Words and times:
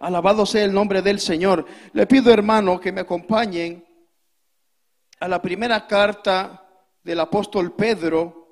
Alabado 0.00 0.46
sea 0.46 0.64
el 0.64 0.72
nombre 0.72 1.02
del 1.02 1.20
Señor. 1.20 1.66
Le 1.92 2.06
pido, 2.06 2.32
hermano, 2.32 2.80
que 2.80 2.90
me 2.90 3.02
acompañen 3.02 3.84
a 5.20 5.28
la 5.28 5.42
primera 5.42 5.86
carta 5.86 6.66
del 7.04 7.20
apóstol 7.20 7.72
Pedro. 7.72 8.48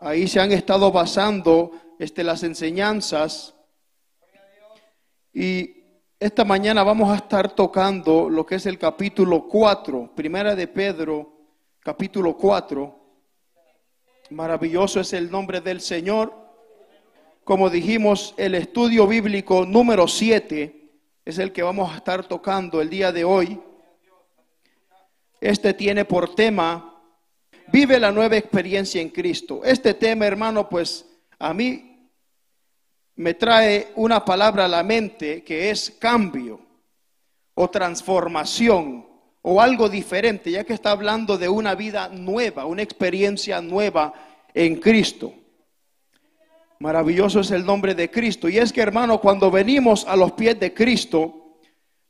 Ahí 0.00 0.26
se 0.26 0.40
han 0.40 0.50
estado 0.52 0.90
basando 0.90 1.72
este, 1.98 2.24
las 2.24 2.42
enseñanzas. 2.42 3.54
Y 5.34 5.76
esta 6.18 6.46
mañana 6.46 6.82
vamos 6.84 7.10
a 7.10 7.16
estar 7.16 7.54
tocando 7.54 8.30
lo 8.30 8.46
que 8.46 8.54
es 8.54 8.64
el 8.64 8.78
capítulo 8.78 9.46
4, 9.46 10.14
primera 10.14 10.56
de 10.56 10.68
Pedro, 10.68 11.34
capítulo 11.80 12.34
4. 12.38 12.98
Maravilloso 14.30 15.00
es 15.00 15.12
el 15.12 15.30
nombre 15.30 15.60
del 15.60 15.82
Señor. 15.82 16.39
Como 17.50 17.68
dijimos, 17.68 18.32
el 18.36 18.54
estudio 18.54 19.08
bíblico 19.08 19.66
número 19.66 20.06
7 20.06 20.88
es 21.24 21.38
el 21.38 21.50
que 21.50 21.64
vamos 21.64 21.92
a 21.92 21.96
estar 21.96 22.24
tocando 22.28 22.80
el 22.80 22.88
día 22.88 23.10
de 23.10 23.24
hoy. 23.24 23.60
Este 25.40 25.74
tiene 25.74 26.04
por 26.04 26.36
tema, 26.36 27.02
vive 27.72 27.98
la 27.98 28.12
nueva 28.12 28.36
experiencia 28.36 29.02
en 29.02 29.08
Cristo. 29.08 29.62
Este 29.64 29.94
tema, 29.94 30.28
hermano, 30.28 30.68
pues 30.68 31.04
a 31.40 31.52
mí 31.52 32.08
me 33.16 33.34
trae 33.34 33.88
una 33.96 34.24
palabra 34.24 34.66
a 34.66 34.68
la 34.68 34.84
mente 34.84 35.42
que 35.42 35.70
es 35.70 35.90
cambio 35.98 36.60
o 37.54 37.68
transformación 37.68 39.04
o 39.42 39.60
algo 39.60 39.88
diferente, 39.88 40.52
ya 40.52 40.62
que 40.62 40.74
está 40.74 40.92
hablando 40.92 41.36
de 41.36 41.48
una 41.48 41.74
vida 41.74 42.10
nueva, 42.10 42.64
una 42.64 42.82
experiencia 42.82 43.60
nueva 43.60 44.14
en 44.54 44.76
Cristo. 44.76 45.34
Maravilloso 46.80 47.40
es 47.40 47.50
el 47.50 47.66
nombre 47.66 47.94
de 47.94 48.10
Cristo. 48.10 48.48
Y 48.48 48.56
es 48.56 48.72
que, 48.72 48.80
hermano, 48.80 49.20
cuando 49.20 49.50
venimos 49.50 50.06
a 50.06 50.16
los 50.16 50.32
pies 50.32 50.58
de 50.58 50.72
Cristo, 50.72 51.58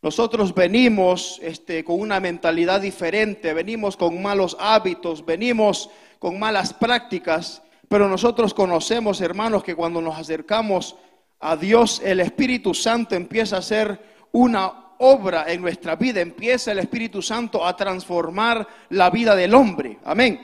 nosotros 0.01 0.55
venimos 0.55 1.41
este, 1.43 1.83
con 1.83 2.01
una 2.01 2.21
mentalidad 2.21 2.81
diferente, 2.81 3.53
venimos 3.53 3.97
con 3.97 4.23
malos 4.23 4.57
hábitos, 4.61 5.27
venimos 5.27 5.91
con 6.21 6.39
malas 6.39 6.73
prácticas, 6.73 7.63
pero 7.89 8.09
nosotros 8.09 8.55
conocemos, 8.55 9.21
hermanos, 9.21 9.65
que 9.65 9.75
cuando 9.75 10.01
nos 10.01 10.17
acercamos 10.17 10.95
a 11.41 11.57
Dios, 11.57 12.01
el 12.05 12.21
Espíritu 12.21 12.73
Santo 12.73 13.17
empieza 13.17 13.57
a 13.57 13.59
hacer 13.59 14.01
una 14.31 14.93
obra 14.99 15.47
en 15.49 15.63
nuestra 15.63 15.97
vida, 15.97 16.21
empieza 16.21 16.71
el 16.71 16.79
Espíritu 16.79 17.23
Santo 17.23 17.67
a 17.67 17.77
transformar 17.77 18.69
la 18.91 19.11
vida 19.11 19.35
del 19.35 19.53
hombre. 19.53 19.99
Amén. 20.05 20.41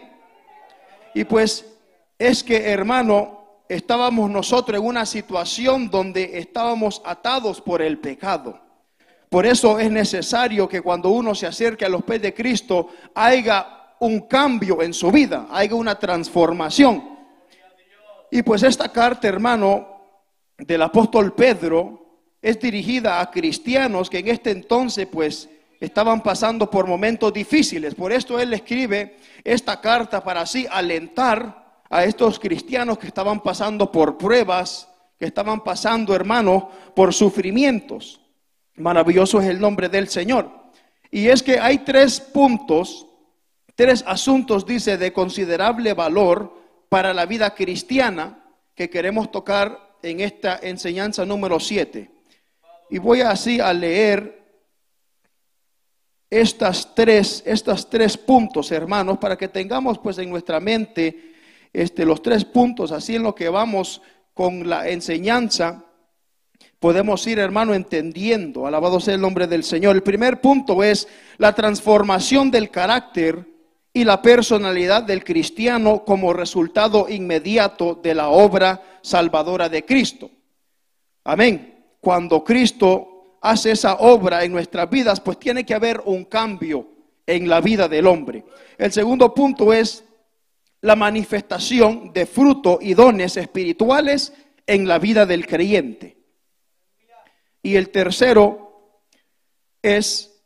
Y 1.14 1.22
pues 1.22 1.64
es 2.18 2.42
que, 2.42 2.70
hermano, 2.70 3.35
estábamos 3.68 4.30
nosotros 4.30 4.78
en 4.78 4.86
una 4.86 5.06
situación 5.06 5.90
donde 5.90 6.38
estábamos 6.38 7.02
atados 7.04 7.60
por 7.60 7.82
el 7.82 7.98
pecado. 7.98 8.60
Por 9.28 9.44
eso 9.44 9.78
es 9.78 9.90
necesario 9.90 10.68
que 10.68 10.80
cuando 10.80 11.10
uno 11.10 11.34
se 11.34 11.46
acerque 11.46 11.84
a 11.84 11.88
los 11.88 12.04
pies 12.04 12.22
de 12.22 12.34
Cristo 12.34 12.88
haya 13.14 13.94
un 13.98 14.20
cambio 14.20 14.82
en 14.82 14.94
su 14.94 15.10
vida, 15.10 15.48
haya 15.50 15.74
una 15.74 15.98
transformación. 15.98 17.16
Y 18.30 18.42
pues 18.42 18.62
esta 18.62 18.90
carta, 18.92 19.28
hermano, 19.28 19.96
del 20.58 20.82
apóstol 20.82 21.34
Pedro 21.34 22.06
es 22.40 22.60
dirigida 22.60 23.20
a 23.20 23.30
cristianos 23.30 24.08
que 24.08 24.18
en 24.18 24.28
este 24.28 24.50
entonces 24.50 25.06
pues 25.06 25.48
estaban 25.80 26.22
pasando 26.22 26.70
por 26.70 26.86
momentos 26.86 27.32
difíciles. 27.32 27.94
Por 27.94 28.12
esto 28.12 28.38
él 28.38 28.52
escribe 28.54 29.16
esta 29.42 29.80
carta 29.80 30.22
para 30.22 30.42
así 30.42 30.66
alentar 30.70 31.65
a 31.90 32.04
estos 32.04 32.38
cristianos 32.38 32.98
que 32.98 33.06
estaban 33.06 33.42
pasando 33.42 33.90
por 33.90 34.18
pruebas, 34.18 34.88
que 35.18 35.26
estaban 35.26 35.62
pasando, 35.62 36.14
hermano, 36.14 36.70
por 36.94 37.14
sufrimientos. 37.14 38.20
Maravilloso 38.76 39.40
es 39.40 39.48
el 39.48 39.60
nombre 39.60 39.88
del 39.88 40.08
Señor. 40.08 40.50
Y 41.10 41.28
es 41.28 41.42
que 41.42 41.58
hay 41.58 41.78
tres 41.78 42.20
puntos, 42.20 43.06
tres 43.74 44.04
asuntos, 44.06 44.66
dice, 44.66 44.98
de 44.98 45.12
considerable 45.12 45.94
valor 45.94 46.54
para 46.88 47.14
la 47.14 47.26
vida 47.26 47.54
cristiana 47.54 48.44
que 48.74 48.90
queremos 48.90 49.30
tocar 49.30 49.96
en 50.02 50.20
esta 50.20 50.58
enseñanza 50.62 51.24
número 51.24 51.58
7. 51.58 52.10
Y 52.90 52.98
voy 52.98 53.22
así 53.22 53.60
a 53.60 53.72
leer 53.72 54.36
estas 56.28 56.94
tres, 56.94 57.42
estas 57.46 57.88
tres 57.88 58.16
puntos, 58.16 58.70
hermanos, 58.72 59.18
para 59.18 59.36
que 59.36 59.48
tengamos 59.48 59.98
pues 59.98 60.18
en 60.18 60.28
nuestra 60.28 60.60
mente 60.60 61.35
este, 61.76 62.06
los 62.06 62.22
tres 62.22 62.46
puntos, 62.46 62.90
así 62.90 63.16
en 63.16 63.22
lo 63.22 63.34
que 63.34 63.50
vamos 63.50 64.00
con 64.32 64.66
la 64.66 64.88
enseñanza, 64.88 65.84
podemos 66.80 67.26
ir, 67.26 67.38
hermano, 67.38 67.74
entendiendo. 67.74 68.66
Alabado 68.66 68.98
sea 68.98 69.14
el 69.14 69.20
nombre 69.20 69.46
del 69.46 69.62
Señor. 69.62 69.94
El 69.94 70.02
primer 70.02 70.40
punto 70.40 70.82
es 70.82 71.06
la 71.36 71.54
transformación 71.54 72.50
del 72.50 72.70
carácter 72.70 73.46
y 73.92 74.04
la 74.04 74.22
personalidad 74.22 75.02
del 75.02 75.22
cristiano 75.22 76.02
como 76.02 76.32
resultado 76.32 77.10
inmediato 77.10 77.94
de 78.02 78.14
la 78.14 78.30
obra 78.30 78.82
salvadora 79.02 79.68
de 79.68 79.84
Cristo. 79.84 80.30
Amén. 81.24 81.84
Cuando 82.00 82.42
Cristo 82.42 83.36
hace 83.42 83.72
esa 83.72 83.96
obra 83.96 84.44
en 84.44 84.52
nuestras 84.52 84.88
vidas, 84.88 85.20
pues 85.20 85.38
tiene 85.38 85.66
que 85.66 85.74
haber 85.74 86.00
un 86.06 86.24
cambio 86.24 86.88
en 87.26 87.50
la 87.50 87.60
vida 87.60 87.86
del 87.86 88.06
hombre. 88.06 88.46
El 88.78 88.92
segundo 88.92 89.34
punto 89.34 89.74
es 89.74 90.05
la 90.80 90.96
manifestación 90.96 92.12
de 92.12 92.26
fruto 92.26 92.78
y 92.80 92.94
dones 92.94 93.36
espirituales 93.36 94.32
en 94.66 94.86
la 94.86 94.98
vida 94.98 95.26
del 95.26 95.46
creyente. 95.46 96.16
Y 97.62 97.76
el 97.76 97.90
tercero 97.90 99.02
es 99.82 100.44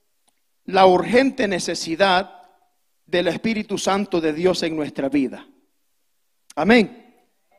la 0.64 0.86
urgente 0.86 1.48
necesidad 1.48 2.40
del 3.06 3.28
Espíritu 3.28 3.76
Santo 3.76 4.20
de 4.20 4.32
Dios 4.32 4.62
en 4.62 4.76
nuestra 4.76 5.08
vida. 5.08 5.46
Amén. 6.54 7.00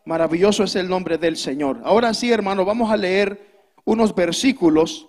Maravilloso 0.05 0.63
es 0.63 0.75
el 0.75 0.89
nombre 0.89 1.17
del 1.17 1.37
Señor. 1.37 1.81
Ahora 1.83 2.13
sí, 2.13 2.31
hermano, 2.31 2.65
vamos 2.65 2.91
a 2.91 2.97
leer 2.97 3.69
unos 3.85 4.15
versículos. 4.15 5.07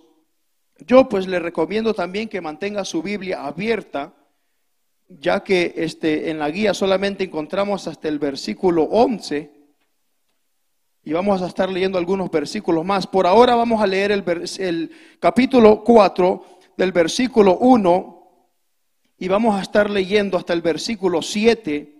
Yo 0.78 1.08
pues 1.08 1.26
le 1.26 1.38
recomiendo 1.38 1.94
también 1.94 2.28
que 2.28 2.40
mantenga 2.40 2.84
su 2.84 3.02
Biblia 3.02 3.44
abierta 3.44 4.14
ya 5.20 5.42
que 5.42 5.74
este, 5.76 6.30
en 6.30 6.38
la 6.38 6.50
guía 6.50 6.74
solamente 6.74 7.24
encontramos 7.24 7.86
hasta 7.88 8.08
el 8.08 8.18
versículo 8.18 8.84
11 8.84 9.50
y 11.04 11.12
vamos 11.12 11.42
a 11.42 11.48
estar 11.48 11.70
leyendo 11.70 11.98
algunos 11.98 12.30
versículos 12.30 12.84
más. 12.84 13.06
Por 13.06 13.26
ahora 13.26 13.54
vamos 13.54 13.82
a 13.82 13.86
leer 13.86 14.12
el, 14.12 14.24
el 14.58 14.90
capítulo 15.18 15.82
4 15.82 16.44
del 16.76 16.92
versículo 16.92 17.58
1 17.58 18.22
y 19.18 19.28
vamos 19.28 19.58
a 19.58 19.62
estar 19.62 19.90
leyendo 19.90 20.36
hasta 20.36 20.52
el 20.52 20.62
versículo 20.62 21.22
7. 21.22 21.92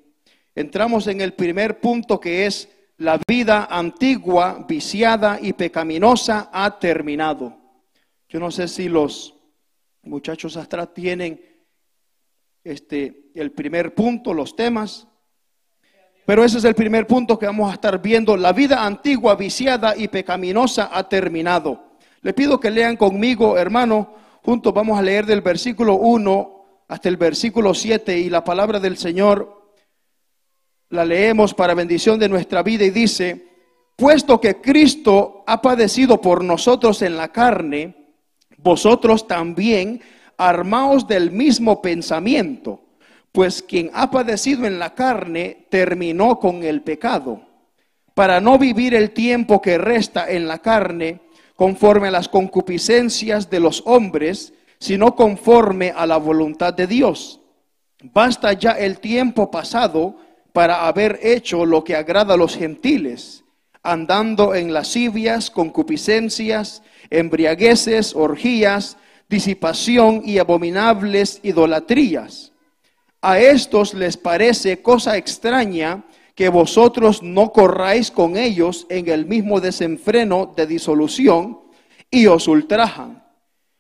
Entramos 0.54 1.06
en 1.06 1.20
el 1.20 1.34
primer 1.34 1.80
punto 1.80 2.20
que 2.20 2.46
es 2.46 2.68
la 2.98 3.20
vida 3.26 3.66
antigua, 3.70 4.64
viciada 4.68 5.38
y 5.40 5.52
pecaminosa 5.52 6.50
ha 6.52 6.78
terminado. 6.78 7.56
Yo 8.28 8.38
no 8.38 8.50
sé 8.50 8.68
si 8.68 8.88
los 8.88 9.34
muchachos 10.02 10.56
atrás 10.56 10.94
tienen 10.94 11.51
este, 12.64 13.30
el 13.34 13.52
primer 13.52 13.94
punto, 13.94 14.34
los 14.34 14.54
temas. 14.56 15.08
Pero 16.24 16.44
ese 16.44 16.58
es 16.58 16.64
el 16.64 16.74
primer 16.74 17.06
punto 17.06 17.38
que 17.38 17.46
vamos 17.46 17.70
a 17.70 17.74
estar 17.74 18.00
viendo. 18.00 18.36
La 18.36 18.52
vida 18.52 18.84
antigua, 18.84 19.34
viciada 19.34 19.96
y 19.96 20.08
pecaminosa 20.08 20.90
ha 20.92 21.08
terminado. 21.08 21.92
Le 22.20 22.32
pido 22.32 22.60
que 22.60 22.70
lean 22.70 22.96
conmigo, 22.96 23.58
hermano. 23.58 24.14
Juntos 24.42 24.72
vamos 24.72 24.98
a 24.98 25.02
leer 25.02 25.26
del 25.26 25.40
versículo 25.40 25.94
1 25.94 26.84
hasta 26.88 27.08
el 27.08 27.16
versículo 27.16 27.74
7 27.74 28.18
y 28.18 28.28
la 28.28 28.44
palabra 28.44 28.78
del 28.78 28.96
Señor 28.96 29.62
la 30.90 31.04
leemos 31.04 31.54
para 31.54 31.74
bendición 31.74 32.18
de 32.18 32.28
nuestra 32.28 32.62
vida 32.62 32.84
y 32.84 32.90
dice, 32.90 33.48
puesto 33.96 34.40
que 34.40 34.60
Cristo 34.60 35.42
ha 35.46 35.62
padecido 35.62 36.20
por 36.20 36.44
nosotros 36.44 37.00
en 37.02 37.16
la 37.16 37.32
carne, 37.32 38.14
vosotros 38.58 39.26
también 39.26 40.02
armaos 40.36 41.06
del 41.06 41.30
mismo 41.30 41.82
pensamiento, 41.82 42.80
pues 43.32 43.62
quien 43.62 43.90
ha 43.94 44.10
padecido 44.10 44.66
en 44.66 44.78
la 44.78 44.94
carne 44.94 45.66
terminó 45.70 46.38
con 46.38 46.62
el 46.62 46.82
pecado, 46.82 47.42
para 48.14 48.40
no 48.40 48.58
vivir 48.58 48.94
el 48.94 49.12
tiempo 49.12 49.62
que 49.62 49.78
resta 49.78 50.30
en 50.30 50.46
la 50.46 50.58
carne 50.58 51.20
conforme 51.56 52.08
a 52.08 52.10
las 52.10 52.28
concupiscencias 52.28 53.48
de 53.48 53.60
los 53.60 53.82
hombres, 53.86 54.52
sino 54.78 55.14
conforme 55.14 55.92
a 55.96 56.06
la 56.06 56.16
voluntad 56.16 56.74
de 56.74 56.86
Dios. 56.86 57.40
Basta 58.02 58.52
ya 58.52 58.72
el 58.72 58.98
tiempo 58.98 59.50
pasado 59.50 60.16
para 60.52 60.86
haber 60.86 61.20
hecho 61.22 61.64
lo 61.64 61.84
que 61.84 61.96
agrada 61.96 62.34
a 62.34 62.36
los 62.36 62.56
gentiles, 62.56 63.44
andando 63.82 64.54
en 64.54 64.72
lascivias, 64.72 65.50
concupiscencias, 65.50 66.82
embriagueces, 67.10 68.14
orgías, 68.14 68.96
disipación 69.32 70.20
y 70.26 70.36
abominables 70.36 71.40
idolatrías. 71.42 72.52
A 73.22 73.38
estos 73.38 73.94
les 73.94 74.18
parece 74.18 74.82
cosa 74.82 75.16
extraña 75.16 76.04
que 76.34 76.50
vosotros 76.50 77.22
no 77.22 77.50
corráis 77.50 78.10
con 78.10 78.36
ellos 78.36 78.86
en 78.90 79.08
el 79.08 79.24
mismo 79.24 79.58
desenfreno 79.58 80.52
de 80.54 80.66
disolución 80.66 81.60
y 82.10 82.26
os 82.26 82.46
ultrajan. 82.46 83.24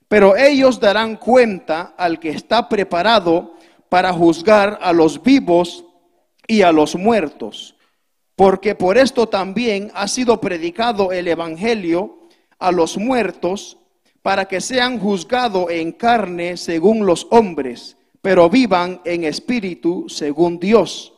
Pero 0.08 0.36
ellos 0.38 0.80
darán 0.80 1.16
cuenta 1.16 1.94
al 1.98 2.18
que 2.18 2.30
está 2.30 2.70
preparado 2.70 3.54
para 3.90 4.10
juzgar 4.10 4.78
a 4.80 4.94
los 4.94 5.22
vivos 5.22 5.84
y 6.46 6.62
a 6.62 6.72
los 6.72 6.96
muertos. 6.96 7.76
Porque 8.36 8.74
por 8.74 8.96
esto 8.96 9.28
también 9.28 9.90
ha 9.94 10.08
sido 10.08 10.40
predicado 10.40 11.12
el 11.12 11.28
Evangelio 11.28 12.20
a 12.58 12.72
los 12.72 12.96
muertos, 12.96 13.76
para 14.22 14.46
que 14.46 14.60
sean 14.60 14.98
juzgados 14.98 15.70
en 15.70 15.92
carne 15.92 16.56
según 16.56 17.04
los 17.04 17.26
hombres, 17.30 17.96
pero 18.20 18.48
vivan 18.48 19.00
en 19.04 19.24
espíritu 19.24 20.08
según 20.08 20.58
Dios. 20.60 21.12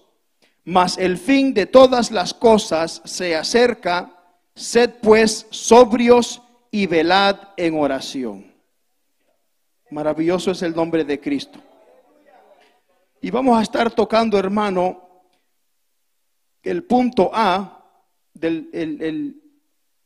Mas 0.65 0.97
el 0.97 1.19
fin 1.19 1.53
de 1.53 1.67
todas 1.67 2.11
las 2.11 2.33
cosas 2.33 3.03
se 3.05 3.37
acerca, 3.37 4.11
sed 4.55 4.95
pues 5.03 5.47
sobrios 5.51 6.41
y 6.71 6.87
velad 6.87 7.37
en 7.59 7.79
oración. 7.79 8.55
Maravilloso 9.91 10.53
es 10.53 10.63
el 10.63 10.75
nombre 10.75 11.05
de 11.05 11.21
Cristo. 11.21 11.61
Y 13.21 13.31
vamos 13.31 13.59
a 13.59 13.63
estar 13.63 13.91
tocando, 13.91 14.39
hermano, 14.39 15.03
el 16.63 16.85
punto 16.85 17.31
A, 17.33 17.85
del, 18.33 19.41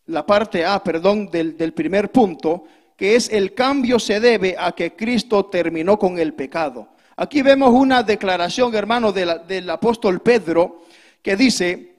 la 0.07 0.27
parte 0.27 0.65
A, 0.65 0.83
perdón, 0.83 1.31
del, 1.31 1.57
del 1.57 1.73
primer 1.73 2.11
punto, 2.11 2.65
que 2.99 3.15
es 3.15 3.31
el 3.31 3.55
cambio 3.55 4.01
se 4.01 4.19
debe 4.19 4.57
a 4.59 4.73
que 4.73 4.97
Cristo 4.97 5.47
terminó 5.47 5.97
con 5.97 6.19
el 6.19 6.35
pecado. 6.35 6.89
Aquí 7.17 7.43
vemos 7.43 7.71
una 7.71 8.03
declaración, 8.03 8.75
hermano, 8.75 9.13
del 9.13 9.71
apóstol 9.71 10.21
Pedro, 10.21 10.83
que 11.23 11.37
dice, 11.37 11.95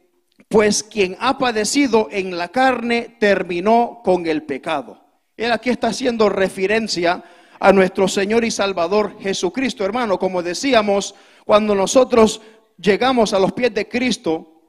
pues 0.50 0.84
quien 0.84 1.16
ha 1.22 1.38
padecido 1.38 2.10
en 2.12 2.38
la 2.38 2.50
carne 2.50 3.16
terminó 3.18 4.02
con 4.04 4.28
el 4.28 4.44
pecado. 4.44 5.02
Él 5.38 5.54
aquí 5.54 5.70
está 5.70 5.88
haciendo 5.88 6.28
referencia 6.28 7.24
a 7.62 7.72
nuestro 7.72 8.10
Señor 8.10 8.44
y 8.44 8.52
Salvador 8.52 9.18
Jesucristo, 9.22 9.86
hermano. 9.86 10.20
Como 10.20 10.44
decíamos, 10.44 11.16
cuando 11.46 11.76
nosotros 11.76 12.42
llegamos 12.78 13.34
a 13.34 13.40
los 13.40 13.54
pies 13.54 13.74
de 13.74 13.88
Cristo, 13.88 14.64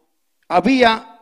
había 0.47 1.20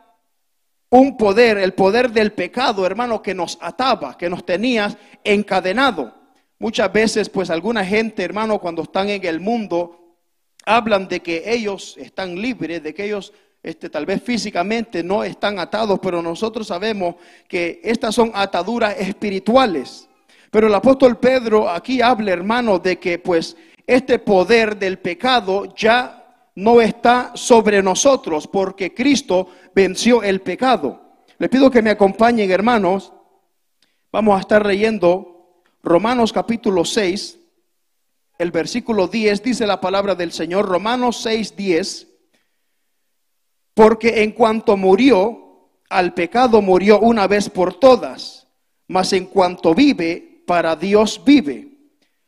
un 0.91 1.17
poder, 1.17 1.59
el 1.59 1.75
poder 1.75 2.11
del 2.11 2.33
pecado, 2.33 2.87
hermano, 2.87 3.23
que 3.23 3.35
nos 3.35 3.59
ataba, 3.61 4.17
que 4.17 4.31
nos 4.31 4.45
tenía 4.45 4.97
encadenado. 5.23 6.15
Muchas 6.59 6.93
veces, 6.93 7.29
pues 7.29 7.51
alguna 7.51 7.85
gente, 7.85 8.25
hermano, 8.25 8.59
cuando 8.59 8.83
están 8.83 9.09
en 9.09 9.25
el 9.25 9.41
mundo, 9.41 10.17
hablan 10.65 11.07
de 11.09 11.21
que 11.21 11.43
ellos 11.47 11.97
están 11.99 12.41
libres, 12.41 12.83
de 12.83 12.95
que 12.95 13.05
ellos 13.05 13.33
este, 13.63 13.91
tal 13.91 14.07
vez 14.07 14.23
físicamente 14.23 15.03
no 15.03 15.25
están 15.25 15.59
atados, 15.59 15.99
pero 16.03 16.23
nosotros 16.23 16.67
sabemos 16.69 17.17
que 17.47 17.81
estas 17.85 18.15
son 18.15 18.31
ataduras 18.35 18.97
espirituales. 18.99 20.09
Pero 20.51 20.69
el 20.69 20.75
apóstol 20.75 21.19
Pedro 21.19 21.69
aquí 21.69 22.01
habla, 22.01 22.33
hermano, 22.33 22.79
de 22.79 22.99
que 22.99 23.19
pues 23.19 23.57
este 23.87 24.19
poder 24.19 24.79
del 24.79 24.99
pecado 24.99 25.75
ya 25.75 26.18
no 26.59 26.81
está 26.81 27.31
sobre 27.37 27.81
nosotros, 27.85 28.49
porque 28.49 28.93
Cristo 28.93 29.47
venció 29.77 30.25
el 30.25 30.41
pecado. 30.41 31.01
Le 31.39 31.49
pido 31.49 31.71
que 31.71 31.83
me 31.83 31.91
acompañen, 31.91 32.51
hermanos. 32.51 33.13
Vamos 34.11 34.37
a 34.37 34.41
estar 34.41 34.67
leyendo 34.67 35.63
Romanos 35.85 36.33
capítulo 36.33 36.85
6, 36.85 37.39
el 38.39 38.51
versículo 38.51 39.07
10, 39.07 39.41
dice 39.41 39.69
la 39.69 39.81
palabra 39.81 40.17
del 40.17 40.33
Señor, 40.33 40.67
Romanos 40.67 41.19
6, 41.23 41.55
10, 41.55 42.09
porque 43.75 44.25
en 44.25 44.33
cuanto 44.33 44.77
murió, 44.77 45.71
al 45.89 46.13
pecado 46.13 46.61
murió 46.61 46.99
una 46.99 47.29
vez 47.29 47.49
por 47.49 47.75
todas, 47.75 48.49
mas 48.89 49.13
en 49.13 49.27
cuanto 49.27 49.77
vive, 49.77 50.43
para 50.45 50.75
Dios 50.75 51.23
vive. 51.25 51.69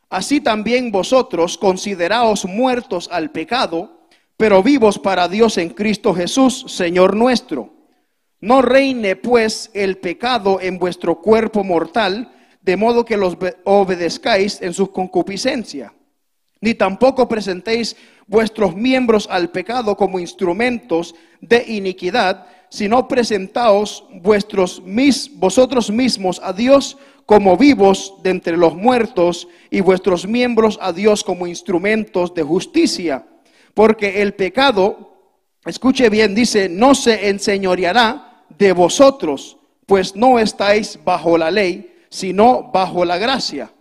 Así 0.09 0.39
también 0.39 0.89
vosotros 0.89 1.57
consideraos 1.57 2.45
muertos 2.45 3.09
al 3.11 3.31
pecado, 3.31 4.00
pero 4.41 4.63
vivos 4.63 4.97
para 4.97 5.27
Dios 5.27 5.59
en 5.59 5.69
Cristo 5.69 6.15
Jesús, 6.15 6.65
Señor 6.67 7.15
nuestro. 7.15 7.75
No 8.39 8.63
reine 8.63 9.15
pues 9.15 9.69
el 9.75 9.99
pecado 9.99 10.59
en 10.59 10.79
vuestro 10.79 11.21
cuerpo 11.21 11.63
mortal, 11.63 12.33
de 12.59 12.75
modo 12.75 13.05
que 13.05 13.17
los 13.17 13.37
obedezcáis 13.65 14.59
en 14.63 14.73
su 14.73 14.91
concupiscencia. 14.91 15.93
Ni 16.59 16.73
tampoco 16.73 17.27
presentéis 17.27 17.95
vuestros 18.25 18.75
miembros 18.75 19.27
al 19.29 19.51
pecado 19.51 19.95
como 19.95 20.19
instrumentos 20.19 21.13
de 21.39 21.63
iniquidad, 21.67 22.47
sino 22.71 23.07
presentaos 23.07 24.05
vuestros 24.23 24.81
vosotros 25.35 25.91
mismos 25.91 26.41
a 26.43 26.51
Dios 26.51 26.97
como 27.27 27.57
vivos 27.57 28.15
de 28.23 28.31
entre 28.31 28.57
los 28.57 28.75
muertos 28.75 29.47
y 29.69 29.81
vuestros 29.81 30.25
miembros 30.25 30.79
a 30.81 30.93
Dios 30.93 31.23
como 31.23 31.45
instrumentos 31.45 32.33
de 32.33 32.41
justicia. 32.41 33.27
Porque 33.73 34.21
el 34.21 34.33
pecado, 34.33 35.15
escuche 35.65 36.09
bien, 36.09 36.35
dice, 36.35 36.69
no 36.69 36.95
se 36.95 37.29
enseñoreará 37.29 38.45
de 38.49 38.73
vosotros, 38.73 39.57
pues 39.85 40.15
no 40.15 40.39
estáis 40.39 40.99
bajo 41.03 41.37
la 41.37 41.51
ley, 41.51 42.05
sino 42.09 42.71
bajo 42.71 43.05
la 43.05 43.17
gracia. 43.17 43.71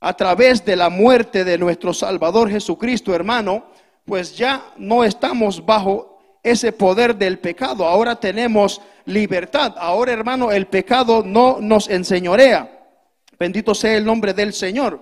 A 0.00 0.16
través 0.16 0.64
de 0.64 0.76
la 0.76 0.90
muerte 0.90 1.44
de 1.44 1.58
nuestro 1.58 1.94
Salvador 1.94 2.50
Jesucristo, 2.50 3.14
hermano, 3.14 3.66
pues 4.04 4.36
ya 4.36 4.72
no 4.76 5.02
estamos 5.02 5.64
bajo 5.64 6.18
ese 6.42 6.72
poder 6.72 7.16
del 7.16 7.38
pecado. 7.38 7.86
Ahora 7.86 8.16
tenemos 8.20 8.80
libertad. 9.06 9.74
Ahora, 9.78 10.12
hermano, 10.12 10.52
el 10.52 10.66
pecado 10.66 11.22
no 11.24 11.58
nos 11.60 11.88
enseñorea. 11.88 12.70
Bendito 13.38 13.74
sea 13.74 13.96
el 13.96 14.04
nombre 14.04 14.34
del 14.34 14.52
Señor. 14.52 15.00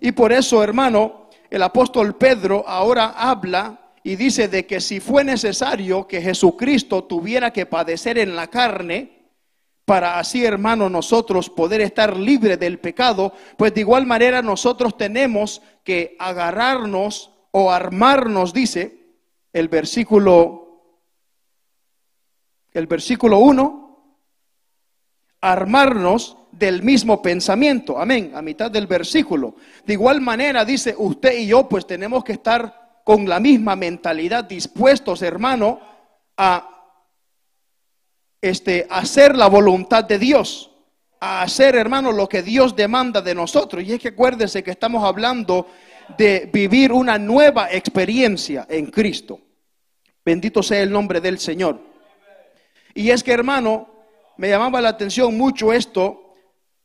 Y 0.00 0.12
por 0.12 0.32
eso, 0.32 0.62
hermano, 0.62 1.23
el 1.54 1.62
apóstol 1.62 2.16
Pedro 2.16 2.64
ahora 2.66 3.14
habla 3.16 3.92
y 4.02 4.16
dice 4.16 4.48
de 4.48 4.66
que 4.66 4.80
si 4.80 4.98
fue 4.98 5.22
necesario 5.22 6.04
que 6.08 6.20
Jesucristo 6.20 7.04
tuviera 7.04 7.52
que 7.52 7.64
padecer 7.64 8.18
en 8.18 8.34
la 8.34 8.48
carne, 8.48 9.30
para 9.84 10.18
así, 10.18 10.44
hermano, 10.44 10.88
nosotros 10.88 11.48
poder 11.48 11.80
estar 11.80 12.16
libres 12.16 12.58
del 12.58 12.80
pecado, 12.80 13.32
pues 13.56 13.72
de 13.72 13.82
igual 13.82 14.04
manera 14.04 14.42
nosotros 14.42 14.96
tenemos 14.96 15.62
que 15.84 16.16
agarrarnos 16.18 17.30
o 17.52 17.70
armarnos, 17.70 18.52
dice 18.52 19.14
el 19.52 19.68
versículo 19.68 20.60
el 22.72 22.88
versículo 22.88 23.38
1, 23.38 24.18
armarnos 25.40 26.36
del 26.58 26.82
mismo 26.82 27.20
pensamiento. 27.20 27.98
Amén, 27.98 28.32
a 28.34 28.42
mitad 28.42 28.70
del 28.70 28.86
versículo. 28.86 29.56
De 29.84 29.94
igual 29.94 30.20
manera 30.20 30.64
dice 30.64 30.94
usted 30.96 31.38
y 31.38 31.46
yo, 31.46 31.68
pues 31.68 31.86
tenemos 31.86 32.24
que 32.24 32.32
estar 32.32 33.00
con 33.04 33.28
la 33.28 33.40
misma 33.40 33.76
mentalidad 33.76 34.44
dispuestos, 34.44 35.22
hermano, 35.22 35.80
a 36.36 36.70
este, 38.40 38.86
hacer 38.90 39.36
la 39.36 39.48
voluntad 39.48 40.04
de 40.04 40.18
Dios, 40.18 40.70
a 41.20 41.42
hacer, 41.42 41.76
hermano, 41.76 42.12
lo 42.12 42.28
que 42.28 42.42
Dios 42.42 42.76
demanda 42.76 43.20
de 43.20 43.34
nosotros. 43.34 43.82
Y 43.84 43.92
es 43.92 44.00
que 44.00 44.08
acuérdese 44.08 44.62
que 44.62 44.70
estamos 44.70 45.04
hablando 45.04 45.66
de 46.16 46.50
vivir 46.52 46.92
una 46.92 47.18
nueva 47.18 47.70
experiencia 47.70 48.66
en 48.68 48.86
Cristo. 48.86 49.40
Bendito 50.24 50.62
sea 50.62 50.82
el 50.82 50.90
nombre 50.90 51.20
del 51.20 51.38
Señor. 51.38 51.80
Y 52.94 53.10
es 53.10 53.22
que, 53.22 53.32
hermano, 53.32 53.88
me 54.36 54.48
llamaba 54.48 54.80
la 54.80 54.90
atención 54.90 55.36
mucho 55.36 55.72
esto. 55.72 56.23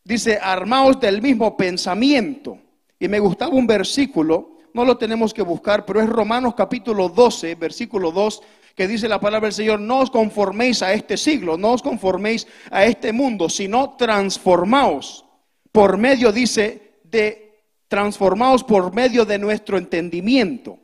Dice, 0.03 0.39
armaos 0.41 1.00
del 1.00 1.22
mismo 1.22 1.56
pensamiento. 1.56 2.58
Y 3.00 3.08
me 3.08 3.20
gustaba 3.20 3.53
un 3.53 3.68
versículo, 3.68 4.58
no 4.74 4.86
lo 4.86 4.98
tenemos 4.98 5.34
que 5.34 5.41
buscar, 5.41 5.86
pero 5.86 6.01
es 6.01 6.10
Romanos 6.10 6.53
capítulo 6.56 7.10
12, 7.10 7.56
versículo 7.56 8.12
2 8.12 8.41
que 8.79 8.88
dice 8.88 9.10
la 9.10 9.20
palabra 9.20 9.48
del 9.48 9.53
Señor, 9.53 9.82
no 9.82 10.00
os 10.00 10.10
conforméis 10.10 10.82
a 10.82 10.94
este 10.94 11.18
siglo, 11.18 11.58
no 11.58 11.74
os 11.74 11.82
conforméis 11.82 12.48
a 12.72 12.86
este 12.86 13.12
mundo, 13.12 13.50
sino 13.50 13.98
transformaos 13.98 15.25
por 15.74 15.98
medio, 15.98 16.32
dice, 16.32 17.01
de 17.03 17.60
transformaos 17.89 18.63
por 18.63 18.94
medio 18.96 19.25
de 19.25 19.38
nuestro 19.38 19.77
entendimiento. 19.77 20.79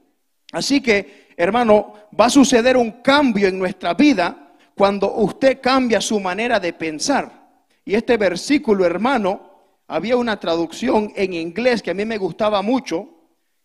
Así 0.52 0.82
que, 0.82 1.30
hermano, 1.38 1.94
va 2.20 2.26
a 2.26 2.30
suceder 2.30 2.76
un 2.76 3.02
cambio 3.02 3.48
en 3.48 3.58
nuestra 3.58 3.94
vida 3.94 4.58
cuando 4.76 5.14
usted 5.16 5.62
cambia 5.62 6.02
su 6.02 6.20
manera 6.20 6.60
de 6.60 6.74
pensar. 6.74 7.45
Y 7.86 7.96
este 7.96 8.18
versículo, 8.18 8.86
hermano, 8.86 9.52
había 9.88 10.18
una 10.18 10.40
traducción 10.40 11.14
en 11.16 11.34
inglés 11.34 11.82
que 11.82 11.92
a 11.92 11.94
mí 11.94 12.04
me 12.04 12.18
gustaba 12.18 12.62
mucho, 12.62 13.08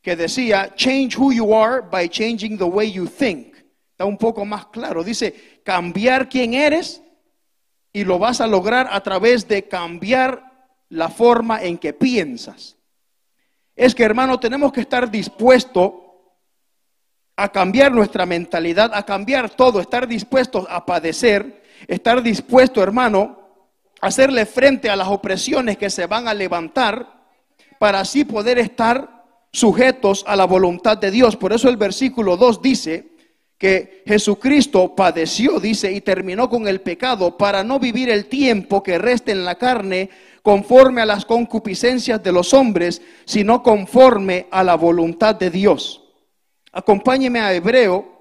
que 0.02 0.14
decía, 0.14 0.74
change 0.76 1.16
who 1.18 1.32
you 1.32 1.54
are 1.54 1.82
by 1.90 2.08
changing 2.08 2.56
the 2.56 2.64
way 2.64 2.92
you 2.92 3.06
think 3.06 3.50
un 4.04 4.16
poco 4.16 4.44
más 4.44 4.66
claro. 4.66 5.04
Dice, 5.04 5.60
cambiar 5.64 6.28
quién 6.28 6.54
eres 6.54 7.02
y 7.92 8.04
lo 8.04 8.18
vas 8.18 8.40
a 8.40 8.46
lograr 8.46 8.88
a 8.90 9.00
través 9.02 9.48
de 9.48 9.68
cambiar 9.68 10.70
la 10.88 11.08
forma 11.08 11.62
en 11.62 11.78
que 11.78 11.92
piensas. 11.92 12.76
Es 13.76 13.94
que, 13.94 14.04
hermano, 14.04 14.38
tenemos 14.38 14.72
que 14.72 14.80
estar 14.80 15.10
dispuestos 15.10 15.92
a 17.36 17.50
cambiar 17.50 17.92
nuestra 17.92 18.26
mentalidad, 18.26 18.90
a 18.92 19.04
cambiar 19.04 19.50
todo, 19.50 19.80
estar 19.80 20.06
dispuestos 20.06 20.66
a 20.68 20.84
padecer, 20.84 21.62
estar 21.88 22.22
dispuesto, 22.22 22.82
hermano, 22.82 23.39
hacerle 24.00 24.46
frente 24.46 24.88
a 24.88 24.96
las 24.96 25.08
opresiones 25.08 25.76
que 25.76 25.90
se 25.90 26.06
van 26.06 26.28
a 26.28 26.34
levantar 26.34 27.20
para 27.78 28.00
así 28.00 28.24
poder 28.24 28.58
estar 28.58 29.24
sujetos 29.52 30.24
a 30.26 30.36
la 30.36 30.44
voluntad 30.44 30.98
de 30.98 31.10
Dios. 31.10 31.36
Por 31.36 31.52
eso 31.52 31.68
el 31.68 31.76
versículo 31.76 32.36
2 32.36 32.62
dice 32.62 33.10
que 33.58 34.02
Jesucristo 34.06 34.94
padeció, 34.94 35.60
dice, 35.60 35.92
y 35.92 36.00
terminó 36.00 36.48
con 36.48 36.66
el 36.66 36.80
pecado 36.80 37.36
para 37.36 37.62
no 37.62 37.78
vivir 37.78 38.08
el 38.08 38.26
tiempo 38.26 38.82
que 38.82 38.96
resta 38.96 39.32
en 39.32 39.44
la 39.44 39.56
carne 39.56 40.08
conforme 40.42 41.02
a 41.02 41.06
las 41.06 41.26
concupiscencias 41.26 42.22
de 42.22 42.32
los 42.32 42.54
hombres, 42.54 43.02
sino 43.26 43.62
conforme 43.62 44.46
a 44.50 44.64
la 44.64 44.76
voluntad 44.76 45.34
de 45.34 45.50
Dios. 45.50 46.02
Acompáñeme 46.72 47.40
a 47.40 47.52
Hebreo 47.52 48.20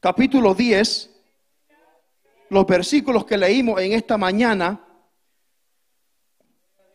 capítulo 0.00 0.54
10, 0.54 1.09
los 2.50 2.66
versículos 2.66 3.24
que 3.24 3.38
leímos 3.38 3.80
en 3.80 3.92
esta 3.92 4.18
mañana, 4.18 4.84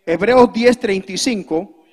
Hebreos 0.05 0.53
10, 0.53 0.79
35, 0.79 1.83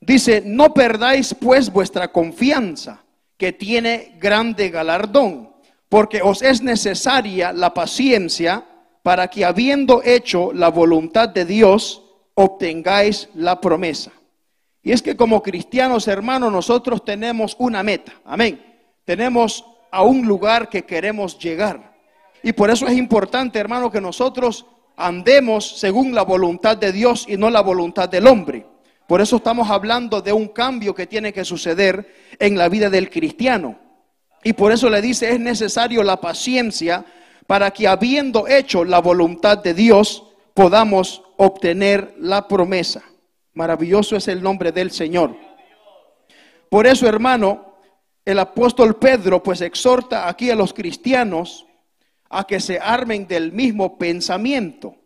dice, 0.00 0.42
no 0.44 0.72
perdáis 0.72 1.34
pues 1.34 1.72
vuestra 1.72 2.12
confianza, 2.12 3.02
que 3.36 3.52
tiene 3.52 4.16
grande 4.18 4.68
galardón, 4.70 5.52
porque 5.88 6.22
os 6.22 6.42
es 6.42 6.62
necesaria 6.62 7.52
la 7.52 7.74
paciencia 7.74 8.64
para 9.02 9.28
que 9.28 9.44
habiendo 9.44 10.02
hecho 10.02 10.52
la 10.52 10.68
voluntad 10.68 11.28
de 11.28 11.44
Dios, 11.44 12.02
obtengáis 12.34 13.28
la 13.34 13.60
promesa. 13.60 14.12
Y 14.82 14.92
es 14.92 15.02
que 15.02 15.16
como 15.16 15.42
cristianos 15.42 16.08
hermanos 16.08 16.52
nosotros 16.52 17.04
tenemos 17.04 17.56
una 17.58 17.82
meta, 17.82 18.12
amén. 18.24 18.62
Tenemos 19.04 19.64
a 19.90 20.02
un 20.02 20.26
lugar 20.26 20.68
que 20.68 20.84
queremos 20.84 21.38
llegar. 21.38 21.94
Y 22.42 22.52
por 22.52 22.70
eso 22.70 22.86
es 22.86 22.96
importante, 22.96 23.58
hermano, 23.58 23.90
que 23.90 24.00
nosotros 24.00 24.66
andemos 24.96 25.78
según 25.78 26.14
la 26.14 26.22
voluntad 26.22 26.76
de 26.76 26.92
Dios 26.92 27.26
y 27.28 27.36
no 27.36 27.50
la 27.50 27.60
voluntad 27.60 28.08
del 28.08 28.26
hombre. 28.26 28.66
Por 29.06 29.20
eso 29.20 29.36
estamos 29.36 29.70
hablando 29.70 30.20
de 30.20 30.32
un 30.32 30.48
cambio 30.48 30.94
que 30.94 31.06
tiene 31.06 31.32
que 31.32 31.44
suceder 31.44 32.12
en 32.38 32.58
la 32.58 32.68
vida 32.68 32.90
del 32.90 33.08
cristiano. 33.10 33.78
Y 34.42 34.52
por 34.52 34.72
eso 34.72 34.88
le 34.90 35.00
dice, 35.00 35.30
es 35.30 35.40
necesario 35.40 36.02
la 36.02 36.20
paciencia 36.20 37.04
para 37.46 37.70
que 37.70 37.86
habiendo 37.86 38.48
hecho 38.48 38.84
la 38.84 39.00
voluntad 39.00 39.58
de 39.58 39.74
Dios, 39.74 40.24
podamos 40.54 41.22
obtener 41.36 42.14
la 42.18 42.48
promesa. 42.48 43.02
Maravilloso 43.54 44.16
es 44.16 44.28
el 44.28 44.42
nombre 44.42 44.72
del 44.72 44.90
Señor. 44.90 45.36
Por 46.68 46.86
eso, 46.86 47.08
hermano, 47.08 47.65
el 48.26 48.40
apóstol 48.40 48.96
Pedro 48.96 49.42
pues 49.42 49.60
exhorta 49.60 50.28
aquí 50.28 50.50
a 50.50 50.56
los 50.56 50.74
cristianos 50.74 51.64
a 52.28 52.44
que 52.44 52.58
se 52.58 52.78
armen 52.80 53.26
del 53.28 53.52
mismo 53.52 53.96
pensamiento. 53.96 54.96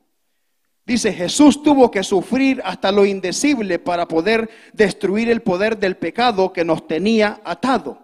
Dice, 0.87 1.13
Jesús 1.13 1.63
tuvo 1.63 1.91
que 1.91 2.03
sufrir 2.03 2.63
hasta 2.65 2.91
lo 2.91 3.05
indecible 3.05 3.79
para 3.79 4.09
poder 4.09 4.49
destruir 4.73 5.31
el 5.31 5.43
poder 5.43 5.79
del 5.79 5.99
pecado 5.99 6.53
que 6.53 6.65
nos 6.65 6.89
tenía 6.89 7.41
atado. 7.45 7.99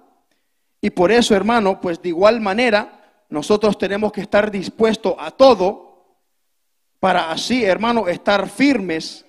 Y 0.82 0.90
por 0.90 1.11
eso, 1.11 1.35
hermano, 1.35 1.80
pues 1.80 2.00
de 2.02 2.11
igual 2.11 2.40
manera, 2.40 3.25
nosotros 3.30 3.78
tenemos 3.78 4.12
que 4.12 4.20
estar 4.20 4.50
dispuestos 4.50 5.14
a 5.18 5.30
todo 5.30 6.04
para 7.00 7.30
así, 7.30 7.64
hermano, 7.64 8.06
estar 8.06 8.49
firmes 8.50 9.25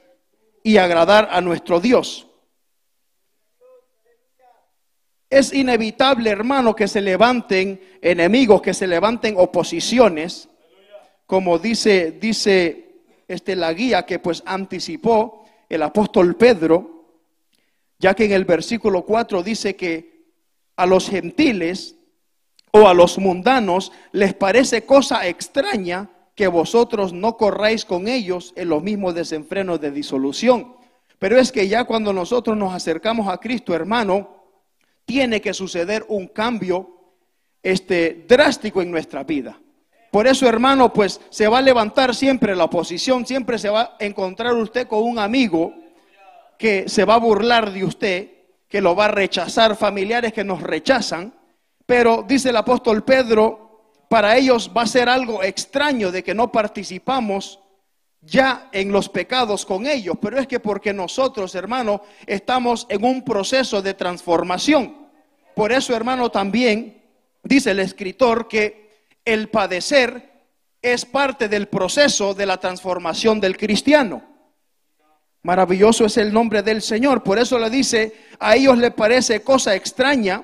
y 0.63 0.77
agradar 0.77 1.29
a 1.31 1.39
nuestro 1.39 1.79
Dios. 1.79 2.26
Es 5.29 5.53
inevitable, 5.53 6.29
hermano, 6.29 6.75
que 6.75 6.87
se 6.87 7.01
levanten 7.01 7.81
enemigos, 8.01 8.61
que 8.61 8.73
se 8.73 8.87
levanten 8.87 9.35
oposiciones, 9.37 10.47
como 11.25 11.59
dice, 11.59 12.11
dice 12.13 13.01
este, 13.27 13.55
la 13.57 13.73
guía 13.73 14.05
que 14.05 14.19
pues 14.19 14.41
anticipó 14.45 15.45
el 15.67 15.83
apóstol 15.83 16.35
Pedro, 16.37 17.05
ya 17.99 18.13
que 18.13 18.25
en 18.25 18.31
el 18.31 18.45
versículo 18.45 19.03
4 19.03 19.43
dice 19.43 19.75
que 19.75 20.27
a 20.77 20.85
los 20.85 21.09
gentiles 21.09 21.95
o 22.71 22.87
a 22.87 22.93
los 22.93 23.17
mundanos 23.17 23.91
les 24.13 24.33
parece 24.33 24.85
cosa 24.85 25.27
extraña 25.27 26.09
que 26.35 26.47
vosotros 26.47 27.11
no 27.11 27.35
corráis 27.35 27.83
con 27.83 28.07
ellos 28.07 28.53
en 28.55 28.69
los 28.69 28.83
mismos 28.83 29.15
desenfrenos 29.15 29.81
de 29.81 29.91
disolución. 29.91 30.75
Pero 31.19 31.39
es 31.39 31.51
que 31.51 31.67
ya 31.67 31.83
cuando 31.85 32.13
nosotros 32.13 32.55
nos 32.55 32.73
acercamos 32.73 33.27
a 33.27 33.39
Cristo, 33.39 33.73
hermano, 33.73 34.36
tiene 35.07 35.39
que 35.39 35.53
suceder 35.53 36.05
un 36.09 36.27
cambio 36.27 37.15
este, 37.63 38.25
drástico 38.27 38.81
en 38.81 38.91
nuestra 38.91 39.23
vida. 39.23 39.57
Por 40.11 40.27
eso, 40.27 40.47
hermano, 40.47 40.91
pues 40.91 41.21
se 41.29 41.47
va 41.47 41.59
a 41.59 41.61
levantar 41.61 42.13
siempre 42.13 42.55
la 42.55 42.65
oposición, 42.65 43.25
siempre 43.25 43.57
se 43.57 43.69
va 43.69 43.95
a 43.99 44.03
encontrar 44.03 44.53
usted 44.55 44.85
con 44.85 45.03
un 45.03 45.17
amigo 45.17 45.73
que 46.59 46.89
se 46.89 47.05
va 47.05 47.15
a 47.15 47.19
burlar 47.19 47.71
de 47.71 47.85
usted, 47.85 48.31
que 48.67 48.81
lo 48.81 48.95
va 48.97 49.05
a 49.05 49.11
rechazar, 49.11 49.77
familiares 49.77 50.33
que 50.33 50.43
nos 50.43 50.61
rechazan, 50.61 51.33
pero 51.85 52.25
dice 52.27 52.49
el 52.49 52.57
apóstol 52.57 53.05
Pedro, 53.05 53.93
para 54.09 54.35
ellos 54.35 54.71
va 54.75 54.81
a 54.81 54.87
ser 54.87 55.07
algo 55.07 55.41
extraño 55.41 56.11
de 56.11 56.21
que 56.21 56.33
no 56.33 56.51
participamos 56.51 57.61
ya 58.27 58.69
en 58.73 58.91
los 58.91 59.07
pecados 59.07 59.65
con 59.65 59.87
ellos, 59.87 60.17
pero 60.21 60.37
es 60.37 60.47
que 60.47 60.59
porque 60.59 60.93
nosotros, 60.93 61.55
hermano, 61.55 62.01
estamos 62.25 62.85
en 62.89 63.03
un 63.03 63.23
proceso 63.23 63.81
de 63.81 63.93
transformación. 63.93 65.07
Por 65.55 65.71
eso, 65.71 65.95
hermano, 65.95 66.29
también 66.29 67.01
dice 67.43 67.71
el 67.71 67.79
escritor 67.79 68.47
que 68.47 69.07
el 69.23 69.49
padecer 69.49 70.31
es 70.81 71.05
parte 71.05 71.47
del 71.47 71.67
proceso 71.67 72.33
de 72.33 72.45
la 72.45 72.57
transformación 72.57 73.39
del 73.39 73.57
cristiano. 73.57 74.23
Maravilloso 75.43 76.05
es 76.05 76.17
el 76.17 76.33
nombre 76.33 76.61
del 76.61 76.81
Señor. 76.81 77.23
Por 77.23 77.39
eso 77.39 77.57
le 77.57 77.69
dice, 77.69 78.13
a 78.39 78.55
ellos 78.55 78.77
le 78.77 78.91
parece 78.91 79.41
cosa 79.41 79.75
extraña, 79.75 80.43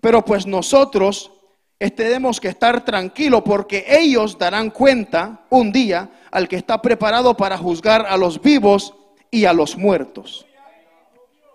pero 0.00 0.24
pues 0.24 0.46
nosotros 0.46 1.32
tenemos 1.78 2.40
que 2.40 2.48
estar 2.48 2.84
tranquilos 2.84 3.42
porque 3.44 3.84
ellos 3.88 4.38
darán 4.38 4.70
cuenta 4.70 5.44
un 5.50 5.70
día 5.72 6.10
al 6.30 6.48
que 6.48 6.56
está 6.56 6.80
preparado 6.80 7.36
para 7.36 7.58
juzgar 7.58 8.06
a 8.06 8.16
los 8.16 8.40
vivos 8.40 8.94
y 9.30 9.44
a 9.44 9.52
los 9.52 9.76
muertos. 9.76 10.46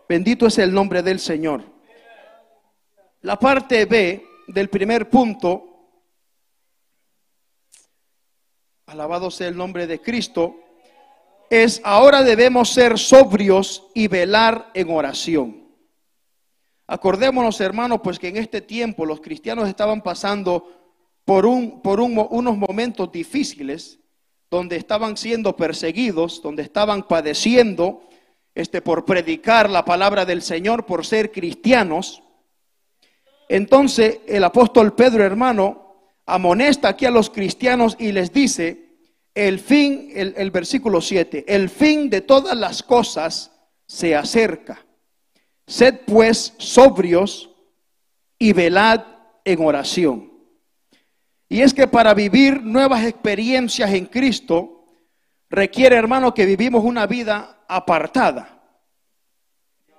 Bendito 0.08 0.46
es 0.46 0.58
el 0.60 0.74
nombre 0.74 1.02
del 1.02 1.20
Señor. 1.20 1.64
La 3.22 3.40
parte 3.40 3.86
B 3.86 4.26
del 4.48 4.70
primer 4.70 5.10
punto, 5.10 5.88
alabado 8.86 9.32
sea 9.32 9.48
el 9.48 9.58
nombre 9.58 9.88
de 9.88 10.02
Cristo, 10.02 10.56
es 11.50 11.82
ahora 11.84 12.24
debemos 12.24 12.70
ser 12.70 12.98
sobrios 13.00 13.88
y 13.94 14.08
velar 14.08 14.70
en 14.74 14.90
oración. 14.92 15.61
Acordémonos, 16.92 17.62
hermanos, 17.62 18.02
pues 18.04 18.20
que 18.20 18.28
en 18.28 18.36
este 18.36 18.60
tiempo 18.60 19.06
los 19.06 19.22
cristianos 19.22 19.70
estaban 19.70 20.02
pasando 20.02 20.68
por, 21.24 21.46
un, 21.46 21.82
por 21.82 22.02
unos 22.02 22.58
momentos 22.58 23.10
difíciles, 23.14 24.00
donde 24.50 24.76
estaban 24.76 25.16
siendo 25.16 25.56
perseguidos, 25.56 26.42
donde 26.42 26.64
estaban 26.64 27.08
padeciendo 27.08 28.02
este, 28.54 28.82
por 28.82 29.06
predicar 29.06 29.70
la 29.70 29.86
palabra 29.86 30.26
del 30.26 30.42
Señor, 30.42 30.86
por 30.86 31.06
ser 31.06 31.32
cristianos. 31.32 32.24
Entonces 33.48 34.20
el 34.28 34.44
apóstol 34.44 34.94
Pedro, 34.94 35.24
hermano, 35.24 35.96
amonesta 36.26 36.90
aquí 36.90 37.06
a 37.06 37.12
los 37.12 37.30
cristianos 37.30 37.96
y 38.00 38.12
les 38.12 38.34
dice, 38.34 38.98
el 39.34 39.60
fin, 39.60 40.12
el, 40.14 40.34
el 40.36 40.52
versículo 40.52 41.00
7, 41.00 41.46
el 41.48 41.70
fin 41.70 42.10
de 42.10 42.20
todas 42.20 42.58
las 42.58 42.84
cosas 42.84 43.50
se 43.88 44.14
acerca. 44.14 44.86
Sed 45.72 46.02
pues 46.06 46.54
sobrios 46.58 47.50
y 48.38 48.52
velad 48.52 49.06
en 49.46 49.66
oración. 49.66 50.30
Y 51.48 51.62
es 51.62 51.74
que 51.74 51.88
para 51.88 52.14
vivir 52.14 52.62
nuevas 52.62 53.06
experiencias 53.06 53.90
en 53.94 54.08
Cristo 54.08 54.84
requiere, 55.50 55.96
hermano, 55.96 56.34
que 56.34 56.46
vivimos 56.46 56.84
una 56.84 57.08
vida 57.08 57.64
apartada. 57.70 58.62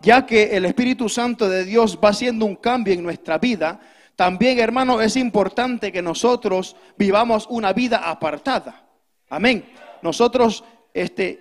Ya 0.03 0.27
que 0.27 0.55
el 0.55 0.67
Espíritu 0.67 1.09
Santo 1.09 1.49
de 1.49 1.65
Dios 1.65 1.99
va 2.05 2.11
haciendo 2.11 2.45
un 2.45 2.57
cambio 2.57 2.93
en 2.93 3.03
nuestra 3.03 3.39
vida, 3.39 3.81
también, 4.15 4.59
hermano, 4.59 5.01
es 5.01 5.17
importante 5.17 5.91
que 5.91 6.03
nosotros 6.03 6.77
vivamos 6.99 7.47
una 7.49 7.73
vida 7.73 8.11
apartada. 8.11 8.85
Amén. 9.31 9.65
Nosotros 10.03 10.65
este, 10.93 11.41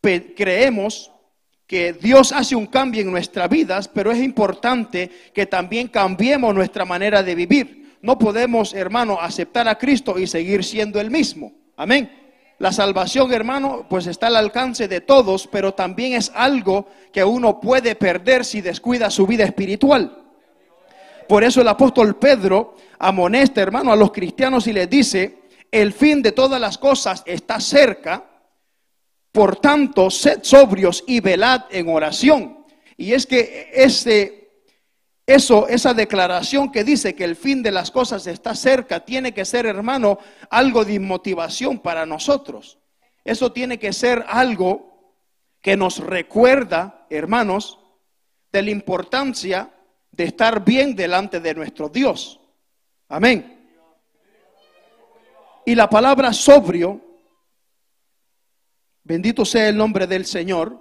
creemos 0.00 1.10
que 1.72 1.94
Dios 1.94 2.32
hace 2.32 2.54
un 2.54 2.66
cambio 2.66 3.00
en 3.00 3.10
nuestras 3.10 3.48
vidas, 3.48 3.88
pero 3.88 4.12
es 4.12 4.22
importante 4.22 5.10
que 5.32 5.46
también 5.46 5.88
cambiemos 5.88 6.54
nuestra 6.54 6.84
manera 6.84 7.22
de 7.22 7.34
vivir. 7.34 7.96
No 8.02 8.18
podemos, 8.18 8.74
hermano, 8.74 9.18
aceptar 9.18 9.66
a 9.66 9.78
Cristo 9.78 10.18
y 10.18 10.26
seguir 10.26 10.64
siendo 10.64 11.00
el 11.00 11.10
mismo. 11.10 11.50
Amén. 11.78 12.12
La 12.58 12.72
salvación, 12.72 13.32
hermano, 13.32 13.86
pues 13.88 14.06
está 14.06 14.26
al 14.26 14.36
alcance 14.36 14.86
de 14.86 15.00
todos, 15.00 15.48
pero 15.50 15.72
también 15.72 16.12
es 16.12 16.30
algo 16.34 16.88
que 17.10 17.24
uno 17.24 17.58
puede 17.58 17.94
perder 17.94 18.44
si 18.44 18.60
descuida 18.60 19.08
su 19.08 19.26
vida 19.26 19.44
espiritual. 19.44 20.24
Por 21.26 21.42
eso 21.42 21.62
el 21.62 21.68
apóstol 21.68 22.16
Pedro 22.16 22.76
amonesta, 22.98 23.62
hermano, 23.62 23.92
a 23.92 23.96
los 23.96 24.12
cristianos 24.12 24.66
y 24.66 24.74
les 24.74 24.90
dice, 24.90 25.38
el 25.70 25.94
fin 25.94 26.20
de 26.20 26.32
todas 26.32 26.60
las 26.60 26.76
cosas 26.76 27.22
está 27.24 27.60
cerca, 27.60 28.26
por 29.32 29.56
tanto, 29.56 30.10
sed 30.10 30.40
sobrios 30.42 31.02
y 31.06 31.20
velad 31.20 31.62
en 31.70 31.88
oración. 31.88 32.66
Y 32.96 33.14
es 33.14 33.26
que 33.26 33.70
ese, 33.72 34.50
eso, 35.26 35.66
esa 35.68 35.94
declaración 35.94 36.70
que 36.70 36.84
dice 36.84 37.14
que 37.14 37.24
el 37.24 37.34
fin 37.34 37.62
de 37.62 37.70
las 37.70 37.90
cosas 37.90 38.26
está 38.26 38.54
cerca, 38.54 39.00
tiene 39.00 39.32
que 39.32 39.46
ser, 39.46 39.64
hermano, 39.64 40.18
algo 40.50 40.84
de 40.84 41.00
motivación 41.00 41.78
para 41.78 42.04
nosotros. 42.04 42.78
Eso 43.24 43.52
tiene 43.52 43.78
que 43.78 43.92
ser 43.92 44.24
algo 44.28 45.16
que 45.62 45.76
nos 45.76 45.98
recuerda, 45.98 47.06
hermanos, 47.08 47.78
de 48.52 48.62
la 48.62 48.70
importancia 48.70 49.72
de 50.10 50.24
estar 50.24 50.62
bien 50.62 50.94
delante 50.94 51.40
de 51.40 51.54
nuestro 51.54 51.88
Dios. 51.88 52.38
Amén. 53.08 53.60
Y 55.64 55.74
la 55.74 55.88
palabra 55.88 56.32
sobrio, 56.32 57.00
bendito 59.04 59.44
sea 59.44 59.68
el 59.68 59.76
nombre 59.76 60.06
del 60.06 60.26
Señor. 60.26 60.80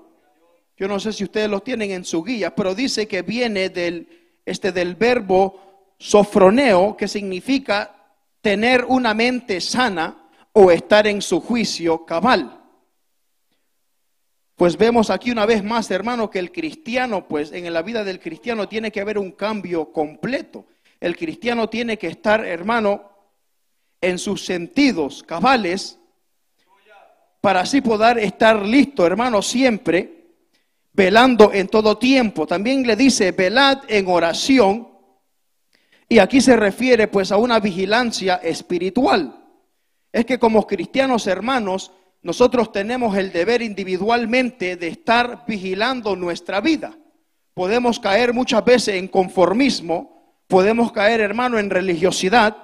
Yo 0.78 0.88
no 0.88 1.00
sé 1.00 1.14
si 1.14 1.24
ustedes 1.24 1.50
lo 1.50 1.62
tienen 1.62 1.92
en 1.92 2.06
su 2.06 2.24
guía, 2.24 2.56
pero 2.56 2.74
dice 2.74 3.08
que 3.08 3.22
viene 3.22 3.70
del, 3.70 4.08
este, 4.46 4.72
del 4.72 4.96
verbo 4.96 5.94
sofroneo, 6.00 6.98
que 6.98 7.08
significa 7.08 7.96
tener 8.42 8.86
una 8.86 9.14
mente 9.14 9.62
sana 9.62 10.30
o 10.54 10.72
estar 10.72 11.08
en 11.08 11.22
su 11.22 11.40
juicio 11.40 12.06
cabal. 12.06 12.60
Pues 14.56 14.78
vemos 14.78 15.10
aquí 15.10 15.32
una 15.32 15.46
vez 15.46 15.64
más, 15.64 15.90
hermano, 15.90 16.30
que 16.30 16.40
el 16.40 16.52
cristiano, 16.52 17.28
pues 17.28 17.52
en 17.52 17.72
la 17.74 17.82
vida 17.82 18.04
del 18.04 18.20
cristiano 18.20 18.68
tiene 18.68 18.92
que 18.92 19.02
haber 19.02 19.18
un 19.18 19.32
cambio 19.32 19.92
completo. 19.92 20.66
El 21.00 21.16
cristiano 21.16 21.68
tiene 21.68 21.98
que 21.98 22.08
estar, 22.08 22.46
hermano, 22.46 23.10
en 24.02 24.20
sus 24.20 24.46
sentidos 24.46 25.24
cabales 25.24 26.00
para 27.42 27.62
así 27.62 27.82
poder 27.82 28.20
estar 28.20 28.64
listo, 28.64 29.06
hermano, 29.06 29.42
siempre, 29.42 30.22
velando 30.94 31.52
en 31.52 31.68
todo 31.68 31.98
tiempo. 31.98 32.46
También 32.46 32.86
le 32.86 32.96
dice, 32.96 33.32
velad 33.32 33.80
en 33.88 34.08
oración. 34.08 34.88
Y 36.08 36.20
aquí 36.20 36.40
se 36.40 36.56
refiere 36.56 37.08
pues 37.08 37.32
a 37.32 37.38
una 37.38 37.60
vigilancia 37.60 38.36
espiritual. 38.36 39.44
Es 40.12 40.26
que 40.26 40.38
como 40.38 40.68
cristianos 40.68 41.26
hermanos, 41.26 41.92
nosotros 42.22 42.72
tenemos 42.72 43.18
el 43.18 43.32
deber 43.32 43.64
individualmente 43.64 44.76
de 44.76 44.90
estar 44.90 45.44
vigilando 45.48 46.16
nuestra 46.16 46.62
vida. 46.62 46.96
Podemos 47.56 48.00
caer 48.00 48.34
muchas 48.34 48.64
veces 48.64 48.96
en 48.96 49.08
conformismo, 49.08 50.38
podemos 50.48 50.92
caer, 50.92 51.22
hermano, 51.22 51.58
en 51.58 51.70
religiosidad, 51.70 52.56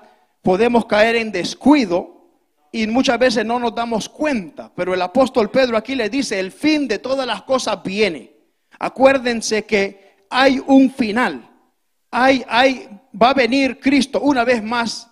podemos 0.43 0.85
caer 0.85 1.15
en 1.15 1.31
descuido 1.31 2.16
y 2.71 2.87
muchas 2.87 3.17
veces 3.19 3.45
no 3.45 3.59
nos 3.59 3.73
damos 3.73 4.09
cuenta. 4.09 4.71
Pero 4.75 4.93
el 4.93 5.01
apóstol 5.01 5.49
Pedro 5.49 5.77
aquí 5.77 5.95
le 5.95 6.09
dice, 6.09 6.39
el 6.39 6.51
fin 6.51 6.87
de 6.87 6.99
todas 6.99 7.25
las 7.25 7.43
cosas 7.43 7.81
viene. 7.83 8.31
Acuérdense 8.79 9.65
que 9.65 10.25
hay 10.29 10.61
un 10.65 10.91
final. 10.91 11.49
Hay, 12.11 12.43
hay, 12.47 12.89
va 13.19 13.31
a 13.31 13.33
venir 13.33 13.79
Cristo 13.79 14.21
una 14.21 14.43
vez 14.43 14.63
más, 14.63 15.09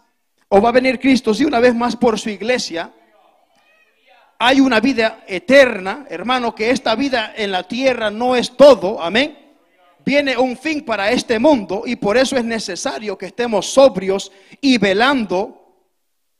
o 0.48 0.62
va 0.62 0.70
a 0.70 0.74
venir 0.74 1.00
Cristo, 1.00 1.34
sí, 1.34 1.44
una 1.44 1.60
vez 1.60 1.76
más 1.76 1.96
por 1.96 2.20
su 2.20 2.30
iglesia 2.30 2.92
hay 4.38 4.60
una 4.60 4.80
vida 4.80 5.24
eterna, 5.28 6.06
hermano, 6.10 6.54
que 6.54 6.70
esta 6.70 6.96
vida 6.96 7.34
en 7.36 7.52
la 7.52 7.64
tierra 7.64 8.12
no 8.12 8.36
es 8.36 8.56
todo, 8.58 9.02
amén. 9.02 9.38
Viene 10.06 10.38
un 10.38 10.58
fin 10.58 10.84
para 10.84 11.10
este 11.12 11.40
mundo 11.40 11.84
y 11.86 11.96
por 11.96 12.18
eso 12.18 12.38
es 12.38 12.44
necesario 12.44 13.18
que 13.18 13.28
estemos 13.28 13.66
sobrios 13.66 14.32
y 14.62 14.78
velando 14.78 15.65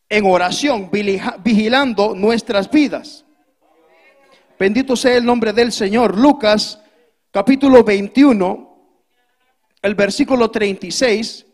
en 0.10 0.26
oración, 0.26 0.90
vigilando 0.92 2.14
nuestras 2.16 2.70
vidas. 2.70 3.26
Bendito 4.58 4.96
sea 4.96 5.18
el 5.18 5.26
nombre 5.26 5.52
del 5.52 5.72
Señor. 5.72 6.18
Lucas 6.18 6.80
capítulo 7.32 7.84
21, 7.84 9.00
el 9.82 9.96
versículo 9.96 10.50
36. 10.50 11.46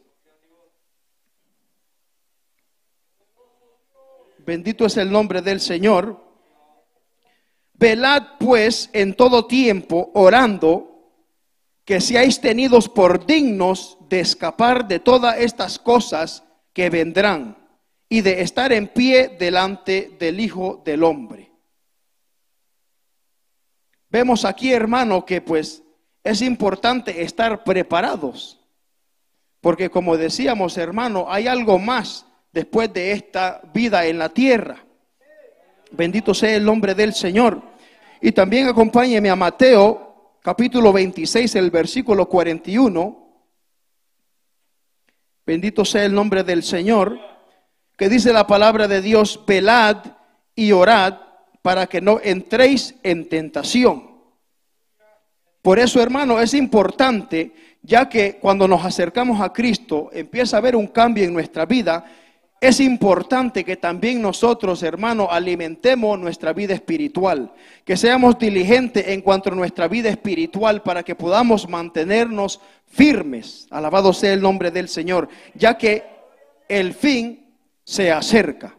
Bendito 4.46 4.86
es 4.86 4.98
el 4.98 5.12
nombre 5.12 5.42
del 5.42 5.60
Señor. 5.60 6.20
Velad 7.74 8.38
pues 8.40 8.90
en 8.94 9.16
todo 9.16 9.48
tiempo, 9.48 10.12
orando, 10.14 10.88
que 11.86 12.00
seáis 12.00 12.40
tenidos 12.40 12.88
por 12.90 13.26
dignos 13.26 13.98
de 14.10 14.20
escapar 14.20 14.88
de 14.88 15.00
todas 15.00 15.40
estas 15.40 15.80
cosas 15.80 16.44
que 16.74 16.90
vendrán 16.92 17.61
y 18.12 18.20
de 18.20 18.42
estar 18.42 18.74
en 18.74 18.90
pie 18.90 19.38
delante 19.40 20.18
del 20.20 20.42
Hijo 20.42 20.82
del 20.84 21.02
Hombre. 21.02 21.50
Vemos 24.10 24.44
aquí, 24.44 24.74
hermano, 24.74 25.26
que 25.26 25.40
pues 25.40 25.82
es 26.22 26.42
importante 26.42 27.22
estar 27.22 27.64
preparados, 27.64 28.60
porque 29.62 29.90
como 29.90 30.18
decíamos, 30.18 30.78
hermano, 30.78 31.28
hay 31.30 31.48
algo 31.48 31.80
más 31.80 32.26
después 32.52 32.92
de 32.92 33.14
esta 33.14 33.62
vida 33.74 34.06
en 34.06 34.18
la 34.18 34.28
tierra. 34.28 34.84
Bendito 35.92 36.34
sea 36.34 36.54
el 36.54 36.66
nombre 36.66 36.94
del 36.94 37.14
Señor. 37.14 37.62
Y 38.20 38.34
también 38.34 38.68
acompáñeme 38.68 39.30
a 39.30 39.38
Mateo 39.38 40.36
capítulo 40.42 40.92
26, 40.92 41.56
el 41.56 41.72
versículo 41.72 42.28
41. 42.28 43.46
Bendito 45.46 45.86
sea 45.86 46.04
el 46.04 46.14
nombre 46.14 46.44
del 46.44 46.62
Señor, 46.62 47.31
que 48.02 48.10
dice 48.10 48.34
la 48.34 48.48
palabra 48.48 48.88
de 48.88 49.00
Dios, 49.00 49.40
velad 49.46 49.98
y 50.56 50.72
orad 50.72 51.20
para 51.62 51.86
que 51.86 52.02
no 52.02 52.20
entréis 52.24 52.96
en 53.04 53.30
tentación. 53.30 54.10
Por 55.62 55.78
eso, 55.78 56.02
hermano, 56.02 56.40
es 56.40 56.56
importante, 56.56 57.52
ya 57.84 58.10
que 58.10 58.38
cuando 58.38 58.68
nos 58.68 58.84
acercamos 58.84 59.40
a 59.40 59.54
Cristo 59.54 60.10
empieza 60.14 60.58
a 60.58 60.62
haber 60.62 60.76
un 60.76 60.88
cambio 60.88 61.26
en 61.26 61.32
nuestra 61.32 61.68
vida, 61.68 62.04
es 62.60 62.80
importante 62.80 63.64
que 63.64 63.78
también 63.78 64.20
nosotros, 64.20 64.82
hermanos, 64.82 65.28
alimentemos 65.30 66.18
nuestra 66.18 66.54
vida 66.54 66.74
espiritual, 66.74 67.52
que 67.86 67.98
seamos 67.98 68.40
diligentes 68.40 69.10
en 69.10 69.22
cuanto 69.22 69.52
a 69.52 69.56
nuestra 69.56 69.88
vida 69.88 70.10
espiritual 70.10 70.82
para 70.82 71.04
que 71.04 71.14
podamos 71.14 71.70
mantenernos 71.70 72.62
firmes. 72.88 73.68
Alabado 73.70 74.12
sea 74.12 74.34
el 74.34 74.42
nombre 74.42 74.72
del 74.72 74.90
Señor, 74.90 75.30
ya 75.54 75.78
que 75.78 76.04
el 76.68 76.96
fin 76.96 77.42
se 77.84 78.12
acerca. 78.12 78.78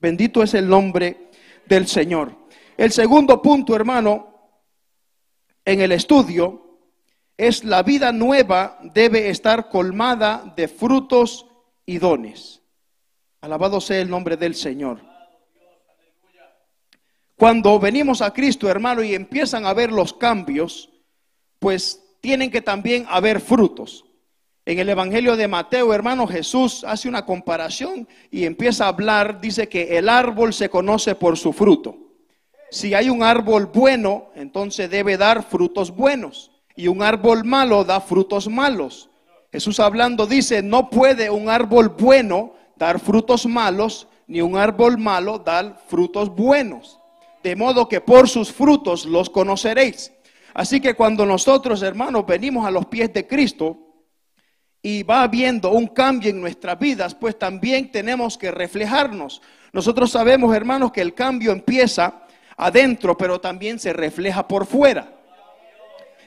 Bendito 0.00 0.42
es 0.42 0.54
el 0.54 0.68
nombre 0.68 1.30
del 1.66 1.86
Señor. 1.86 2.36
El 2.76 2.92
segundo 2.92 3.40
punto, 3.40 3.74
hermano, 3.74 4.34
en 5.64 5.80
el 5.80 5.92
estudio 5.92 6.64
es 7.36 7.64
la 7.64 7.82
vida 7.82 8.12
nueva 8.12 8.78
debe 8.82 9.30
estar 9.30 9.68
colmada 9.68 10.52
de 10.56 10.68
frutos 10.68 11.46
y 11.86 11.98
dones. 11.98 12.62
Alabado 13.40 13.80
sea 13.80 14.00
el 14.00 14.08
nombre 14.08 14.36
del 14.36 14.54
Señor. 14.54 15.00
Cuando 17.36 17.78
venimos 17.80 18.22
a 18.22 18.32
Cristo, 18.32 18.68
hermano, 18.68 19.02
y 19.02 19.14
empiezan 19.14 19.66
a 19.66 19.74
ver 19.74 19.90
los 19.90 20.12
cambios, 20.12 20.90
pues 21.58 22.00
tienen 22.20 22.50
que 22.50 22.62
también 22.62 23.04
haber 23.08 23.40
frutos. 23.40 24.04
En 24.66 24.78
el 24.78 24.88
Evangelio 24.88 25.36
de 25.36 25.46
Mateo, 25.46 25.92
hermano, 25.92 26.26
Jesús 26.26 26.84
hace 26.84 27.06
una 27.06 27.26
comparación 27.26 28.08
y 28.30 28.46
empieza 28.46 28.86
a 28.86 28.88
hablar, 28.88 29.38
dice 29.38 29.68
que 29.68 29.98
el 29.98 30.08
árbol 30.08 30.54
se 30.54 30.70
conoce 30.70 31.14
por 31.14 31.36
su 31.36 31.52
fruto. 31.52 31.98
Si 32.70 32.94
hay 32.94 33.10
un 33.10 33.22
árbol 33.22 33.66
bueno, 33.66 34.30
entonces 34.34 34.88
debe 34.88 35.18
dar 35.18 35.42
frutos 35.42 35.94
buenos. 35.94 36.50
Y 36.74 36.88
un 36.88 37.02
árbol 37.02 37.44
malo 37.44 37.84
da 37.84 38.00
frutos 38.00 38.48
malos. 38.48 39.10
Jesús 39.52 39.78
hablando 39.80 40.26
dice, 40.26 40.62
no 40.62 40.88
puede 40.88 41.28
un 41.28 41.50
árbol 41.50 41.90
bueno 41.90 42.54
dar 42.76 42.98
frutos 42.98 43.44
malos, 43.44 44.08
ni 44.26 44.40
un 44.40 44.56
árbol 44.56 44.96
malo 44.96 45.38
dar 45.38 45.78
frutos 45.88 46.34
buenos. 46.34 46.98
De 47.42 47.54
modo 47.54 47.86
que 47.86 48.00
por 48.00 48.30
sus 48.30 48.50
frutos 48.50 49.04
los 49.04 49.28
conoceréis. 49.28 50.10
Así 50.54 50.80
que 50.80 50.94
cuando 50.94 51.26
nosotros, 51.26 51.82
hermanos, 51.82 52.24
venimos 52.26 52.66
a 52.66 52.70
los 52.70 52.86
pies 52.86 53.12
de 53.12 53.26
Cristo 53.26 53.76
y 54.86 55.02
va 55.02 55.22
habiendo 55.22 55.70
un 55.70 55.86
cambio 55.86 56.28
en 56.28 56.42
nuestras 56.42 56.78
vidas, 56.78 57.14
pues 57.14 57.38
también 57.38 57.90
tenemos 57.90 58.36
que 58.36 58.50
reflejarnos. 58.50 59.40
Nosotros 59.72 60.10
sabemos, 60.10 60.54
hermanos, 60.54 60.92
que 60.92 61.00
el 61.00 61.14
cambio 61.14 61.52
empieza 61.52 62.26
adentro, 62.54 63.16
pero 63.16 63.40
también 63.40 63.78
se 63.78 63.94
refleja 63.94 64.46
por 64.46 64.66
fuera. 64.66 65.10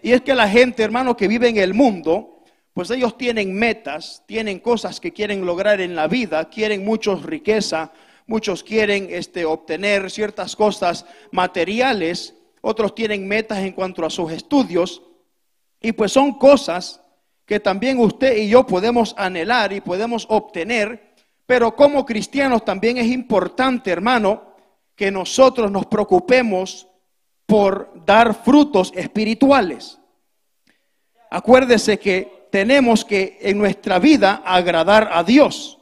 Y 0.01 0.11
es 0.11 0.21
que 0.21 0.33
la 0.33 0.49
gente, 0.49 0.81
hermano, 0.81 1.15
que 1.15 1.27
vive 1.27 1.49
en 1.49 1.57
el 1.57 1.75
mundo, 1.75 2.41
pues 2.73 2.89
ellos 2.89 3.15
tienen 3.15 3.53
metas, 3.53 4.23
tienen 4.25 4.57
cosas 4.57 4.99
que 4.99 5.13
quieren 5.13 5.45
lograr 5.45 5.79
en 5.79 5.95
la 5.95 6.07
vida, 6.07 6.49
quieren 6.49 6.83
muchos 6.83 7.21
riqueza, 7.21 7.91
muchos 8.25 8.63
quieren 8.63 9.07
este, 9.11 9.45
obtener 9.45 10.09
ciertas 10.09 10.55
cosas 10.55 11.05
materiales, 11.31 12.33
otros 12.61 12.95
tienen 12.95 13.27
metas 13.27 13.59
en 13.59 13.73
cuanto 13.73 14.03
a 14.03 14.09
sus 14.09 14.31
estudios, 14.31 15.03
y 15.79 15.91
pues 15.91 16.11
son 16.11 16.39
cosas 16.39 17.01
que 17.47 17.61
también 17.61 17.97
usted 17.97 18.35
y 18.35 18.49
yo 18.49 18.67
podemos 18.67 19.15
anhelar 19.17 19.71
y 19.71 19.81
podemos 19.81 20.27
obtener, 20.29 21.07
Pero 21.45 21.77
como 21.77 22.05
cristianos 22.05 22.65
también 22.65 22.97
es 22.97 23.07
importante, 23.07 23.89
hermano, 23.89 24.53
que 24.93 25.09
nosotros 25.09 25.71
nos 25.71 25.85
preocupemos 25.85 26.87
por 27.45 28.03
dar 28.05 28.33
frutos 28.43 28.91
espirituales. 28.93 29.97
Acuérdese 31.31 31.99
que 31.99 32.49
tenemos 32.51 33.05
que 33.05 33.37
en 33.39 33.57
nuestra 33.57 33.97
vida 33.97 34.43
agradar 34.45 35.09
a 35.13 35.23
Dios. 35.23 35.79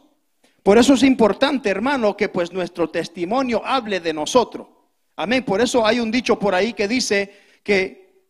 Por 0.62 0.78
eso 0.78 0.94
es 0.94 1.02
importante, 1.02 1.72
hermano, 1.72 2.16
que 2.16 2.30
pues 2.30 2.54
nuestro 2.54 2.92
testimonio 2.92 3.64
hable 3.66 4.00
de 4.00 4.14
nosotros. 4.14 4.68
Amén. 5.16 5.44
Por 5.44 5.62
eso 5.62 5.84
hay 5.84 6.00
un 6.00 6.12
dicho 6.12 6.38
por 6.38 6.54
ahí 6.54 6.74
que 6.74 6.88
dice 6.88 7.34
que 7.64 8.28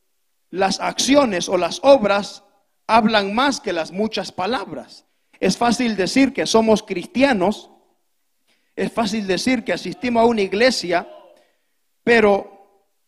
las 0.51 0.79
acciones 0.79 1.49
o 1.49 1.57
las 1.57 1.81
obras 1.83 2.44
hablan 2.87 3.33
más 3.33 3.59
que 3.59 3.73
las 3.73 3.91
muchas 3.91 4.31
palabras. 4.31 5.05
Es 5.39 5.57
fácil 5.57 5.95
decir 5.95 6.33
que 6.33 6.45
somos 6.45 6.83
cristianos, 6.83 7.69
es 8.75 8.91
fácil 8.91 9.27
decir 9.27 9.63
que 9.63 9.73
asistimos 9.73 10.23
a 10.23 10.25
una 10.25 10.41
iglesia, 10.41 11.07
pero 12.03 12.55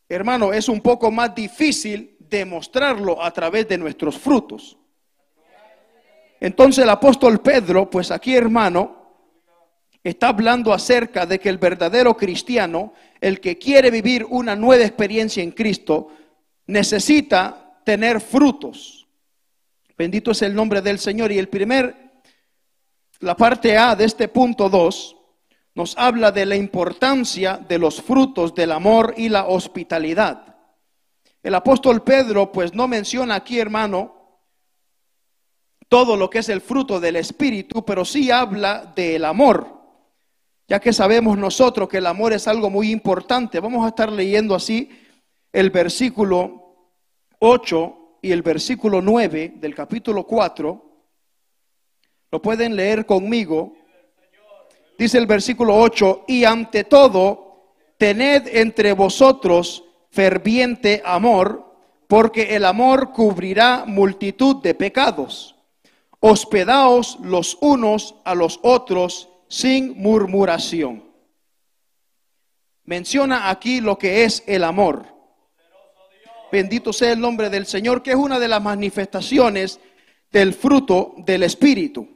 hermano, 0.10 0.54
es 0.54 0.70
un 0.70 0.82
poco 0.82 1.12
más 1.12 1.36
difícil 1.36 2.16
demostrarlo 2.20 3.22
a 3.22 3.32
través 3.32 3.68
de 3.68 3.78
nuestros 3.78 4.18
frutos. 4.18 4.78
Entonces 6.40 6.84
el 6.84 6.90
apóstol 6.90 7.40
Pedro, 7.42 7.90
pues 7.90 8.12
aquí 8.12 8.36
hermano, 8.36 8.96
está 10.04 10.30
hablando 10.30 10.72
acerca 10.74 11.26
de 11.26 11.40
que 11.40 11.50
el 11.50 11.58
verdadero 11.58 12.16
cristiano, 12.16 12.94
el 13.20 13.40
que 13.40 13.58
quiere 13.58 13.92
vivir 13.92 14.26
una 14.30 14.56
nueva 14.56 14.86
experiencia 14.86 15.44
en 15.44 15.52
Cristo, 15.52 16.10
necesita 16.68 17.82
tener 17.84 18.22
frutos. 18.22 18.97
Bendito 19.98 20.32
es 20.32 20.42
el 20.42 20.54
nombre 20.54 20.82
del 20.82 21.00
Señor. 21.00 21.32
Y 21.32 21.38
el 21.38 21.50
primer, 21.50 22.22
la 23.20 23.36
parte 23.36 23.78
A 23.78 23.96
de 23.96 24.06
este 24.06 24.28
punto 24.28 24.70
2, 24.70 25.16
nos 25.76 25.98
habla 25.98 26.32
de 26.32 26.46
la 26.46 26.56
importancia 26.56 27.58
de 27.58 27.78
los 27.78 28.02
frutos 28.02 28.54
del 28.54 28.72
amor 28.72 29.14
y 29.18 29.30
la 29.30 29.48
hospitalidad. 29.48 30.56
El 31.42 31.56
apóstol 31.56 32.04
Pedro, 32.04 32.52
pues 32.52 32.74
no 32.74 32.88
menciona 32.88 33.36
aquí, 33.36 33.60
hermano, 33.60 34.42
todo 35.88 36.18
lo 36.18 36.30
que 36.30 36.40
es 36.40 36.50
el 36.50 36.62
fruto 36.62 37.00
del 37.00 37.16
Espíritu, 37.16 37.86
pero 37.86 38.04
sí 38.04 38.30
habla 38.30 38.92
del 38.96 39.24
amor 39.24 39.78
ya 40.68 40.80
que 40.80 40.92
sabemos 40.92 41.38
nosotros 41.38 41.88
que 41.88 41.98
el 41.98 42.06
amor 42.06 42.34
es 42.34 42.48
algo 42.48 42.70
muy 42.70 42.92
importante. 42.92 43.60
Vamos 43.60 43.86
a 43.86 43.90
estar 43.90 44.12
leyendo 44.12 44.54
así 44.54 44.90
el 45.54 45.70
versículo 45.70 46.92
8 47.40 48.07
y 48.22 48.32
el 48.32 48.42
versículo 48.42 49.02
9 49.02 49.54
del 49.58 49.76
capítulo 49.76 50.26
4. 50.26 50.84
Lo 52.32 52.42
pueden 52.42 52.76
leer 52.76 53.06
conmigo. 53.06 53.74
Dice 54.98 55.18
el 55.18 55.28
versículo 55.28 55.78
8, 55.78 56.26
y 56.28 56.44
ante 56.44 56.84
todo, 56.84 57.76
tened 57.98 58.48
entre 58.48 58.94
vosotros 58.94 59.84
ferviente 60.10 61.02
amor, 61.06 61.66
porque 62.08 62.56
el 62.56 62.66
amor 62.66 63.12
cubrirá 63.12 63.86
multitud 63.86 64.58
de 64.64 64.74
pecados. 64.74 65.56
Hospedaos 66.20 67.20
los 67.22 67.58
unos 67.62 68.16
a 68.26 68.34
los 68.34 68.60
otros 68.64 69.30
sin 69.48 69.98
murmuración. 69.98 71.08
Menciona 72.84 73.50
aquí 73.50 73.82
lo 73.82 73.98
que 73.98 74.24
es 74.24 74.44
el 74.48 74.64
amor. 74.64 75.17
Bendito 76.52 76.94
sea 76.94 77.12
el 77.12 77.20
nombre 77.20 77.50
del 77.50 77.66
Señor, 77.66 78.02
que 78.02 78.12
es 78.12 78.16
una 78.16 78.40
de 78.40 78.48
las 78.48 78.62
manifestaciones 78.62 79.80
del 80.32 80.54
fruto 80.54 81.14
del 81.18 81.44
Espíritu. 81.44 82.08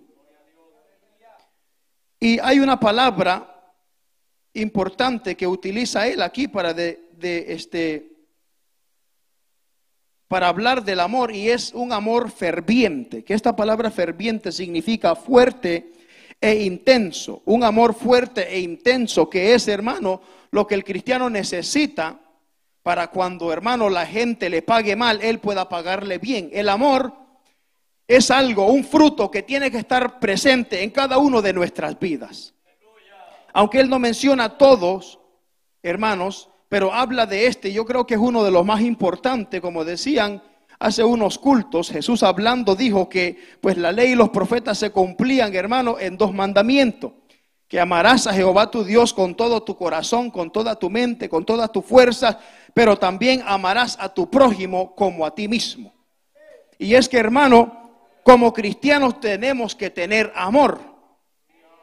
Y 2.19 2.39
hay 2.39 2.59
una 2.59 2.79
palabra 2.79 3.73
importante 4.53 5.35
que 5.35 5.47
utiliza 5.47 6.07
él 6.07 6.21
aquí 6.21 6.47
para 6.47 6.73
de, 6.73 7.09
este 7.21 8.09
para 10.27 10.47
hablar 10.47 10.85
del 10.85 11.01
amor 11.01 11.35
y 11.35 11.49
es 11.49 11.73
un 11.73 11.91
amor 11.91 12.31
ferviente, 12.31 13.23
que 13.23 13.33
esta 13.33 13.53
palabra 13.53 13.91
ferviente 13.91 14.53
significa 14.53 15.13
fuerte 15.13 15.91
e 16.39 16.63
intenso, 16.63 17.41
un 17.45 17.65
amor 17.65 17.93
fuerte 17.93 18.47
e 18.49 18.61
intenso 18.61 19.29
que 19.29 19.53
es, 19.53 19.67
hermano, 19.67 20.21
lo 20.51 20.65
que 20.65 20.75
el 20.75 20.85
cristiano 20.85 21.29
necesita 21.29 22.17
para 22.83 23.07
cuando, 23.07 23.51
hermano, 23.53 23.89
la 23.89 24.05
gente 24.05 24.49
le 24.49 24.61
pague 24.61 24.95
mal, 24.95 25.21
él 25.21 25.39
pueda 25.39 25.69
pagarle 25.69 26.17
bien. 26.17 26.49
El 26.53 26.69
amor 26.69 27.13
es 28.07 28.31
algo, 28.31 28.65
un 28.67 28.83
fruto 28.83 29.29
que 29.29 29.43
tiene 29.43 29.71
que 29.71 29.77
estar 29.77 30.19
presente 30.19 30.83
en 30.83 30.89
cada 30.89 31.17
uno 31.17 31.41
de 31.41 31.53
nuestras 31.53 31.99
vidas. 31.99 32.53
Aunque 33.53 33.79
él 33.79 33.89
no 33.89 33.99
menciona 33.99 34.57
todos, 34.57 35.19
hermanos, 35.83 36.49
pero 36.69 36.93
habla 36.93 37.25
de 37.25 37.47
este, 37.47 37.73
yo 37.73 37.85
creo 37.85 38.07
que 38.07 38.13
es 38.13 38.19
uno 38.19 38.43
de 38.43 38.51
los 38.51 38.65
más 38.65 38.81
importantes, 38.81 39.61
como 39.61 39.83
decían 39.83 40.41
hace 40.81 41.03
unos 41.03 41.37
cultos, 41.37 41.91
Jesús 41.91 42.23
hablando 42.23 42.75
dijo 42.75 43.07
que 43.07 43.37
pues 43.61 43.77
la 43.77 43.91
ley 43.91 44.13
y 44.13 44.15
los 44.15 44.29
profetas 44.29 44.79
se 44.79 44.89
cumplían, 44.89 45.53
hermano, 45.53 45.97
en 45.99 46.17
dos 46.17 46.33
mandamientos. 46.33 47.11
Que 47.67 47.79
amarás 47.79 48.25
a 48.25 48.33
Jehová 48.33 48.71
tu 48.71 48.83
Dios 48.83 49.13
con 49.13 49.35
todo 49.35 49.61
tu 49.61 49.77
corazón, 49.77 50.31
con 50.31 50.51
toda 50.51 50.75
tu 50.75 50.89
mente, 50.89 51.29
con 51.29 51.45
toda 51.45 51.67
tu 51.67 51.81
fuerza, 51.83 52.39
pero 52.73 52.97
también 52.97 53.43
amarás 53.45 53.97
a 53.99 54.13
tu 54.13 54.29
prójimo 54.29 54.95
como 54.95 55.25
a 55.25 55.35
ti 55.35 55.47
mismo. 55.47 55.93
Y 56.77 56.95
es 56.95 57.07
que, 57.07 57.17
hermano, 57.17 57.91
como 58.23 58.53
cristianos 58.53 59.19
tenemos 59.19 59.75
que 59.75 59.89
tener 59.89 60.31
amor. 60.35 60.79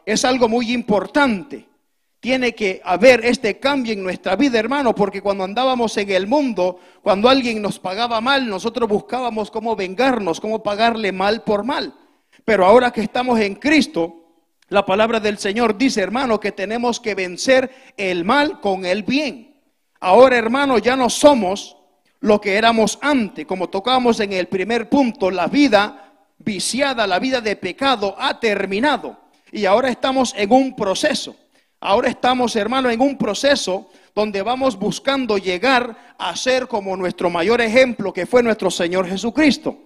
Es 0.04 0.24
algo 0.24 0.48
muy 0.48 0.72
importante 0.72 1.68
tiene 2.20 2.54
que 2.54 2.80
haber 2.84 3.24
este 3.24 3.58
cambio 3.58 3.92
en 3.92 4.02
nuestra 4.02 4.34
vida, 4.34 4.58
hermano, 4.58 4.94
porque 4.94 5.22
cuando 5.22 5.44
andábamos 5.44 5.96
en 5.96 6.10
el 6.10 6.26
mundo, 6.26 6.80
cuando 7.02 7.28
alguien 7.28 7.62
nos 7.62 7.78
pagaba 7.78 8.20
mal, 8.20 8.48
nosotros 8.48 8.88
buscábamos 8.88 9.50
cómo 9.50 9.76
vengarnos, 9.76 10.40
cómo 10.40 10.62
pagarle 10.62 11.12
mal 11.12 11.42
por 11.42 11.64
mal. 11.64 11.94
Pero 12.44 12.66
ahora 12.66 12.90
que 12.90 13.02
estamos 13.02 13.38
en 13.40 13.54
Cristo, 13.54 14.14
la 14.68 14.84
palabra 14.84 15.20
del 15.20 15.38
Señor 15.38 15.78
dice, 15.78 16.00
hermano, 16.00 16.40
que 16.40 16.50
tenemos 16.50 16.98
que 16.98 17.14
vencer 17.14 17.70
el 17.96 18.24
mal 18.24 18.60
con 18.60 18.84
el 18.84 19.04
bien. 19.04 19.47
Ahora, 20.00 20.36
hermano, 20.36 20.78
ya 20.78 20.96
no 20.96 21.10
somos 21.10 21.76
lo 22.20 22.40
que 22.40 22.56
éramos 22.56 22.98
antes, 23.00 23.46
como 23.46 23.68
tocábamos 23.68 24.20
en 24.20 24.32
el 24.32 24.46
primer 24.48 24.88
punto, 24.88 25.30
la 25.30 25.46
vida 25.46 26.14
viciada, 26.38 27.06
la 27.06 27.18
vida 27.18 27.40
de 27.40 27.56
pecado 27.56 28.14
ha 28.18 28.38
terminado 28.38 29.16
y 29.52 29.64
ahora 29.64 29.88
estamos 29.88 30.34
en 30.36 30.52
un 30.52 30.76
proceso. 30.76 31.36
Ahora 31.80 32.08
estamos, 32.08 32.56
hermano, 32.56 32.90
en 32.90 33.00
un 33.00 33.16
proceso 33.16 33.88
donde 34.14 34.42
vamos 34.42 34.76
buscando 34.76 35.38
llegar 35.38 36.14
a 36.18 36.34
ser 36.34 36.66
como 36.66 36.96
nuestro 36.96 37.30
mayor 37.30 37.60
ejemplo, 37.60 38.12
que 38.12 38.26
fue 38.26 38.42
nuestro 38.42 38.70
Señor 38.70 39.06
Jesucristo. 39.06 39.76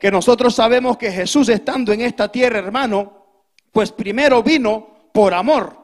Que 0.00 0.10
nosotros 0.10 0.54
sabemos 0.54 0.96
que 0.96 1.12
Jesús 1.12 1.48
estando 1.48 1.92
en 1.92 2.00
esta 2.00 2.32
tierra, 2.32 2.60
hermano, 2.60 3.26
pues 3.72 3.92
primero 3.92 4.42
vino 4.42 5.10
por 5.12 5.34
amor, 5.34 5.76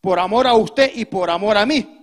por 0.00 0.18
amor 0.18 0.46
a 0.48 0.54
usted 0.54 0.90
y 0.94 1.04
por 1.04 1.30
amor 1.30 1.56
a 1.56 1.64
mí. 1.64 1.97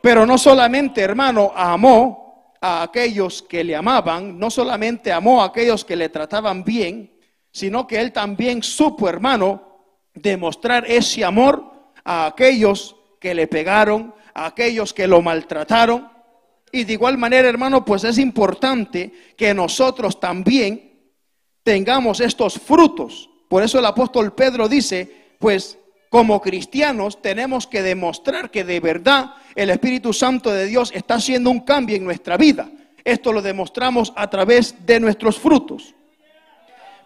Pero 0.00 0.24
no 0.26 0.38
solamente, 0.38 1.00
hermano, 1.00 1.52
amó 1.54 2.54
a 2.60 2.82
aquellos 2.82 3.42
que 3.42 3.64
le 3.64 3.76
amaban, 3.76 4.38
no 4.38 4.50
solamente 4.50 5.12
amó 5.12 5.42
a 5.42 5.46
aquellos 5.46 5.84
que 5.84 5.96
le 5.96 6.08
trataban 6.08 6.64
bien, 6.64 7.12
sino 7.50 7.86
que 7.86 8.00
él 8.00 8.12
también 8.12 8.62
supo, 8.62 9.08
hermano, 9.08 9.62
demostrar 10.14 10.84
ese 10.86 11.24
amor 11.24 11.92
a 12.04 12.26
aquellos 12.26 12.96
que 13.20 13.34
le 13.34 13.46
pegaron, 13.46 14.14
a 14.34 14.46
aquellos 14.46 14.92
que 14.92 15.06
lo 15.06 15.22
maltrataron. 15.22 16.08
Y 16.70 16.84
de 16.84 16.92
igual 16.92 17.18
manera, 17.18 17.48
hermano, 17.48 17.84
pues 17.84 18.04
es 18.04 18.18
importante 18.18 19.12
que 19.36 19.54
nosotros 19.54 20.20
también 20.20 20.88
tengamos 21.62 22.20
estos 22.20 22.58
frutos. 22.58 23.28
Por 23.48 23.62
eso 23.62 23.78
el 23.78 23.86
apóstol 23.86 24.34
Pedro 24.34 24.68
dice, 24.68 25.34
pues 25.38 25.77
como 26.08 26.40
cristianos 26.40 27.20
tenemos 27.20 27.66
que 27.66 27.82
demostrar 27.82 28.50
que 28.50 28.64
de 28.64 28.80
verdad 28.80 29.34
el 29.54 29.70
Espíritu 29.70 30.12
Santo 30.12 30.50
de 30.50 30.66
Dios 30.66 30.90
está 30.94 31.14
haciendo 31.14 31.50
un 31.50 31.60
cambio 31.60 31.96
en 31.96 32.04
nuestra 32.04 32.36
vida. 32.36 32.70
Esto 33.04 33.32
lo 33.32 33.42
demostramos 33.42 34.12
a 34.16 34.28
través 34.28 34.86
de 34.86 35.00
nuestros 35.00 35.38
frutos. 35.38 35.94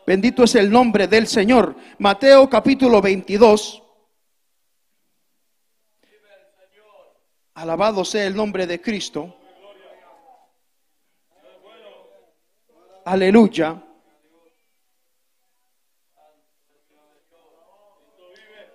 Bendito 0.07 0.45
es 0.45 0.55
el 0.55 0.71
nombre 0.71 1.07
del 1.07 1.27
Señor. 1.27 1.77
Mateo 1.99 2.49
capítulo 2.49 3.01
22, 3.01 3.83
Alabado 7.55 8.05
sea 8.05 8.27
el 8.27 8.35
nombre 8.35 8.67
de 8.67 8.81
Cristo. 8.81 9.37
Aleluya. 13.05 13.92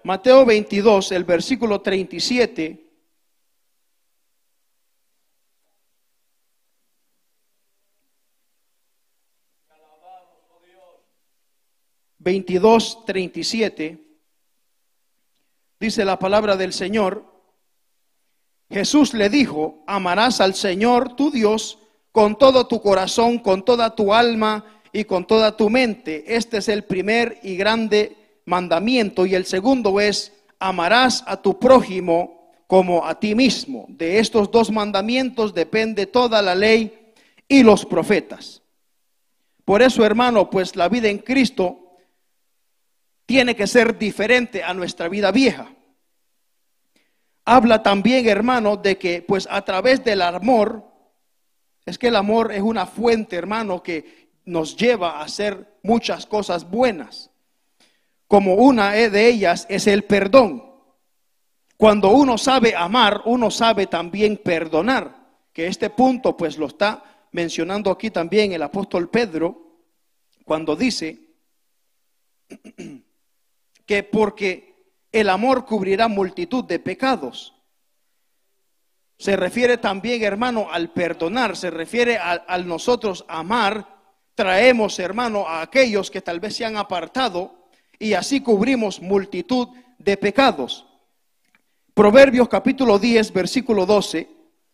Mateo 0.07 0.45
22, 0.45 1.11
el 1.11 1.25
versículo 1.25 1.81
37. 1.81 2.81
22, 12.19 13.05
37. 13.05 13.97
dice 15.77 16.05
la 16.05 16.17
palabra 16.17 16.55
del 16.55 16.71
Señor, 16.71 17.25
Jesús 18.69 19.13
le 19.13 19.27
dijo, 19.27 19.83
amarás 19.87 20.39
al 20.39 20.55
Señor 20.55 21.17
tu 21.17 21.31
Dios 21.31 21.79
con 22.13 22.37
todo 22.37 22.65
tu 22.65 22.81
corazón, 22.81 23.39
con 23.39 23.65
toda 23.65 23.93
tu 23.93 24.13
alma 24.13 24.63
y 24.93 25.03
con 25.03 25.27
toda 25.27 25.57
tu 25.57 25.69
mente. 25.69 26.23
Este 26.33 26.59
es 26.59 26.69
el 26.69 26.85
primer 26.85 27.41
y 27.43 27.57
grande 27.57 28.26
mandamiento. 28.47 29.27
Y 29.27 29.35
el 29.35 29.45
segundo 29.45 29.99
es, 29.99 30.33
amarás 30.57 31.23
a 31.27 31.39
tu 31.39 31.59
prójimo 31.59 32.51
como 32.65 33.05
a 33.05 33.19
ti 33.19 33.35
mismo. 33.35 33.85
De 33.87 34.17
estos 34.17 34.49
dos 34.49 34.71
mandamientos 34.71 35.53
depende 35.53 36.07
toda 36.07 36.41
la 36.41 36.55
ley 36.55 37.13
y 37.47 37.61
los 37.61 37.85
profetas. 37.85 38.63
Por 39.63 39.83
eso, 39.83 40.03
hermano, 40.03 40.49
pues 40.49 40.75
la 40.75 40.89
vida 40.89 41.09
en 41.09 41.19
Cristo 41.19 41.77
tiene 43.27 43.55
que 43.55 43.67
ser 43.67 43.99
diferente 43.99 44.63
a 44.63 44.73
nuestra 44.73 45.07
vida 45.07 45.31
vieja 45.31 45.69
habla 47.47 47.81
también, 47.81 48.27
hermano, 48.27 48.75
de 48.75 48.97
que 48.97 49.21
pues 49.21 49.47
a 49.49 49.61
través 49.61 50.03
del 50.03 50.21
amor, 50.21 50.83
es 51.85 51.97
que 51.97 52.09
el 52.09 52.17
amor 52.17 52.51
es 52.51 52.61
una 52.61 52.85
fuente, 52.85 53.37
hermano, 53.37 53.81
que 53.81 54.33
nos 54.43 54.75
lleva 54.75 55.11
a 55.11 55.23
hacer 55.23 55.79
muchas 55.81 56.25
cosas 56.25 56.69
buenas. 56.69 57.26
Como 58.27 58.55
una 58.55 58.91
de 58.91 59.27
ellas 59.27 59.65
es 59.69 59.87
el 59.87 60.03
perdón. 60.03 60.67
Cuando 61.77 62.09
uno 62.09 62.37
sabe 62.37 62.75
amar, 62.75 63.21
uno 63.25 63.51
sabe 63.51 63.87
también 63.87 64.37
perdonar. 64.37 65.15
Que 65.53 65.67
este 65.67 65.89
punto 65.89 66.35
pues 66.35 66.57
lo 66.57 66.67
está 66.67 67.03
mencionando 67.31 67.91
aquí 67.91 68.09
también 68.11 68.51
el 68.51 68.63
apóstol 68.63 69.09
Pedro 69.09 69.67
cuando 70.43 70.75
dice 70.75 71.19
que 73.85 74.03
porque 74.03 74.93
el 75.11 75.29
amor 75.29 75.65
cubrirá 75.65 76.07
multitud 76.07 76.63
de 76.63 76.79
pecados. 76.79 77.53
Se 79.19 79.35
refiere 79.35 79.77
también, 79.77 80.23
hermano, 80.23 80.67
al 80.71 80.91
perdonar, 80.91 81.57
se 81.57 81.71
refiere 81.71 82.17
al 82.17 82.67
nosotros 82.67 83.25
amar. 83.27 83.97
Traemos, 84.35 84.99
hermano, 84.99 85.47
a 85.47 85.61
aquellos 85.63 86.11
que 86.11 86.21
tal 86.21 86.39
vez 86.39 86.55
se 86.55 86.65
han 86.65 86.77
apartado 86.77 87.56
y 87.99 88.13
así 88.13 88.41
cubrimos 88.41 89.01
multitud 89.01 89.69
de 89.97 90.17
pecados. 90.17 90.85
Proverbios 91.93 92.47
capítulo 92.47 92.99
10, 92.99 93.33
versículo 93.33 93.85
12. 93.85 94.29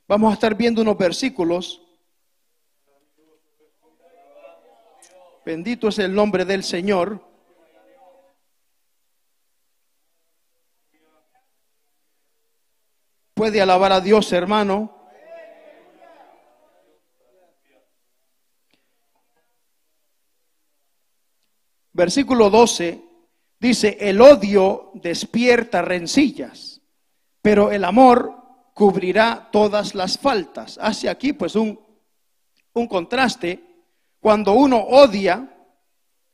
Vamos 0.07 0.31
a 0.31 0.33
estar 0.33 0.55
viendo 0.55 0.81
unos 0.81 0.97
versículos. 0.97 1.81
Bendito 5.45 5.87
es 5.87 5.99
el 5.99 6.13
nombre 6.13 6.45
del 6.45 6.63
Señor. 6.63 7.25
Puede 13.33 13.61
alabar 13.61 13.91
a 13.93 14.01
Dios, 14.01 14.31
hermano. 14.31 14.99
Versículo 21.93 22.49
12 22.49 23.12
dice, 23.63 23.97
el 24.01 24.19
odio 24.19 24.91
despierta 24.93 25.81
rencillas, 25.81 26.81
pero 27.41 27.71
el 27.71 27.85
amor 27.85 28.35
cubrirá 28.73 29.47
todas 29.53 29.95
las 29.95 30.17
faltas. 30.17 30.77
Hace 30.81 31.07
aquí 31.07 31.31
pues 31.31 31.55
un, 31.55 31.79
un 32.73 32.87
contraste. 32.87 33.63
Cuando 34.19 34.51
uno 34.51 34.79
odia, 34.79 35.49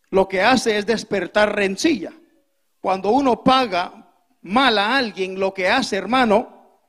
lo 0.09 0.27
que 0.27 0.41
hace 0.41 0.77
es 0.77 0.87
despertar 0.87 1.55
rencilla. 1.55 2.11
Cuando 2.81 3.11
uno 3.11 3.43
paga 3.43 4.11
mal 4.41 4.79
a 4.79 4.97
alguien, 4.97 5.39
lo 5.39 5.53
que 5.53 5.69
hace, 5.69 5.97
hermano, 5.97 6.81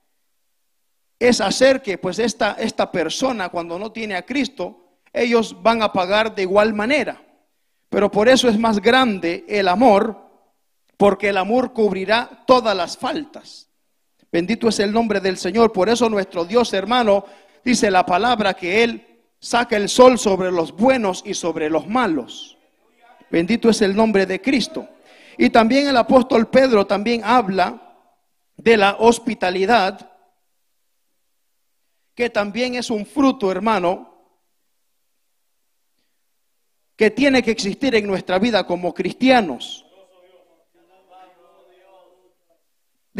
es 1.19 1.43
hacer 1.43 1.83
que 1.83 1.99
pues 1.99 2.19
esta, 2.19 2.53
esta 2.59 2.91
persona 2.91 3.51
cuando 3.51 3.79
no 3.79 3.93
tiene 3.93 4.17
a 4.17 4.25
Cristo, 4.25 5.01
ellos 5.13 5.63
van 5.63 5.83
a 5.83 5.93
pagar 5.93 6.35
de 6.35 6.43
igual 6.43 6.73
manera. 6.73 7.23
Pero 7.91 8.11
por 8.11 8.27
eso 8.29 8.49
es 8.49 8.59
más 8.59 8.81
grande 8.81 9.45
el 9.49 9.69
amor, 9.69 10.30
porque 11.01 11.31
el 11.31 11.39
amor 11.39 11.73
cubrirá 11.73 12.45
todas 12.47 12.77
las 12.77 12.99
faltas. 12.99 13.71
Bendito 14.31 14.69
es 14.69 14.81
el 14.81 14.93
nombre 14.93 15.19
del 15.19 15.39
Señor. 15.39 15.73
Por 15.73 15.89
eso 15.89 16.11
nuestro 16.11 16.45
Dios 16.45 16.75
hermano 16.75 17.25
dice 17.65 17.91
la 17.91 18.05
palabra 18.05 18.53
que 18.53 18.85
Él 18.85 19.23
saca 19.39 19.79
el 19.79 19.89
sol 19.89 20.19
sobre 20.19 20.53
los 20.53 20.77
buenos 20.77 21.23
y 21.25 21.33
sobre 21.33 21.71
los 21.71 21.87
malos. 21.87 22.59
Bendito 23.31 23.71
es 23.71 23.81
el 23.81 23.97
nombre 23.97 24.27
de 24.27 24.43
Cristo. 24.43 24.91
Y 25.39 25.49
también 25.49 25.89
el 25.89 25.97
apóstol 25.97 26.51
Pedro 26.51 26.87
también 26.87 27.23
habla 27.25 27.81
de 28.59 28.77
la 28.77 28.97
hospitalidad 28.99 30.07
que 32.15 32.29
también 32.29 32.75
es 32.75 32.91
un 32.91 33.07
fruto, 33.07 33.51
hermano, 33.51 34.37
que 36.95 37.11
tiene 37.11 37.43
que 37.43 37.53
existir 37.53 37.95
en 37.95 38.07
nuestra 38.07 38.39
vida 38.39 38.67
como 38.67 38.93
cristianos. 38.93 39.87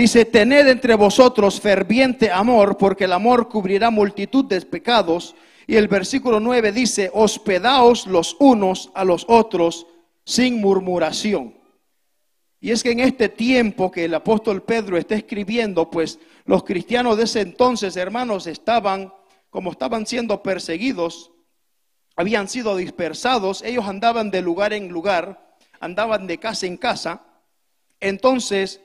Dice, 0.01 0.25
tened 0.25 0.67
entre 0.67 0.95
vosotros 0.95 1.61
ferviente 1.61 2.31
amor, 2.31 2.79
porque 2.79 3.05
el 3.05 3.13
amor 3.13 3.51
cubrirá 3.51 3.91
multitud 3.91 4.47
de 4.47 4.59
pecados. 4.63 5.35
Y 5.67 5.77
el 5.77 5.89
versículo 5.89 6.41
9 6.41 6.73
dice, 6.73 7.11
hospedaos 7.13 8.07
los 8.07 8.35
unos 8.39 8.91
a 8.95 9.05
los 9.05 9.27
otros 9.29 9.87
sin 10.25 10.59
murmuración. 10.59 11.55
Y 12.61 12.71
es 12.71 12.83
que 12.83 12.93
en 12.93 13.01
este 13.01 13.29
tiempo 13.29 13.91
que 13.91 14.07
el 14.07 14.15
apóstol 14.15 14.63
Pedro 14.63 14.97
está 14.97 15.17
escribiendo, 15.17 15.91
pues 15.91 16.19
los 16.47 16.65
cristianos 16.65 17.19
de 17.19 17.25
ese 17.25 17.43
entonces, 17.43 17.95
hermanos, 17.95 18.47
estaban, 18.47 19.13
como 19.51 19.71
estaban 19.71 20.07
siendo 20.07 20.43
perseguidos, 20.43 21.31
habían 22.17 22.49
sido 22.49 22.75
dispersados, 22.75 23.61
ellos 23.61 23.85
andaban 23.87 24.31
de 24.31 24.41
lugar 24.41 24.73
en 24.73 24.89
lugar, 24.89 25.59
andaban 25.79 26.27
de 26.27 26.39
casa 26.39 26.65
en 26.65 26.79
casa. 26.79 27.23
Entonces, 28.01 28.81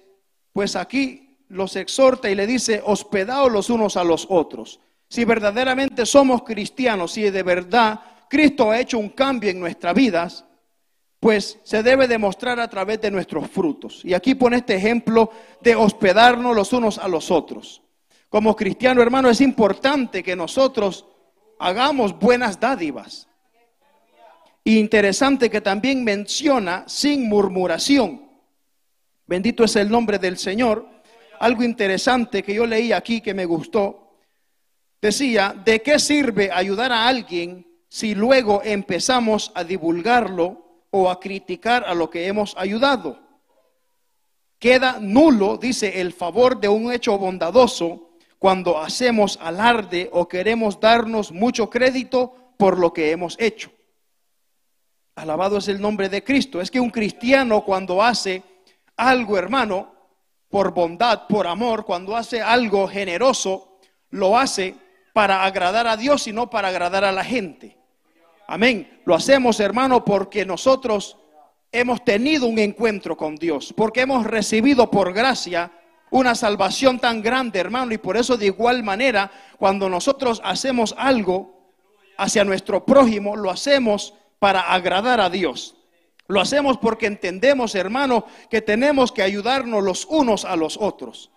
pues 0.56 0.78
aquí 0.78 1.38
los 1.50 1.76
exhorta 1.76 2.30
y 2.30 2.36
le 2.36 2.48
dice, 2.48 2.82
hospedaos 2.86 3.52
los 3.52 3.70
unos 3.70 3.98
a 3.98 4.06
los 4.06 4.26
otros. 4.30 4.80
Si 5.10 5.26
verdaderamente 5.26 6.06
somos 6.06 6.44
cristianos, 6.44 7.12
si 7.12 7.30
de 7.30 7.44
verdad 7.44 8.00
Cristo 8.30 8.72
ha 8.72 8.80
hecho 8.80 8.98
un 8.98 9.10
cambio 9.10 9.50
en 9.50 9.60
nuestras 9.60 9.94
vidas, 9.94 10.46
pues 11.20 11.60
se 11.64 11.84
debe 11.84 12.08
demostrar 12.08 12.58
a 12.62 12.70
través 12.70 13.02
de 13.02 13.12
nuestros 13.12 13.50
frutos. 13.50 14.00
Y 14.06 14.14
aquí 14.14 14.34
pone 14.34 14.56
este 14.56 14.76
ejemplo 14.76 15.30
de 15.60 15.76
hospedarnos 15.76 16.56
los 16.56 16.72
unos 16.72 17.00
a 17.00 17.10
los 17.10 17.32
otros. 17.32 17.82
Como 18.30 18.56
cristiano 18.56 19.02
hermano 19.02 19.30
es 19.30 19.42
importante 19.42 20.24
que 20.24 20.38
nosotros 20.38 21.06
hagamos 21.60 22.18
buenas 22.18 22.62
dádivas. 22.62 23.28
interesante 24.64 25.50
que 25.50 25.60
también 25.60 26.06
menciona 26.06 26.86
sin 26.88 27.28
murmuración. 27.28 28.25
Bendito 29.28 29.64
es 29.64 29.76
el 29.76 29.90
nombre 29.90 30.20
del 30.20 30.38
Señor. 30.38 30.88
Algo 31.40 31.64
interesante 31.64 32.44
que 32.44 32.54
yo 32.54 32.66
leí 32.66 32.92
aquí 32.92 33.22
que 33.22 33.34
me 33.34 33.46
gustó. 33.46 34.20
Decía, 35.02 35.56
¿de 35.66 35.82
qué 35.82 36.00
sirve 36.00 36.52
ayudar 36.52 36.92
a 36.92 37.08
alguien 37.08 37.66
si 37.90 38.14
luego 38.16 38.62
empezamos 38.64 39.52
a 39.56 39.64
divulgarlo 39.64 40.66
o 40.98 41.10
a 41.10 41.20
criticar 41.20 41.84
a 41.86 41.94
lo 41.94 42.10
que 42.10 42.28
hemos 42.28 42.56
ayudado. 42.58 43.20
Queda 44.60 44.98
nulo, 45.02 45.58
dice, 45.58 46.00
el 46.00 46.14
favor 46.14 46.60
de 46.60 46.70
un 46.70 46.92
hecho 46.92 47.18
bondadoso 47.18 48.18
cuando 48.40 48.80
hacemos 48.80 49.38
alarde 49.42 50.10
o 50.14 50.28
queremos 50.28 50.80
darnos 50.80 51.34
mucho 51.34 51.70
crédito 51.70 52.34
por 52.58 52.80
lo 52.80 52.94
que 52.94 53.12
hemos 53.12 53.36
hecho. 53.40 53.72
Alabado 55.16 55.58
es 55.58 55.68
el 55.68 55.82
nombre 55.82 56.08
de 56.08 56.24
Cristo. 56.24 56.62
Es 56.62 56.72
que 56.72 56.80
un 56.80 56.90
cristiano 56.90 57.64
cuando 57.66 58.02
hace 58.02 58.42
algo, 58.98 59.38
hermano, 59.38 59.94
por 60.50 60.74
bondad, 60.74 61.28
por 61.28 61.48
amor, 61.48 61.86
cuando 61.86 62.16
hace 62.16 62.42
algo 62.42 62.88
generoso, 62.88 63.80
lo 64.10 64.38
hace 64.38 64.76
para 65.14 65.44
agradar 65.44 65.88
a 65.88 65.98
Dios 65.98 66.28
y 66.28 66.34
no 66.34 66.50
para 66.50 66.70
agradar 66.70 67.04
a 67.04 67.12
la 67.12 67.24
gente. 67.24 67.78
Amén. 68.48 69.02
Lo 69.06 69.16
hacemos, 69.16 69.60
hermano, 69.60 70.06
porque 70.06 70.46
nosotros 70.46 71.18
hemos 71.72 72.04
tenido 72.06 72.48
un 72.48 72.60
encuentro 72.60 73.18
con 73.18 73.36
Dios, 73.36 73.74
porque 73.76 74.02
hemos 74.02 74.26
recibido 74.26 74.90
por 74.90 75.14
gracia 75.14 75.72
una 76.12 76.36
salvación 76.36 77.00
tan 77.00 77.22
grande, 77.22 77.60
hermano, 77.60 77.94
y 77.94 77.98
por 77.98 78.16
eso 78.16 78.38
de 78.38 78.46
igual 78.46 78.84
manera, 78.84 79.32
cuando 79.58 79.90
nosotros 79.90 80.42
hacemos 80.44 80.96
algo 80.98 81.74
hacia 82.18 82.44
nuestro 82.44 82.86
prójimo, 82.86 83.36
lo 83.36 83.52
hacemos 83.52 84.14
para 84.40 84.62
agradar 84.62 85.20
a 85.20 85.30
Dios. 85.30 85.75
Lo 86.28 86.42
hacemos 86.42 86.78
porque 86.78 87.06
entendemos, 87.06 87.76
hermano, 87.76 88.26
que 88.50 88.62
tenemos 88.62 89.12
que 89.12 89.22
ayudarnos 89.22 89.84
los 89.84 90.06
unos 90.06 90.44
a 90.44 90.56
los 90.56 90.78
otros. 90.78 91.32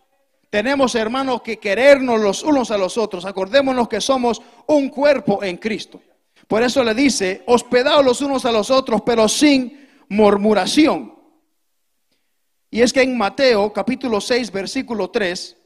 Tenemos, 0.51 0.95
hermano, 0.95 1.43
que 1.43 1.59
querernos 1.59 2.21
los 2.21 2.43
unos 2.43 2.71
a 2.71 2.79
los 2.79 2.97
otros. 2.97 3.27
Acordémonos 3.27 3.89
que 3.89 4.01
somos 4.01 4.41
un 4.67 4.89
cuerpo 4.89 5.43
en 5.43 5.59
Cristo. 5.59 6.01
Por 6.47 6.63
eso 6.63 6.83
le 6.83 6.95
dice, 6.95 7.43
hospedaos 7.47 8.03
los 8.03 8.23
unos 8.23 8.47
a 8.47 8.53
los 8.53 8.71
otros, 8.71 9.03
pero 9.03 9.29
sin 9.29 9.89
murmuración. 10.09 11.15
Y 12.71 12.81
es 12.81 12.93
que 12.93 13.03
en 13.03 13.17
Mateo 13.17 13.71
capítulo 13.73 14.23
6, 14.23 14.51
versículo 14.51 15.11
3, 15.11 15.57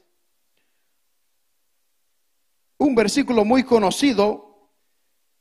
un 2.79 2.95
versículo 2.95 3.45
muy 3.45 3.63
conocido 3.63 4.69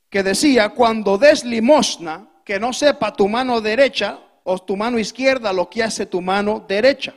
que 0.09 0.23
decía, 0.23 0.69
cuando 0.69 1.19
des 1.19 1.45
limosna, 1.45 2.32
que 2.45 2.59
no 2.59 2.73
sepa 2.73 3.13
tu 3.13 3.29
mano 3.29 3.61
derecha 3.61 4.19
o 4.45 4.59
tu 4.59 4.77
mano 4.77 4.99
izquierda 4.99 5.53
lo 5.53 5.69
que 5.71 5.83
hace 5.83 6.07
tu 6.07 6.21
mano 6.21 6.65
derecha. 6.67 7.15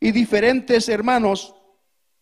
Y 0.00 0.10
diferentes 0.12 0.88
hermanos, 0.88 1.54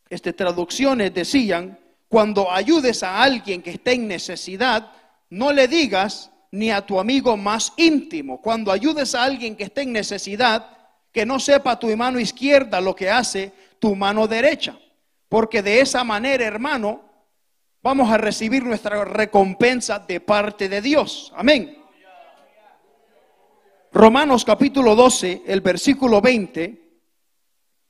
este, 0.08 0.32
traducciones 0.32 1.14
decían, 1.14 1.78
cuando 2.08 2.50
ayudes 2.50 3.02
a 3.02 3.22
alguien 3.22 3.62
que 3.62 3.70
esté 3.70 3.92
en 3.92 4.08
necesidad, 4.08 4.92
no 5.30 5.52
le 5.52 5.68
digas 5.68 6.30
ni 6.50 6.70
a 6.70 6.84
tu 6.84 6.98
amigo 6.98 7.36
más 7.36 7.72
íntimo. 7.76 8.40
Cuando 8.40 8.72
ayudes 8.72 9.14
a 9.14 9.22
alguien 9.22 9.56
que 9.56 9.64
esté 9.64 9.82
en 9.82 9.92
necesidad, 9.92 10.76
que 11.12 11.24
no 11.24 11.38
sepa 11.38 11.78
tu 11.78 11.94
mano 11.96 12.18
izquierda 12.18 12.80
lo 12.80 12.94
que 12.94 13.10
hace 13.10 13.52
tu 13.78 13.94
mano 13.94 14.26
derecha. 14.26 14.76
Porque 15.28 15.62
de 15.62 15.80
esa 15.80 16.02
manera, 16.02 16.44
hermano, 16.44 17.02
vamos 17.82 18.10
a 18.10 18.18
recibir 18.18 18.64
nuestra 18.64 19.04
recompensa 19.04 20.00
de 20.00 20.20
parte 20.20 20.68
de 20.68 20.82
Dios. 20.82 21.32
Amén. 21.36 21.79
Romanos 23.92 24.44
capítulo 24.44 24.94
12, 24.94 25.42
el 25.46 25.60
versículo 25.62 26.20
20, 26.20 26.80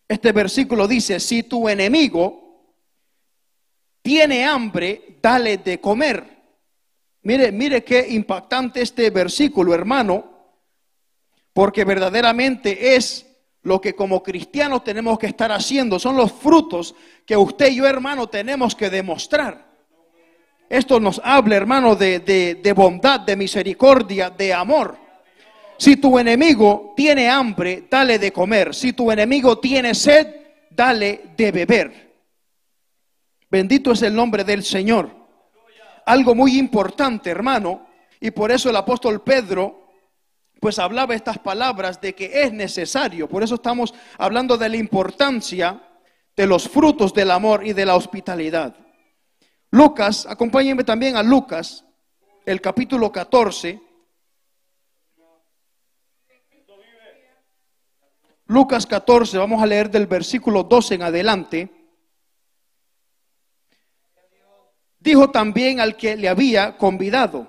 este 0.09 0.33
versículo 0.33 0.89
dice, 0.89 1.21
si 1.21 1.43
tu 1.43 1.69
enemigo 1.69 2.75
tiene 4.01 4.47
hambre, 4.47 5.19
dale 5.21 5.59
de 5.59 5.79
comer. 5.79 6.25
Mire, 7.23 7.53
mire 7.53 7.85
qué 7.85 8.07
impactante 8.09 8.81
este 8.81 9.11
versículo, 9.11 9.75
hermano, 9.75 10.25
porque 11.53 11.85
verdaderamente 11.85 12.97
es 12.97 13.27
lo 13.63 13.79
que 13.79 13.95
como 13.95 14.23
cristianos 14.23 14.83
tenemos 14.83 15.19
que 15.19 15.27
estar 15.27 15.53
haciendo, 15.53 15.99
son 15.99 16.17
los 16.17 16.33
frutos 16.33 16.95
que 17.27 17.37
usted 17.37 17.73
y 17.73 17.77
yo, 17.77 17.87
hermano, 17.87 18.27
tenemos 18.27 18.75
que 18.75 18.89
demostrar. 18.89 19.69
Esto 20.71 20.99
nos 20.99 21.21
habla, 21.23 21.57
hermano, 21.57 21.95
de, 21.95 22.21
de 22.21 22.73
bondad, 22.73 23.21
de 23.21 23.37
misericordia, 23.37 24.31
de 24.31 24.55
amor. 24.55 25.10
Si 25.81 25.97
tu 25.97 26.19
enemigo 26.19 26.93
tiene 26.95 27.31
hambre, 27.31 27.87
dale 27.91 28.19
de 28.19 28.31
comer. 28.31 28.75
Si 28.75 28.93
tu 28.93 29.11
enemigo 29.11 29.59
tiene 29.61 29.95
sed, 29.95 30.27
dale 30.69 31.23
de 31.35 31.51
beber. 31.51 32.21
Bendito 33.51 33.93
es 33.93 34.03
el 34.03 34.15
nombre 34.15 34.45
del 34.45 34.63
Señor. 34.63 35.11
Algo 36.05 36.35
muy 36.35 36.59
importante, 36.59 37.31
hermano, 37.31 37.87
y 38.21 38.31
por 38.31 38.53
eso 38.53 38.69
el 38.69 38.77
apóstol 38.77 39.23
Pedro 39.23 39.89
pues 40.61 40.79
hablaba 40.79 41.15
estas 41.15 41.39
palabras 41.39 41.99
de 41.99 42.15
que 42.15 42.43
es 42.43 42.53
necesario. 42.53 43.27
Por 43.27 43.43
eso 43.43 43.55
estamos 43.55 43.95
hablando 44.19 44.59
de 44.59 44.69
la 44.69 44.77
importancia 44.77 45.83
de 46.37 46.47
los 46.47 46.69
frutos 46.69 47.15
del 47.15 47.31
amor 47.31 47.67
y 47.67 47.73
de 47.73 47.87
la 47.87 47.97
hospitalidad. 47.97 48.77
Lucas, 49.71 50.27
acompáñenme 50.29 50.85
también 50.85 51.17
a 51.17 51.23
Lucas, 51.23 51.87
el 52.45 52.61
capítulo 52.61 53.11
14. 53.11 53.90
Lucas 58.51 58.85
14, 58.85 59.39
vamos 59.39 59.63
a 59.63 59.67
leer 59.67 59.89
del 59.93 60.09
versículo 60.09 60.65
12 60.65 60.97
en 60.97 61.03
adelante. 61.03 61.71
Dijo 64.99 65.31
también 65.31 65.79
al 65.79 65.97
que 65.97 66.17
le 66.17 66.29
había 66.29 66.77
convidado, 66.77 67.49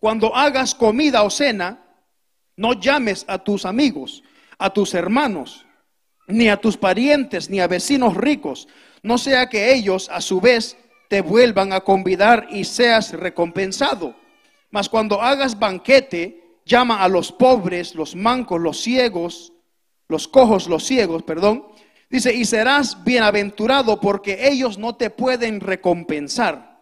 cuando 0.00 0.34
hagas 0.34 0.74
comida 0.74 1.22
o 1.22 1.30
cena, 1.30 2.02
no 2.56 2.72
llames 2.72 3.24
a 3.28 3.38
tus 3.38 3.64
amigos, 3.64 4.24
a 4.58 4.70
tus 4.70 4.94
hermanos, 4.94 5.64
ni 6.26 6.48
a 6.48 6.56
tus 6.56 6.76
parientes, 6.76 7.48
ni 7.48 7.60
a 7.60 7.68
vecinos 7.68 8.16
ricos, 8.16 8.66
no 9.00 9.16
sea 9.16 9.48
que 9.48 9.72
ellos 9.72 10.08
a 10.10 10.20
su 10.20 10.40
vez 10.40 10.76
te 11.08 11.20
vuelvan 11.20 11.72
a 11.72 11.82
convidar 11.82 12.48
y 12.50 12.64
seas 12.64 13.12
recompensado. 13.12 14.16
Mas 14.72 14.88
cuando 14.88 15.22
hagas 15.22 15.56
banquete, 15.56 16.47
llama 16.68 17.02
a 17.02 17.08
los 17.08 17.32
pobres, 17.32 17.94
los 17.94 18.14
mancos, 18.14 18.60
los 18.60 18.78
ciegos, 18.80 19.52
los 20.06 20.28
cojos, 20.28 20.68
los 20.68 20.84
ciegos, 20.84 21.24
perdón. 21.24 21.66
Dice, 22.10 22.32
y 22.32 22.44
serás 22.44 23.02
bienaventurado 23.04 24.00
porque 24.00 24.48
ellos 24.48 24.78
no 24.78 24.94
te 24.94 25.10
pueden 25.10 25.60
recompensar, 25.60 26.80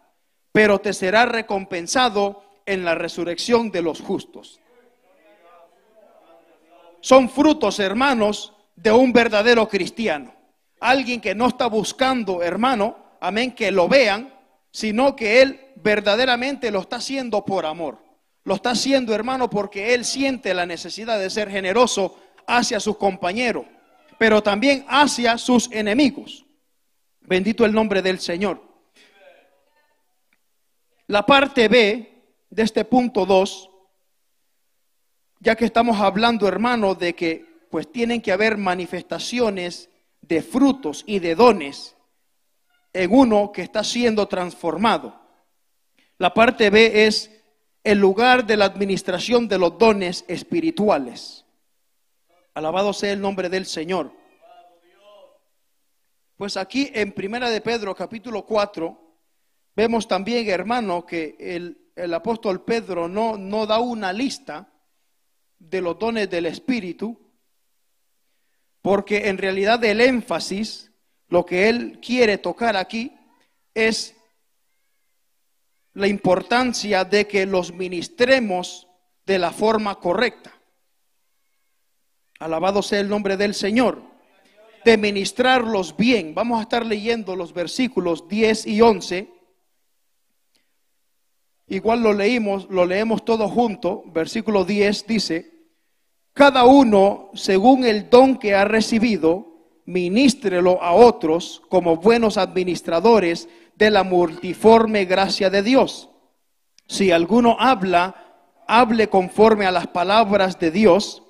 pero 0.51 0.79
te 0.79 0.93
será 0.93 1.25
recompensado 1.25 2.43
en 2.65 2.85
la 2.85 2.95
resurrección 2.95 3.71
de 3.71 3.81
los 3.81 4.01
justos. 4.01 4.59
Son 7.01 7.29
frutos, 7.29 7.79
hermanos, 7.79 8.53
de 8.75 8.91
un 8.91 9.13
verdadero 9.13 9.67
cristiano. 9.67 10.33
Alguien 10.79 11.21
que 11.21 11.33
no 11.33 11.47
está 11.47 11.67
buscando, 11.67 12.43
hermano, 12.43 12.97
amén, 13.19 13.53
que 13.53 13.71
lo 13.71 13.87
vean, 13.87 14.33
sino 14.71 15.15
que 15.15 15.41
él 15.41 15.59
verdaderamente 15.77 16.71
lo 16.71 16.81
está 16.81 16.97
haciendo 16.97 17.43
por 17.45 17.65
amor. 17.65 18.06
Lo 18.47 18.55
está 18.55 18.69
haciendo, 18.69 19.13
hermano, 19.13 19.49
porque 19.49 19.93
él 19.93 20.05
siente 20.05 20.53
la 20.53 20.65
necesidad 20.65 21.19
de 21.19 21.29
ser 21.29 21.51
generoso 21.51 22.17
hacia 22.47 22.79
sus 22.79 22.95
compañeros, 22.95 23.65
pero 24.17 24.41
también 24.41 24.85
hacia 24.87 25.37
sus 25.37 25.69
enemigos. 25.69 26.45
Bendito 27.19 27.65
el 27.65 27.73
nombre 27.73 28.01
del 28.01 28.21
Señor. 28.21 28.63
La 31.07 31.25
parte 31.25 31.67
B 31.67 32.23
de 32.49 32.63
este 32.63 32.85
punto 32.85 33.25
2, 33.25 33.69
ya 35.41 35.57
que 35.57 35.65
estamos 35.65 35.99
hablando, 35.99 36.47
hermano, 36.47 36.95
de 36.95 37.15
que 37.15 37.67
pues 37.69 37.91
tienen 37.91 38.21
que 38.21 38.31
haber 38.31 38.55
manifestaciones 38.55 39.89
de 40.21 40.41
frutos 40.41 41.03
y 41.05 41.19
de 41.19 41.35
dones 41.35 41.97
en 42.93 43.13
uno 43.13 43.51
que 43.51 43.63
está 43.63 43.83
siendo 43.83 44.25
transformado. 44.29 45.19
La 46.17 46.33
parte 46.33 46.69
B 46.69 47.07
es 47.07 47.36
el 47.87 47.99
lugar 47.99 48.45
de 48.45 48.57
la 48.57 48.65
administración 48.65 49.47
de 49.47 49.57
los 49.57 49.77
dones 49.77 50.25
espirituales. 50.27 51.45
Alabado 52.53 52.91
sea 52.91 53.13
el 53.13 53.21
nombre 53.21 53.47
del 53.47 53.65
Señor. 53.65 54.11
Pues 56.35 56.57
aquí 56.57 56.91
en 56.93 57.13
Primera 57.13 57.49
de 57.49 57.61
Pedro 57.61 57.95
capítulo 57.95 58.45
4 58.45 59.19
vemos 59.73 60.05
también, 60.05 60.49
hermano, 60.49 61.05
que 61.05 61.37
el, 61.39 62.13
apóstol 62.13 62.65
Pedro 62.65 63.07
no, 63.07 63.37
no 63.37 63.65
da 63.65 63.79
una 63.79 64.11
lista 64.11 64.69
de 65.57 65.79
los 65.79 65.97
dones 65.97 66.29
del 66.29 66.47
Espíritu, 66.47 67.17
porque 68.81 69.29
en 69.29 69.37
realidad 69.37 69.81
el 69.85 70.01
énfasis, 70.01 70.91
lo 71.29 71.45
que 71.45 71.69
él 71.69 72.01
quiere 72.05 72.37
tocar 72.37 72.75
aquí, 72.75 73.17
es 73.73 74.16
la 75.97 76.07
importancia 76.07 77.03
de 77.05 77.25
que 77.25 77.47
los 77.47 77.73
ministremos 77.73 78.87
de 79.25 79.39
la 79.39 79.49
forma 79.49 79.95
correcta. 79.95 80.53
Alabado 82.37 82.83
sea 82.83 82.99
el 82.99 83.09
nombre 83.09 83.35
del 83.35 83.55
Señor. 83.55 84.03
De 84.85 84.95
ministrarlos 84.95 85.97
bien. 85.97 86.35
Vamos 86.35 86.59
a 86.59 86.61
estar 86.61 86.85
leyendo 86.85 87.35
los 87.35 87.51
versículos 87.51 88.27
10 88.27 88.67
y 88.67 88.79
11. 88.79 89.27
Igual 91.69 92.03
lo 92.03 92.13
leímos, 92.13 92.69
lo 92.69 92.85
leemos 92.85 93.25
todo 93.25 93.49
junto. 93.49 94.03
Versículo 94.05 94.65
10 94.65 95.07
dice, 95.07 95.51
cada 96.33 96.65
uno 96.65 97.31
según 97.33 97.83
el 97.85 98.07
don 98.11 98.37
que 98.37 98.53
ha 98.53 98.65
recibido, 98.65 99.47
ministrelo 99.85 100.79
a 100.83 100.93
otros 100.93 101.63
como 101.69 101.97
buenos 101.97 102.37
administradores 102.37 103.49
de 103.77 103.91
la 103.91 104.03
multiforme 104.03 105.05
gracia 105.05 105.49
de 105.49 105.61
Dios. 105.61 106.09
Si 106.87 107.11
alguno 107.11 107.57
habla, 107.59 108.15
hable 108.67 109.07
conforme 109.07 109.65
a 109.65 109.71
las 109.71 109.87
palabras 109.87 110.59
de 110.59 110.71
Dios. 110.71 111.23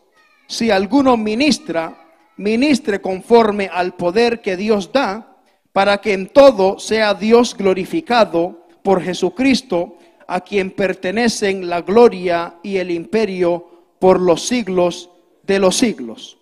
Si 0.48 0.72
alguno 0.72 1.18
ministra, 1.18 1.98
ministre 2.38 3.02
conforme 3.02 3.70
al 3.72 3.96
poder 3.96 4.42
que 4.42 4.56
Dios 4.56 4.92
da, 4.92 5.38
para 5.74 6.00
que 6.00 6.14
en 6.14 6.30
todo 6.30 6.80
sea 6.80 7.14
Dios 7.14 7.56
glorificado 7.56 8.66
por 8.82 9.02
Jesucristo, 9.02 9.98
a 10.28 10.42
quien 10.42 10.72
pertenecen 10.72 11.70
la 11.70 11.82
gloria 11.82 12.56
y 12.64 12.78
el 12.78 12.92
imperio 12.92 13.96
por 14.00 14.20
los 14.20 14.48
siglos 14.48 15.10
de 15.44 15.60
los 15.60 15.78
siglos. 15.78 16.38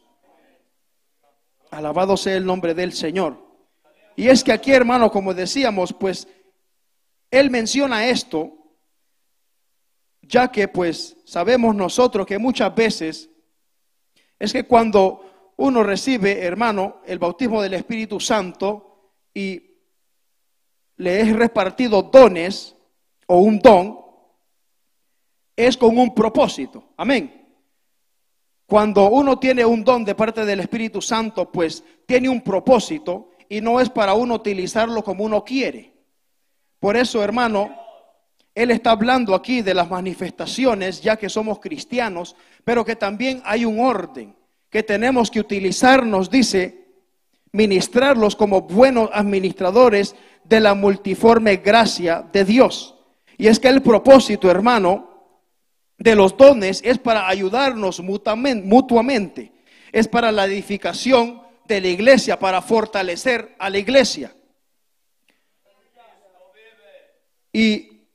Alabado 1.71 2.17
sea 2.17 2.35
el 2.35 2.45
nombre 2.45 2.73
del 2.73 2.93
Señor. 2.93 3.44
Y 4.15 4.29
es 4.29 4.43
que 4.43 4.51
aquí, 4.51 4.71
hermano, 4.71 5.11
como 5.11 5.33
decíamos, 5.33 5.93
pues 5.93 6.27
él 7.31 7.49
menciona 7.49 8.07
esto, 8.07 8.53
ya 10.21 10.51
que 10.51 10.67
pues 10.67 11.17
sabemos 11.25 11.75
nosotros 11.75 12.25
que 12.25 12.37
muchas 12.37 12.73
veces 12.73 13.29
es 14.39 14.53
que 14.53 14.65
cuando 14.65 15.53
uno 15.57 15.83
recibe, 15.83 16.43
hermano, 16.43 17.01
el 17.05 17.19
bautismo 17.19 17.61
del 17.61 17.73
Espíritu 17.73 18.19
Santo 18.19 19.13
y 19.33 19.75
le 20.97 21.21
es 21.21 21.35
repartido 21.35 22.03
dones 22.03 22.75
o 23.27 23.39
un 23.39 23.59
don, 23.59 23.99
es 25.55 25.77
con 25.77 25.97
un 25.97 26.13
propósito. 26.13 26.93
Amén. 26.97 27.45
Cuando 28.65 29.09
uno 29.09 29.37
tiene 29.39 29.63
un 29.63 29.83
don 29.83 30.03
de 30.03 30.15
parte 30.15 30.43
del 30.43 30.61
Espíritu 30.61 31.01
Santo, 31.01 31.51
pues 31.51 31.83
tiene 32.05 32.29
un 32.29 32.41
propósito 32.41 33.29
y 33.49 33.61
no 33.61 33.79
es 33.79 33.89
para 33.89 34.13
uno 34.13 34.35
utilizarlo 34.35 35.03
como 35.03 35.23
uno 35.23 35.43
quiere. 35.43 35.93
Por 36.79 36.97
eso, 36.97 37.23
hermano, 37.23 37.75
él 38.53 38.71
está 38.71 38.91
hablando 38.91 39.35
aquí 39.35 39.61
de 39.61 39.73
las 39.73 39.89
manifestaciones, 39.89 41.01
ya 41.01 41.17
que 41.17 41.29
somos 41.29 41.59
cristianos, 41.59 42.35
pero 42.63 42.85
que 42.85 42.95
también 42.95 43.41
hay 43.45 43.65
un 43.65 43.79
orden 43.79 44.35
que 44.69 44.83
tenemos 44.83 45.29
que 45.29 45.39
utilizarnos, 45.39 46.29
dice, 46.29 46.85
ministrarlos 47.51 48.35
como 48.35 48.61
buenos 48.61 49.09
administradores 49.13 50.15
de 50.43 50.59
la 50.59 50.73
multiforme 50.73 51.57
gracia 51.57 52.25
de 52.31 52.45
Dios. 52.45 52.95
Y 53.37 53.47
es 53.47 53.59
que 53.59 53.67
el 53.67 53.81
propósito, 53.81 54.49
hermano, 54.49 55.15
de 55.97 56.15
los 56.15 56.35
dones 56.35 56.81
es 56.83 56.97
para 56.99 57.27
ayudarnos 57.27 58.01
mutuamente, 58.01 59.51
es 59.91 60.07
para 60.07 60.31
la 60.31 60.45
edificación 60.45 61.41
de 61.67 61.81
la 61.81 61.87
iglesia, 61.87 62.37
para 62.39 62.61
fortalecer 62.61 63.55
a 63.59 63.69
la 63.69 63.77
iglesia. 63.77 64.33
Y 67.51 68.09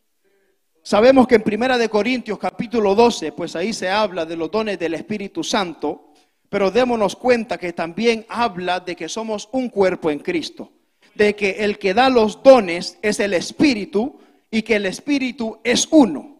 sabemos 0.83 1.27
que 1.27 1.37
en 1.37 1.43
Primera 1.43 1.79
de 1.79 1.89
Corintios 1.89 2.39
capítulo 2.39 2.95
12, 2.95 3.33
pues 3.33 3.57
ahí 3.57 3.73
se 3.73 3.89
habla 3.89 4.27
de 4.27 4.37
los 4.37 4.51
dones 4.51 4.79
del 4.79 4.95
Espíritu 4.95 5.43
Santo, 5.43 6.13
pero 6.51 6.71
démonos 6.71 7.17
cuenta 7.17 7.57
que 7.57 7.73
también 7.73 8.27
habla 8.29 8.81
de 8.81 8.97
que 8.97 9.09
somos 9.09 9.49
un 9.53 9.71
cuerpo 9.71 10.11
en 10.11 10.19
Cristo, 10.19 10.73
de 11.15 11.35
que 11.35 11.51
el 11.65 11.79
que 11.79 11.95
da 11.95 12.11
los 12.11 12.43
dones 12.43 12.99
es 13.03 13.21
el 13.21 13.33
Espíritu 13.33 14.21
y 14.51 14.63
que 14.63 14.77
el 14.77 14.87
Espíritu 14.87 15.59
es 15.65 15.89
uno. 15.91 16.37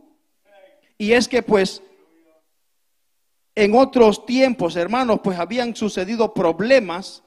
Y 0.99 1.13
es 1.13 1.29
que 1.29 1.43
pues 1.43 1.83
en 3.55 3.75
otros 3.75 4.25
tiempos, 4.27 4.77
hermanos, 4.77 5.21
pues 5.23 5.39
habían 5.39 5.75
sucedido 5.75 6.33
problemas 6.33 7.23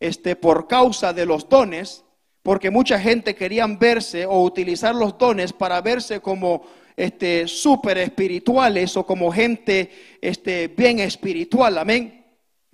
este, 0.00 0.36
por 0.36 0.68
causa 0.68 1.12
de 1.12 1.26
los 1.26 1.48
dones, 1.48 2.04
porque 2.42 2.70
mucha 2.70 2.98
gente 2.98 3.34
querían 3.34 3.78
verse 3.78 4.26
o 4.26 4.42
utilizar 4.42 4.94
los 4.94 5.18
dones 5.18 5.52
para 5.52 5.80
verse 5.80 6.20
como 6.20 6.64
este, 6.96 7.48
súper 7.48 7.98
espirituales 7.98 8.96
o 8.96 9.04
como 9.04 9.32
gente 9.32 10.18
este, 10.20 10.68
bien 10.68 11.00
espiritual, 11.00 11.78
amén. 11.78 12.24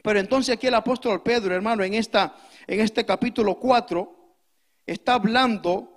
Pero 0.02 0.18
entonces 0.18 0.54
aquí 0.54 0.66
el 0.66 0.74
apóstol 0.74 1.22
Pedro, 1.22 1.54
hermano, 1.54 1.84
en, 1.84 1.94
esta, 1.94 2.36
en 2.66 2.80
este 2.80 3.06
capítulo 3.06 3.58
4, 3.58 4.36
está 4.84 5.14
hablando 5.14 5.88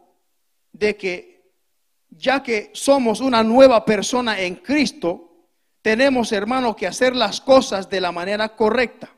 de 0.71 0.95
que 0.95 1.35
ya 2.09 2.41
que 2.41 2.69
somos 2.73 3.19
una 3.19 3.43
nueva 3.43 3.83
persona 3.83 4.39
en 4.39 4.55
Cristo, 4.55 5.24
tenemos, 5.85 6.31
hermanos, 6.31 6.75
que 6.75 6.87
hacer 6.87 7.15
las 7.15 7.39
cosas 7.39 7.91
de 7.91 8.01
la 8.01 8.11
manera 8.11 8.55
correcta. 8.55 9.11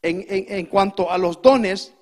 En, 0.00 0.66
cuanto 0.66 1.10
a 1.10 1.18
los 1.18 1.42
dones, 1.42 1.92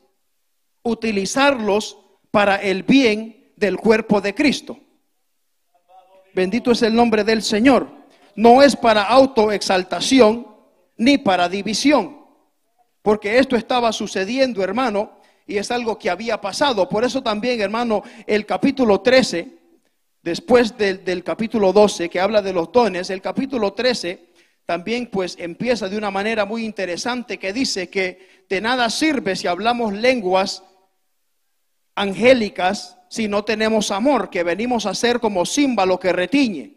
utilizarlos 0.82 1.96
para 2.30 2.56
el 2.56 2.82
bien 2.82 3.54
del 3.56 3.78
cuerpo 3.78 4.20
de 4.20 4.34
Cristo. 4.34 4.78
Bendito 6.34 6.72
es 6.72 6.82
el 6.82 6.94
nombre 6.94 7.24
del 7.24 7.42
Señor. 7.42 7.88
No 8.34 8.60
es 8.60 8.76
para 8.76 9.02
autoexaltación 9.02 10.46
ni 10.98 11.16
para 11.16 11.48
división. 11.48 12.20
Porque 13.00 13.38
esto 13.38 13.56
estaba 13.56 13.92
sucediendo, 13.92 14.62
hermano, 14.62 15.20
y 15.46 15.56
es 15.56 15.70
algo 15.70 15.98
que 15.98 16.10
había 16.10 16.38
pasado. 16.38 16.86
Por 16.86 17.02
eso 17.02 17.22
también, 17.22 17.62
hermano, 17.62 18.02
el 18.26 18.44
capítulo 18.44 19.00
13 19.00 19.56
después 20.26 20.76
del, 20.76 21.22
capítulo 21.22 21.72
12 21.72 22.08
que 22.08 22.18
habla 22.18 22.42
de 22.42 22.52
los 22.52 22.72
dones, 22.72 23.10
el 23.10 23.22
capítulo 23.22 23.74
13 23.74 24.32
también 24.64 25.06
pues 25.06 25.36
empieza 25.38 25.88
de 25.88 25.96
una 25.96 26.10
manera 26.10 26.44
muy 26.44 26.64
interesante 26.64 27.38
que 27.38 27.52
dice 27.52 27.88
que 27.88 28.44
de 28.48 28.60
nada 28.60 28.90
sirve 28.90 29.36
si 29.36 29.46
hablamos 29.46 29.92
lenguas 29.92 30.64
angélicas 31.94 32.98
si 33.08 33.28
no 33.28 33.44
tenemos 33.44 33.92
amor, 33.92 34.28
que 34.28 34.42
venimos 34.42 34.84
a 34.86 34.96
ser 34.96 35.20
como 35.20 35.46
símbolo 35.46 36.00
que 36.00 36.12
retiñe. 36.12 36.74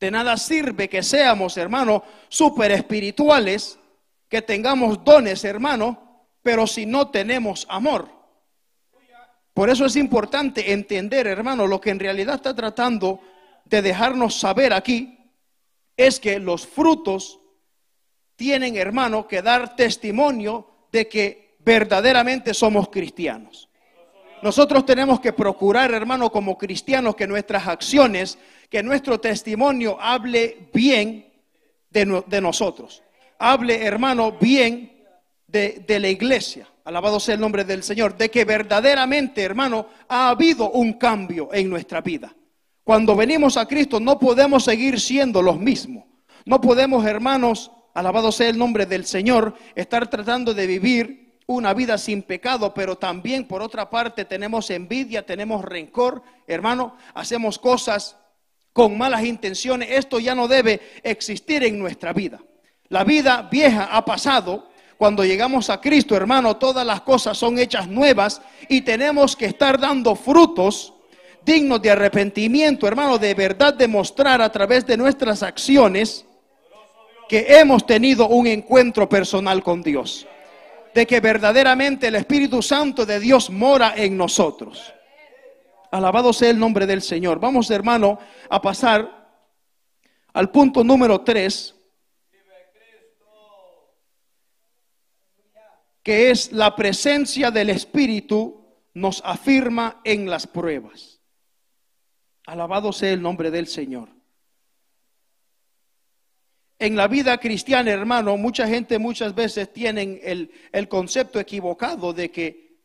De 0.00 0.10
nada 0.10 0.36
sirve 0.36 0.88
que 0.88 1.04
seamos, 1.04 1.56
hermanos, 1.56 2.02
súper 2.28 2.72
espirituales, 2.72 3.78
que 4.28 4.42
tengamos 4.42 5.04
dones, 5.04 5.44
hermano, 5.44 6.26
pero 6.42 6.66
si 6.66 6.86
no 6.86 7.08
tenemos 7.08 7.68
amor. 7.70 8.17
Por 9.58 9.70
eso 9.70 9.86
es 9.86 9.96
importante 9.96 10.72
entender, 10.72 11.26
hermano, 11.26 11.66
lo 11.66 11.80
que 11.80 11.90
en 11.90 11.98
realidad 11.98 12.36
está 12.36 12.54
tratando 12.54 13.18
de 13.64 13.82
dejarnos 13.82 14.38
saber 14.38 14.72
aquí 14.72 15.18
es 15.96 16.20
que 16.20 16.38
los 16.38 16.64
frutos 16.64 17.40
tienen, 18.36 18.76
hermano, 18.76 19.26
que 19.26 19.42
dar 19.42 19.74
testimonio 19.74 20.86
de 20.92 21.08
que 21.08 21.56
verdaderamente 21.58 22.54
somos 22.54 22.88
cristianos. 22.88 23.68
Nosotros 24.42 24.86
tenemos 24.86 25.18
que 25.18 25.32
procurar, 25.32 25.92
hermano, 25.92 26.30
como 26.30 26.56
cristianos, 26.56 27.16
que 27.16 27.26
nuestras 27.26 27.66
acciones, 27.66 28.38
que 28.70 28.84
nuestro 28.84 29.18
testimonio 29.18 30.00
hable 30.00 30.68
bien 30.72 31.32
de, 31.90 32.40
nosotros. 32.40 33.02
Hable, 33.40 33.84
hermano, 33.84 34.30
bien 34.30 35.04
de, 35.48 35.82
de 35.84 35.98
la 35.98 36.10
iglesia 36.10 36.68
alabado 36.88 37.20
sea 37.20 37.34
el 37.34 37.40
nombre 37.40 37.64
del 37.64 37.82
Señor, 37.82 38.16
de 38.16 38.30
que 38.30 38.46
verdaderamente, 38.46 39.42
hermano, 39.42 39.88
ha 40.08 40.30
habido 40.30 40.70
un 40.70 40.94
cambio 40.94 41.50
en 41.52 41.68
nuestra 41.68 42.00
vida. 42.00 42.34
Cuando 42.82 43.14
venimos 43.14 43.58
a 43.58 43.66
Cristo 43.66 44.00
no 44.00 44.18
podemos 44.18 44.64
seguir 44.64 44.98
siendo 44.98 45.42
los 45.42 45.58
mismos. 45.58 46.06
No 46.46 46.62
podemos, 46.62 47.04
hermanos, 47.04 47.70
alabado 47.92 48.32
sea 48.32 48.48
el 48.48 48.56
nombre 48.56 48.86
del 48.86 49.04
Señor, 49.04 49.54
estar 49.74 50.08
tratando 50.08 50.54
de 50.54 50.66
vivir 50.66 51.36
una 51.44 51.74
vida 51.74 51.98
sin 51.98 52.22
pecado, 52.22 52.72
pero 52.72 52.96
también 52.96 53.46
por 53.46 53.60
otra 53.60 53.90
parte 53.90 54.24
tenemos 54.24 54.70
envidia, 54.70 55.26
tenemos 55.26 55.62
rencor, 55.66 56.22
hermano, 56.46 56.96
hacemos 57.12 57.58
cosas 57.58 58.16
con 58.72 58.96
malas 58.96 59.26
intenciones. 59.26 59.90
Esto 59.90 60.20
ya 60.20 60.34
no 60.34 60.48
debe 60.48 60.80
existir 61.02 61.64
en 61.64 61.78
nuestra 61.78 62.14
vida. 62.14 62.40
La 62.88 63.04
vida 63.04 63.46
vieja 63.50 63.94
ha 63.94 64.06
pasado 64.06 64.67
cuando 64.98 65.24
llegamos 65.24 65.70
a 65.70 65.80
Cristo, 65.80 66.16
hermano, 66.16 66.56
todas 66.56 66.84
las 66.84 67.02
cosas 67.02 67.38
son 67.38 67.56
hechas 67.56 67.86
nuevas 67.86 68.42
y 68.68 68.80
tenemos 68.80 69.36
que 69.36 69.46
estar 69.46 69.78
dando 69.78 70.16
frutos 70.16 70.92
dignos 71.44 71.80
de 71.80 71.92
arrepentimiento, 71.92 72.86
hermano, 72.88 73.16
de 73.16 73.32
verdad 73.32 73.72
demostrar 73.72 74.42
a 74.42 74.50
través 74.50 74.84
de 74.84 74.96
nuestras 74.96 75.44
acciones 75.44 76.26
que 77.28 77.46
hemos 77.48 77.86
tenido 77.86 78.26
un 78.28 78.48
encuentro 78.48 79.08
personal 79.08 79.62
con 79.62 79.82
Dios, 79.82 80.26
de 80.92 81.06
que 81.06 81.20
verdaderamente 81.20 82.08
el 82.08 82.16
Espíritu 82.16 82.60
Santo 82.60 83.06
de 83.06 83.20
Dios 83.20 83.50
mora 83.50 83.94
en 83.96 84.16
nosotros. 84.16 84.92
Alabado 85.92 86.32
sea 86.32 86.50
el 86.50 86.58
nombre 86.58 86.86
del 86.86 87.02
Señor. 87.02 87.38
Vamos, 87.38 87.70
hermano, 87.70 88.18
a 88.50 88.60
pasar 88.60 89.28
al 90.32 90.50
punto 90.50 90.82
número 90.82 91.20
3 91.20 91.76
que 96.08 96.30
es 96.30 96.52
la 96.52 96.74
presencia 96.74 97.50
del 97.50 97.68
Espíritu, 97.68 98.64
nos 98.94 99.20
afirma 99.26 100.00
en 100.04 100.30
las 100.30 100.46
pruebas. 100.46 101.20
Alabado 102.46 102.94
sea 102.94 103.12
el 103.12 103.20
nombre 103.20 103.50
del 103.50 103.66
Señor. 103.66 104.08
En 106.78 106.96
la 106.96 107.08
vida 107.08 107.36
cristiana, 107.36 107.90
hermano, 107.90 108.38
mucha 108.38 108.66
gente 108.66 108.98
muchas 108.98 109.34
veces 109.34 109.70
tienen 109.70 110.18
el, 110.22 110.50
el 110.72 110.88
concepto 110.88 111.38
equivocado 111.40 112.14
de 112.14 112.30
que 112.30 112.78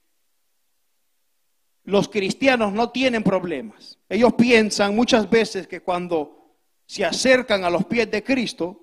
los 1.85 2.09
cristianos 2.09 2.73
no 2.73 2.89
tienen 2.89 3.23
problemas. 3.23 3.99
Ellos 4.09 4.33
piensan 4.33 4.97
muchas 4.97 5.29
veces 5.29 5.65
que 5.65 5.79
cuando 5.79 6.57
se 6.85 7.05
acercan 7.05 7.63
a 7.63 7.69
los 7.69 7.85
pies 7.85 8.11
de 8.11 8.21
Cristo, 8.21 8.82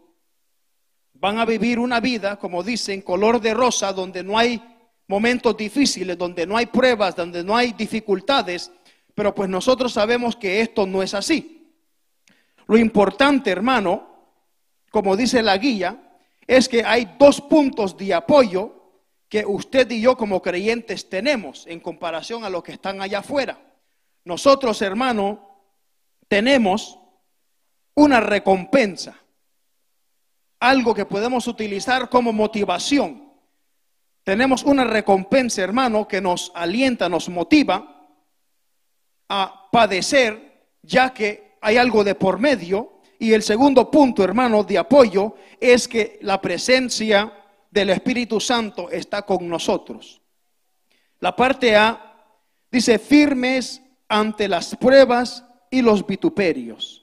van 1.21 1.39
a 1.39 1.45
vivir 1.45 1.79
una 1.79 2.01
vida, 2.01 2.39
como 2.39 2.63
dicen, 2.63 3.03
color 3.03 3.41
de 3.41 3.53
rosa, 3.53 3.93
donde 3.93 4.25
no 4.25 4.39
hay 4.39 4.61
momentos 5.07 5.55
difíciles, 5.55 6.17
donde 6.17 6.47
no 6.47 6.57
hay 6.57 6.67
pruebas, 6.67 7.15
donde 7.15 7.45
no 7.45 7.55
hay 7.55 7.73
dificultades, 7.75 8.73
pero 9.15 9.35
pues 9.35 9.51
nosotros 9.51 9.93
sabemos 9.93 10.35
que 10.35 10.63
esto 10.63 10.87
no 10.87 11.03
es 11.03 11.13
así. 11.13 11.75
Lo 12.67 12.79
importante, 12.79 13.51
hermano, 13.51 14.09
como 14.91 15.15
dice 15.15 15.43
la 15.43 15.59
guía, 15.59 16.17
es 16.47 16.69
que 16.69 16.85
hay 16.85 17.17
dos 17.19 17.43
puntos 17.43 17.97
de 17.99 18.15
apoyo 18.15 18.77
que 19.29 19.45
usted 19.45 19.91
y 19.91 20.01
yo 20.01 20.17
como 20.17 20.41
creyentes 20.41 21.09
tenemos 21.11 21.67
en 21.67 21.81
comparación 21.81 22.45
a 22.45 22.51
los 22.51 22.63
que 22.63 22.73
están 22.73 23.03
allá 23.03 23.19
afuera. 23.19 23.61
Nosotros, 24.25 24.81
hermano, 24.81 25.69
tenemos 26.29 26.99
una 27.95 28.21
recompensa 28.21 29.20
algo 30.61 30.95
que 30.95 31.07
podemos 31.07 31.47
utilizar 31.47 32.09
como 32.09 32.33
motivación. 32.33 33.33
Tenemos 34.23 34.63
una 34.63 34.85
recompensa, 34.85 35.63
hermano, 35.63 36.07
que 36.07 36.21
nos 36.21 36.53
alienta, 36.55 37.09
nos 37.09 37.29
motiva 37.29 38.07
a 39.29 39.69
padecer, 39.73 40.69
ya 40.83 41.13
que 41.13 41.57
hay 41.63 41.79
algo 41.79 42.05
de 42.05 42.15
por 42.15 42.39
medio, 42.39 43.01
Y 43.23 43.35
el 43.35 43.43
segundo 43.43 43.91
punto, 43.91 44.25
hermano, 44.25 44.65
de 44.65 44.79
apoyo 44.79 45.35
es 45.61 45.87
que 45.87 46.19
la 46.23 46.41
presencia 46.41 47.31
del 47.71 47.91
Espíritu 47.91 48.41
Santo 48.41 48.91
está 48.91 49.23
con 49.23 49.47
nosotros. 49.47 50.23
La 51.19 51.37
parte 51.37 51.77
A 51.77 52.17
dice 52.73 52.99
firmes 52.99 53.83
ante 54.09 54.49
las 54.49 54.75
pruebas 54.75 55.45
y 55.71 55.83
los 55.83 56.05
vituperios. 56.07 57.00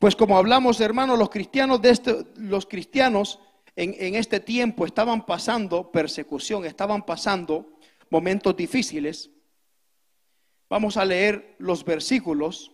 Pues 0.00 0.16
como 0.16 0.38
hablamos, 0.38 0.80
hermano, 0.80 1.14
los 1.14 1.28
cristianos 1.28 1.82
de 1.82 1.90
este, 1.90 2.24
los 2.36 2.64
cristianos 2.64 3.38
en, 3.76 3.94
en 3.98 4.14
este 4.14 4.40
tiempo 4.40 4.86
estaban 4.86 5.26
pasando 5.26 5.92
persecución, 5.92 6.64
estaban 6.64 7.04
pasando 7.04 7.76
momentos 8.08 8.56
difíciles. 8.56 9.30
Vamos 10.70 10.96
a 10.96 11.04
leer 11.04 11.54
los 11.58 11.84
versículos. 11.84 12.72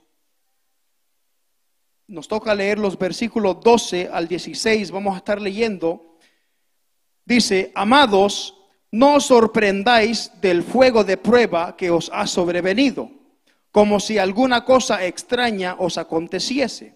Nos 2.06 2.28
toca 2.28 2.54
leer 2.54 2.78
los 2.78 2.96
versículos 2.96 3.58
12 3.60 4.08
al 4.12 4.28
16. 4.28 4.92
Vamos 4.92 5.14
a 5.14 5.18
estar 5.18 5.42
leyendo. 5.42 6.18
Dice, 7.24 7.72
amados, 7.74 8.56
no 8.92 9.16
os 9.16 9.26
sorprendáis 9.26 10.30
del 10.40 10.62
fuego 10.62 11.02
de 11.02 11.16
prueba 11.16 11.76
que 11.76 11.90
os 11.90 12.08
ha 12.14 12.28
sobrevenido, 12.28 13.10
como 13.72 13.98
si 13.98 14.16
alguna 14.16 14.64
cosa 14.64 15.04
extraña 15.04 15.74
os 15.76 15.98
aconteciese, 15.98 16.95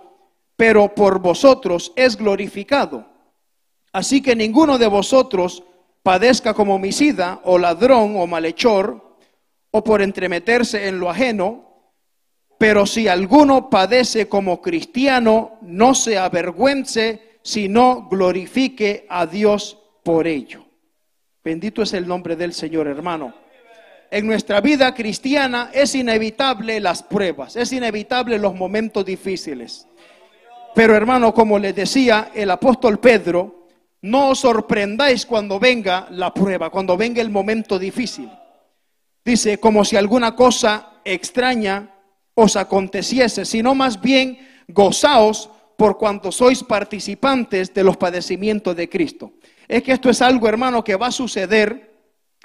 pero 0.61 0.93
por 0.93 1.17
vosotros 1.17 1.91
es 1.95 2.15
glorificado. 2.15 3.07
Así 3.91 4.21
que 4.21 4.35
ninguno 4.35 4.77
de 4.77 4.85
vosotros 4.85 5.63
padezca 6.03 6.53
como 6.53 6.75
homicida 6.75 7.41
o 7.45 7.57
ladrón 7.57 8.15
o 8.15 8.27
malhechor 8.27 9.17
o 9.71 9.83
por 9.83 10.03
entremeterse 10.03 10.87
en 10.87 10.99
lo 10.99 11.09
ajeno, 11.09 11.95
pero 12.59 12.85
si 12.85 13.07
alguno 13.07 13.71
padece 13.71 14.29
como 14.29 14.61
cristiano, 14.61 15.57
no 15.63 15.95
se 15.95 16.19
avergüence, 16.19 17.39
sino 17.41 18.07
glorifique 18.07 19.07
a 19.09 19.25
Dios 19.25 19.79
por 20.03 20.27
ello. 20.27 20.63
Bendito 21.43 21.81
es 21.81 21.91
el 21.93 22.07
nombre 22.07 22.35
del 22.35 22.53
Señor, 22.53 22.85
hermano. 22.85 23.33
En 24.11 24.27
nuestra 24.27 24.61
vida 24.61 24.93
cristiana 24.93 25.71
es 25.73 25.95
inevitable 25.95 26.79
las 26.79 27.01
pruebas, 27.01 27.55
es 27.55 27.73
inevitable 27.73 28.37
los 28.37 28.53
momentos 28.53 29.03
difíciles. 29.03 29.87
Pero 30.73 30.95
hermano, 30.95 31.33
como 31.33 31.59
le 31.59 31.73
decía 31.73 32.31
el 32.33 32.49
apóstol 32.51 32.99
Pedro, 32.99 33.67
no 34.01 34.29
os 34.29 34.39
sorprendáis 34.39 35.25
cuando 35.25 35.59
venga 35.59 36.07
la 36.11 36.33
prueba, 36.33 36.69
cuando 36.69 36.97
venga 36.97 37.21
el 37.21 37.29
momento 37.29 37.77
difícil. 37.77 38.29
Dice, 39.23 39.59
como 39.59 39.85
si 39.85 39.95
alguna 39.95 40.35
cosa 40.35 40.93
extraña 41.05 41.91
os 42.33 42.55
aconteciese, 42.55 43.45
sino 43.45 43.75
más 43.75 44.01
bien 44.01 44.39
gozaos 44.67 45.49
por 45.77 45.97
cuanto 45.97 46.31
sois 46.31 46.63
participantes 46.63 47.73
de 47.73 47.83
los 47.83 47.97
padecimientos 47.97 48.75
de 48.75 48.89
Cristo. 48.89 49.33
Es 49.67 49.83
que 49.83 49.91
esto 49.93 50.09
es 50.09 50.21
algo, 50.21 50.47
hermano, 50.47 50.83
que 50.83 50.95
va 50.95 51.07
a 51.07 51.11
suceder 51.11 51.91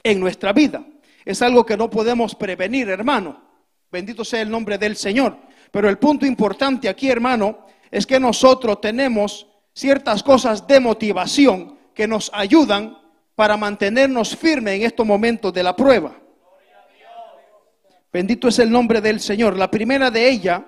en 0.02 0.20
nuestra 0.20 0.52
vida. 0.52 0.84
Es 1.24 1.42
algo 1.42 1.64
que 1.64 1.76
no 1.76 1.90
podemos 1.90 2.34
prevenir, 2.34 2.88
hermano. 2.88 3.42
Bendito 3.90 4.24
sea 4.24 4.42
el 4.42 4.50
nombre 4.50 4.78
del 4.78 4.96
Señor. 4.96 5.36
Pero 5.70 5.88
el 5.88 5.98
punto 5.98 6.24
importante 6.24 6.88
aquí, 6.88 7.08
hermano, 7.08 7.66
es 7.90 8.06
que 8.06 8.20
nosotros 8.20 8.80
tenemos 8.80 9.46
ciertas 9.74 10.22
cosas 10.22 10.66
de 10.66 10.80
motivación 10.80 11.78
que 11.94 12.06
nos 12.06 12.30
ayudan 12.34 12.98
para 13.34 13.56
mantenernos 13.56 14.36
firmes 14.36 14.74
en 14.74 14.82
estos 14.82 15.06
momentos 15.06 15.52
de 15.52 15.62
la 15.62 15.76
prueba. 15.76 16.16
Bendito 18.12 18.48
es 18.48 18.58
el 18.58 18.70
nombre 18.70 19.00
del 19.00 19.20
Señor. 19.20 19.56
La 19.58 19.70
primera 19.70 20.10
de 20.10 20.28
ellas, 20.28 20.62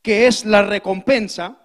que 0.00 0.26
es 0.26 0.46
la 0.46 0.62
recompensa, 0.62 1.58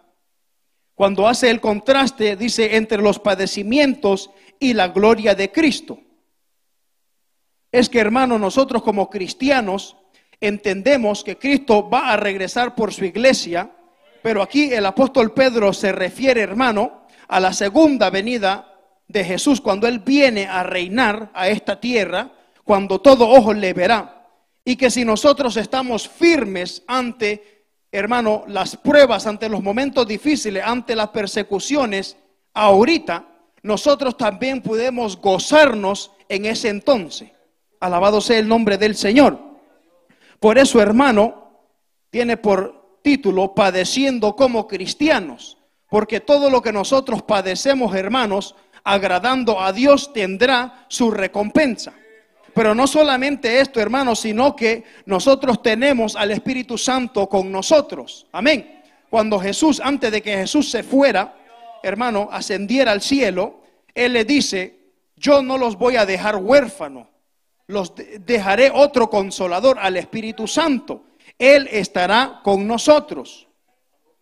cuando 0.94 1.28
hace 1.28 1.50
el 1.50 1.62
contraste, 1.62 2.36
dice, 2.36 2.76
entre 2.76 3.02
los 3.02 3.20
padecimientos 3.20 4.30
y 4.60 4.74
la 4.74 4.90
gloria 4.90 5.36
de 5.36 5.52
Cristo. 5.52 6.00
Es 7.72 7.90
que, 7.90 8.00
hermano, 8.00 8.40
nosotros 8.40 8.82
como 8.82 9.10
cristianos 9.10 9.98
entendemos 10.40 11.24
que 11.24 11.38
Cristo 11.38 11.90
va 11.90 12.12
a 12.12 12.18
regresar 12.18 12.76
por 12.76 12.94
su 12.94 13.06
iglesia, 13.06 13.72
pero 14.26 14.42
aquí 14.42 14.74
el 14.74 14.88
apóstol 14.88 15.36
Pedro 15.36 15.72
se 15.72 15.92
refiere, 15.92 16.42
hermano, 16.42 17.04
a 17.28 17.40
la 17.40 17.54
segunda 17.54 18.10
venida 18.10 18.74
de 19.08 19.24
Jesús, 19.24 19.62
cuando 19.62 19.86
Él 19.86 20.00
viene 20.00 20.48
a 20.48 20.64
reinar 20.64 21.30
a 21.36 21.48
esta 21.48 21.80
tierra, 21.80 22.32
cuando 22.64 23.00
todo 23.02 23.30
ojo 23.30 23.54
le 23.54 23.72
verá. 23.74 24.26
Y 24.64 24.78
que 24.78 24.90
si 24.90 25.06
nosotros 25.06 25.58
estamos 25.58 26.10
firmes 26.10 26.82
ante 26.88 27.68
hermano, 27.92 28.46
las 28.48 28.76
pruebas, 28.78 29.28
ante 29.28 29.48
los 29.48 29.62
momentos 29.62 30.08
difíciles, 30.08 30.64
ante 30.66 30.96
las 30.96 31.10
persecuciones, 31.10 32.18
ahorita 32.56 33.28
nosotros 33.62 34.18
también 34.18 34.64
podemos 34.64 35.22
gozarnos 35.22 36.10
en 36.30 36.48
ese 36.48 36.70
entonces. 36.70 37.30
Alabado 37.80 38.20
sea 38.22 38.40
el 38.40 38.48
nombre 38.48 38.80
del 38.80 38.96
Señor. 38.96 39.40
Por 40.40 40.58
eso, 40.58 40.82
hermano, 40.82 41.60
tiene 42.10 42.38
por 42.38 42.85
título 43.06 43.54
Padeciendo 43.54 44.36
como 44.36 44.68
cristianos, 44.68 45.60
porque 45.92 46.22
todo 46.22 46.50
lo 46.50 46.64
que 46.64 46.74
nosotros 46.74 47.22
padecemos, 47.22 47.96
hermanos, 47.96 48.56
agradando 48.84 49.62
a 49.62 49.72
Dios, 49.72 50.12
tendrá 50.12 50.88
su 50.90 51.12
recompensa. 51.12 51.94
Pero 52.56 52.74
no 52.74 52.88
solamente 52.88 53.60
esto, 53.60 53.80
hermanos, 53.80 54.22
sino 54.22 54.56
que 54.56 54.84
nosotros 55.06 55.62
tenemos 55.62 56.16
al 56.16 56.32
Espíritu 56.32 56.80
Santo 56.80 57.30
con 57.30 57.52
nosotros. 57.52 58.26
Amén. 58.32 58.82
Cuando 59.12 59.40
Jesús, 59.40 59.80
antes 59.84 60.12
de 60.12 60.24
que 60.24 60.38
Jesús 60.38 60.72
se 60.72 60.82
fuera, 60.82 61.36
hermano, 61.84 62.28
ascendiera 62.32 62.92
al 62.92 63.02
cielo, 63.02 63.62
Él 63.94 64.14
le 64.14 64.26
dice, 64.26 64.80
yo 65.16 65.44
no 65.44 65.60
los 65.60 65.78
voy 65.78 65.96
a 65.96 66.08
dejar 66.08 66.38
huérfanos, 66.38 67.08
los 67.68 67.94
dejaré 68.22 68.72
otro 68.74 69.12
consolador 69.12 69.78
al 69.80 69.96
Espíritu 69.96 70.48
Santo. 70.48 71.05
Él 71.38 71.68
estará 71.72 72.40
con 72.44 72.66
nosotros. 72.68 73.48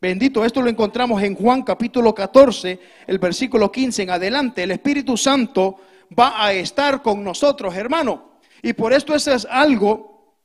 Bendito, 0.02 0.44
esto 0.44 0.62
lo 0.62 0.70
encontramos 0.70 1.22
en 1.24 1.36
Juan 1.36 1.64
capítulo 1.64 2.14
14, 2.14 2.80
el 3.08 3.20
versículo 3.20 3.72
15 3.72 4.04
en 4.04 4.10
adelante. 4.10 4.64
El 4.64 4.72
Espíritu 4.72 5.16
Santo 5.16 5.78
va 6.18 6.46
a 6.46 6.54
estar 6.54 7.02
con 7.02 7.24
nosotros, 7.24 7.74
hermano. 7.76 8.40
Y 8.62 8.74
por 8.74 8.94
esto 8.94 9.16
eso 9.16 9.34
es 9.34 9.48
algo 9.50 10.38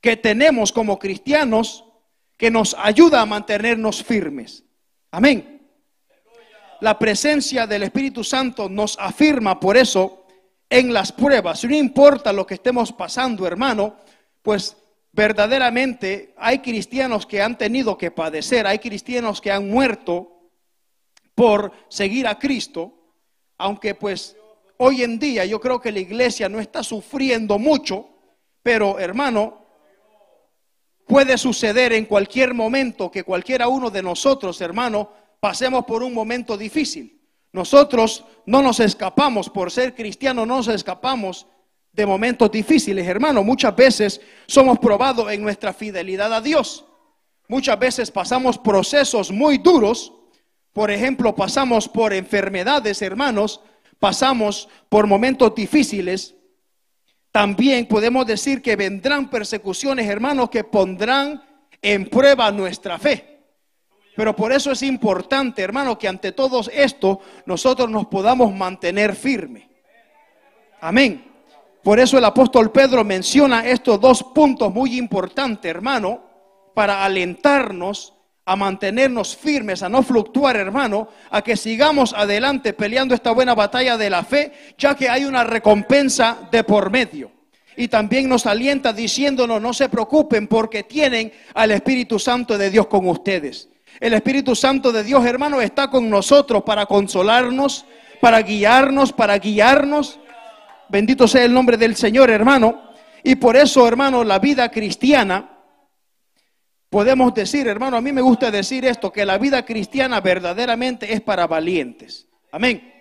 que 0.00 0.16
tenemos 0.16 0.72
como 0.72 0.98
cristianos 0.98 1.84
que 2.36 2.50
nos 2.50 2.74
ayuda 2.78 3.20
a 3.20 3.26
mantenernos 3.26 4.02
firmes. 4.02 4.64
Amén. 5.10 5.60
La 6.80 6.98
presencia 6.98 7.66
del 7.66 7.82
Espíritu 7.82 8.24
Santo 8.24 8.68
nos 8.68 8.98
afirma 8.98 9.60
por 9.60 9.76
eso 9.76 10.26
en 10.70 10.92
las 10.94 11.12
pruebas. 11.12 11.64
No 11.64 11.76
importa 11.76 12.32
lo 12.32 12.46
que 12.46 12.54
estemos 12.54 12.92
pasando, 12.92 13.46
hermano, 13.46 13.96
pues 14.42 14.76
verdaderamente 15.12 16.34
hay 16.36 16.60
cristianos 16.60 17.26
que 17.26 17.42
han 17.42 17.58
tenido 17.58 17.98
que 17.98 18.10
padecer, 18.10 18.66
hay 18.66 18.78
cristianos 18.78 19.40
que 19.40 19.50
han 19.50 19.68
muerto 19.68 20.50
por 21.34 21.72
seguir 21.88 22.26
a 22.26 22.38
Cristo, 22.38 22.92
aunque 23.58 23.94
pues 23.94 24.36
Hoy 24.82 25.02
en 25.02 25.18
día 25.18 25.44
yo 25.44 25.60
creo 25.60 25.78
que 25.78 25.92
la 25.92 25.98
iglesia 25.98 26.48
no 26.48 26.58
está 26.58 26.82
sufriendo 26.82 27.58
mucho, 27.58 28.08
pero 28.62 28.98
hermano, 28.98 29.66
puede 31.06 31.36
suceder 31.36 31.92
en 31.92 32.06
cualquier 32.06 32.54
momento 32.54 33.10
que 33.10 33.22
cualquiera 33.22 33.68
uno 33.68 33.90
de 33.90 34.02
nosotros, 34.02 34.58
hermano, 34.62 35.12
pasemos 35.38 35.84
por 35.84 36.02
un 36.02 36.14
momento 36.14 36.56
difícil. 36.56 37.20
Nosotros 37.52 38.24
no 38.46 38.62
nos 38.62 38.80
escapamos, 38.80 39.50
por 39.50 39.70
ser 39.70 39.94
cristianos, 39.94 40.46
no 40.46 40.56
nos 40.56 40.68
escapamos 40.68 41.46
de 41.92 42.06
momentos 42.06 42.50
difíciles, 42.50 43.06
hermano. 43.06 43.42
Muchas 43.42 43.74
veces 43.74 44.20
somos 44.46 44.78
probados 44.78 45.30
en 45.32 45.42
nuestra 45.42 45.72
fidelidad 45.72 46.32
a 46.32 46.40
Dios. 46.40 46.84
Muchas 47.48 47.78
veces 47.78 48.10
pasamos 48.10 48.58
procesos 48.58 49.30
muy 49.30 49.58
duros. 49.58 50.12
Por 50.72 50.90
ejemplo, 50.90 51.34
pasamos 51.34 51.88
por 51.88 52.12
enfermedades, 52.12 53.02
hermanos, 53.02 53.60
pasamos 53.98 54.68
por 54.88 55.06
momentos 55.06 55.54
difíciles, 55.54 56.36
también 57.32 57.86
podemos 57.86 58.26
decir 58.26 58.60
que 58.60 58.74
vendrán 58.74 59.30
persecuciones, 59.30 60.08
hermanos, 60.08 60.50
que 60.50 60.64
pondrán 60.64 61.42
en 61.80 62.08
prueba 62.08 62.50
nuestra 62.50 62.98
fe. 62.98 63.38
Pero 64.16 64.34
por 64.34 64.52
eso 64.52 64.72
es 64.72 64.82
importante, 64.82 65.62
hermano, 65.62 65.96
que 65.96 66.08
ante 66.08 66.32
todo 66.32 66.60
esto 66.72 67.20
nosotros 67.46 67.88
nos 67.88 68.06
podamos 68.06 68.52
mantener 68.52 69.14
firmes. 69.14 69.64
Amén. 70.80 71.29
Por 71.82 71.98
eso 71.98 72.18
el 72.18 72.24
apóstol 72.24 72.70
Pedro 72.70 73.04
menciona 73.04 73.66
estos 73.66 74.00
dos 74.00 74.22
puntos 74.22 74.72
muy 74.72 74.98
importantes, 74.98 75.70
hermano, 75.70 76.22
para 76.74 77.04
alentarnos 77.04 78.14
a 78.44 78.56
mantenernos 78.56 79.36
firmes, 79.36 79.82
a 79.82 79.88
no 79.88 80.02
fluctuar, 80.02 80.56
hermano, 80.56 81.08
a 81.30 81.40
que 81.40 81.56
sigamos 81.56 82.12
adelante 82.12 82.72
peleando 82.72 83.14
esta 83.14 83.30
buena 83.30 83.54
batalla 83.54 83.96
de 83.96 84.10
la 84.10 84.24
fe, 84.24 84.52
ya 84.76 84.94
que 84.96 85.08
hay 85.08 85.24
una 85.24 85.44
recompensa 85.44 86.48
de 86.50 86.64
por 86.64 86.90
medio. 86.90 87.30
Y 87.76 87.88
también 87.88 88.28
nos 88.28 88.46
alienta 88.46 88.92
diciéndonos, 88.92 89.62
no 89.62 89.72
se 89.72 89.88
preocupen 89.88 90.48
porque 90.48 90.82
tienen 90.82 91.32
al 91.54 91.70
Espíritu 91.70 92.18
Santo 92.18 92.58
de 92.58 92.70
Dios 92.70 92.88
con 92.88 93.08
ustedes. 93.08 93.68
El 94.00 94.14
Espíritu 94.14 94.56
Santo 94.56 94.90
de 94.92 95.04
Dios, 95.04 95.24
hermano, 95.24 95.60
está 95.60 95.88
con 95.88 96.10
nosotros 96.10 96.62
para 96.64 96.86
consolarnos, 96.86 97.84
para 98.20 98.42
guiarnos, 98.42 99.12
para 99.12 99.38
guiarnos. 99.38 100.18
Bendito 100.90 101.28
sea 101.28 101.44
el 101.44 101.54
nombre 101.54 101.76
del 101.76 101.94
Señor, 101.96 102.30
hermano. 102.30 102.90
Y 103.22 103.36
por 103.36 103.56
eso, 103.56 103.86
hermano, 103.86 104.24
la 104.24 104.38
vida 104.38 104.70
cristiana 104.70 105.58
podemos 106.90 107.32
decir, 107.32 107.68
hermano, 107.68 107.96
a 107.96 108.00
mí 108.00 108.12
me 108.12 108.20
gusta 108.20 108.50
decir 108.50 108.84
esto, 108.84 109.12
que 109.12 109.24
la 109.24 109.38
vida 109.38 109.64
cristiana 109.64 110.20
verdaderamente 110.20 111.12
es 111.12 111.20
para 111.20 111.46
valientes. 111.46 112.28
Amén. 112.50 112.92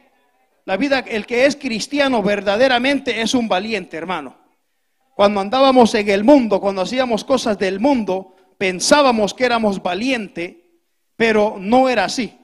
La 0.66 0.78
vida, 0.78 1.00
el 1.00 1.26
que 1.26 1.48
es 1.48 1.56
cristiano 1.56 2.22
verdaderamente 2.22 3.22
es 3.22 3.34
un 3.34 3.48
valiente, 3.48 3.98
hermano. 3.98 4.38
Cuando 5.16 5.42
andábamos 5.42 5.96
en 5.96 6.10
el 6.10 6.24
mundo, 6.24 6.62
cuando 6.62 6.84
hacíamos 6.84 7.24
cosas 7.24 7.58
del 7.58 7.80
mundo, 7.80 8.36
pensábamos 8.58 9.34
que 9.34 9.46
éramos 9.46 9.82
valientes, 9.82 10.58
pero 11.16 11.58
no 11.60 11.90
era 11.90 12.06
así. 12.06 12.38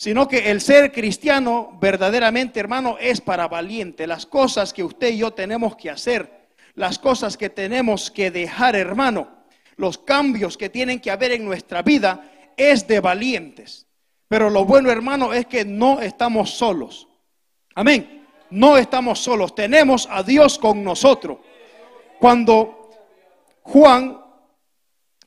Sino 0.00 0.26
que 0.28 0.50
el 0.50 0.62
ser 0.62 0.92
cristiano 0.92 1.76
verdaderamente, 1.78 2.58
hermano, 2.58 2.96
es 2.98 3.20
para 3.20 3.48
valiente. 3.48 4.06
Las 4.06 4.24
cosas 4.24 4.72
que 4.72 4.82
usted 4.82 5.10
y 5.10 5.18
yo 5.18 5.32
tenemos 5.32 5.76
que 5.76 5.90
hacer, 5.90 6.48
las 6.74 6.98
cosas 6.98 7.36
que 7.36 7.50
tenemos 7.50 8.10
que 8.10 8.30
dejar, 8.30 8.76
hermano, 8.76 9.28
los 9.76 9.98
cambios 9.98 10.56
que 10.56 10.70
tienen 10.70 11.00
que 11.00 11.10
haber 11.10 11.32
en 11.32 11.44
nuestra 11.44 11.82
vida 11.82 12.32
es 12.56 12.88
de 12.88 13.00
valientes. 13.00 13.86
Pero 14.26 14.48
lo 14.48 14.64
bueno, 14.64 14.90
hermano, 14.90 15.34
es 15.34 15.44
que 15.44 15.66
no 15.66 16.00
estamos 16.00 16.52
solos. 16.52 17.06
Amén. 17.74 18.26
No 18.48 18.78
estamos 18.78 19.18
solos. 19.18 19.54
Tenemos 19.54 20.08
a 20.10 20.22
Dios 20.22 20.58
con 20.58 20.82
nosotros. 20.82 21.40
Cuando 22.18 22.90
Juan, 23.60 24.18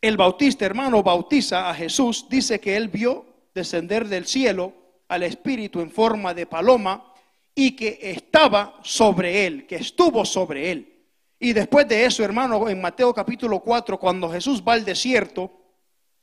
el 0.01 0.17
bautista, 0.17 0.65
hermano, 0.65 1.03
bautiza 1.03 1.69
a 1.69 1.76
Jesús, 1.76 2.26
dice 2.28 2.59
que 2.59 2.76
él 2.76 2.88
vio 2.88 3.32
descender 3.53 4.07
del 4.07 4.25
cielo 4.25 4.73
al 5.07 5.23
Espíritu 5.23 5.79
en 5.81 5.91
forma 5.91 6.33
de 6.33 6.45
paloma 6.45 7.13
y 7.55 7.75
que 7.75 7.99
estaba 8.01 8.79
sobre 8.83 9.45
él, 9.45 9.67
que 9.67 9.75
estuvo 9.75 10.25
sobre 10.25 10.71
él. 10.71 11.05
Y 11.39 11.53
después 11.53 11.87
de 11.87 12.05
eso, 12.05 12.23
hermano, 12.23 12.69
en 12.69 12.81
Mateo 12.81 13.13
capítulo 13.13 13.59
4, 13.59 13.99
cuando 13.99 14.29
Jesús 14.29 14.63
va 14.65 14.73
al 14.73 14.85
desierto 14.85 15.51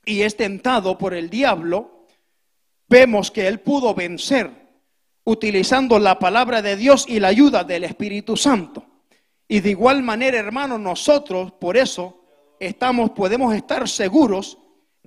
y 0.05 0.23
es 0.23 0.37
tentado 0.37 0.97
por 0.97 1.15
el 1.15 1.29
diablo, 1.29 2.07
vemos 2.89 3.31
que 3.31 3.47
él 3.47 3.61
pudo 3.61 3.95
vencer 3.95 4.51
utilizando 5.25 5.99
la 5.99 6.19
palabra 6.19 6.63
de 6.63 6.77
Dios 6.77 7.05
y 7.07 7.21
la 7.21 7.29
ayuda 7.29 7.65
del 7.65 7.85
Espíritu 7.85 8.37
Santo. 8.37 8.85
Y 9.47 9.61
de 9.61 9.71
igual 9.71 10.03
manera, 10.03 10.39
hermano, 10.39 10.79
nosotros 10.79 11.53
por 11.53 11.77
eso 11.77 12.25
estamos 12.59 13.11
podemos 13.11 13.55
estar 13.55 13.89
seguros 13.89 14.59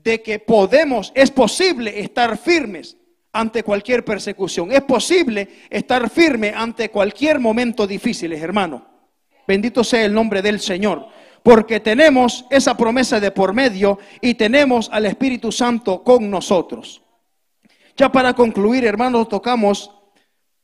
de 0.04 0.22
que 0.22 0.40
podemos, 0.40 1.12
es 1.16 1.32
posible 1.32 2.02
estar 2.02 2.38
firmes 2.38 2.98
ante 3.32 3.64
cualquier 3.64 4.04
persecución. 4.04 4.72
Es 4.72 4.82
posible 4.82 5.48
estar 5.70 6.10
firme 6.10 6.54
ante 6.56 6.90
cualquier 6.90 7.40
momento 7.40 7.88
difícil, 7.88 8.34
hermano. 8.34 8.86
Bendito 9.48 9.84
sea 9.84 10.06
el 10.06 10.14
nombre 10.14 10.42
del 10.42 10.60
Señor. 10.60 11.08
Porque 11.42 11.82
tenemos 11.82 12.46
esa 12.50 12.78
promesa 12.78 13.20
de 13.20 13.32
por 13.32 13.54
medio 13.54 14.00
y 14.22 14.36
tenemos 14.36 14.90
al 14.92 15.06
Espíritu 15.06 15.52
Santo 15.52 16.04
con 16.04 16.30
nosotros. 16.30 17.02
Ya 17.98 18.12
para 18.12 18.34
concluir, 18.34 18.86
hermanos, 18.86 19.28
tocamos 19.28 19.92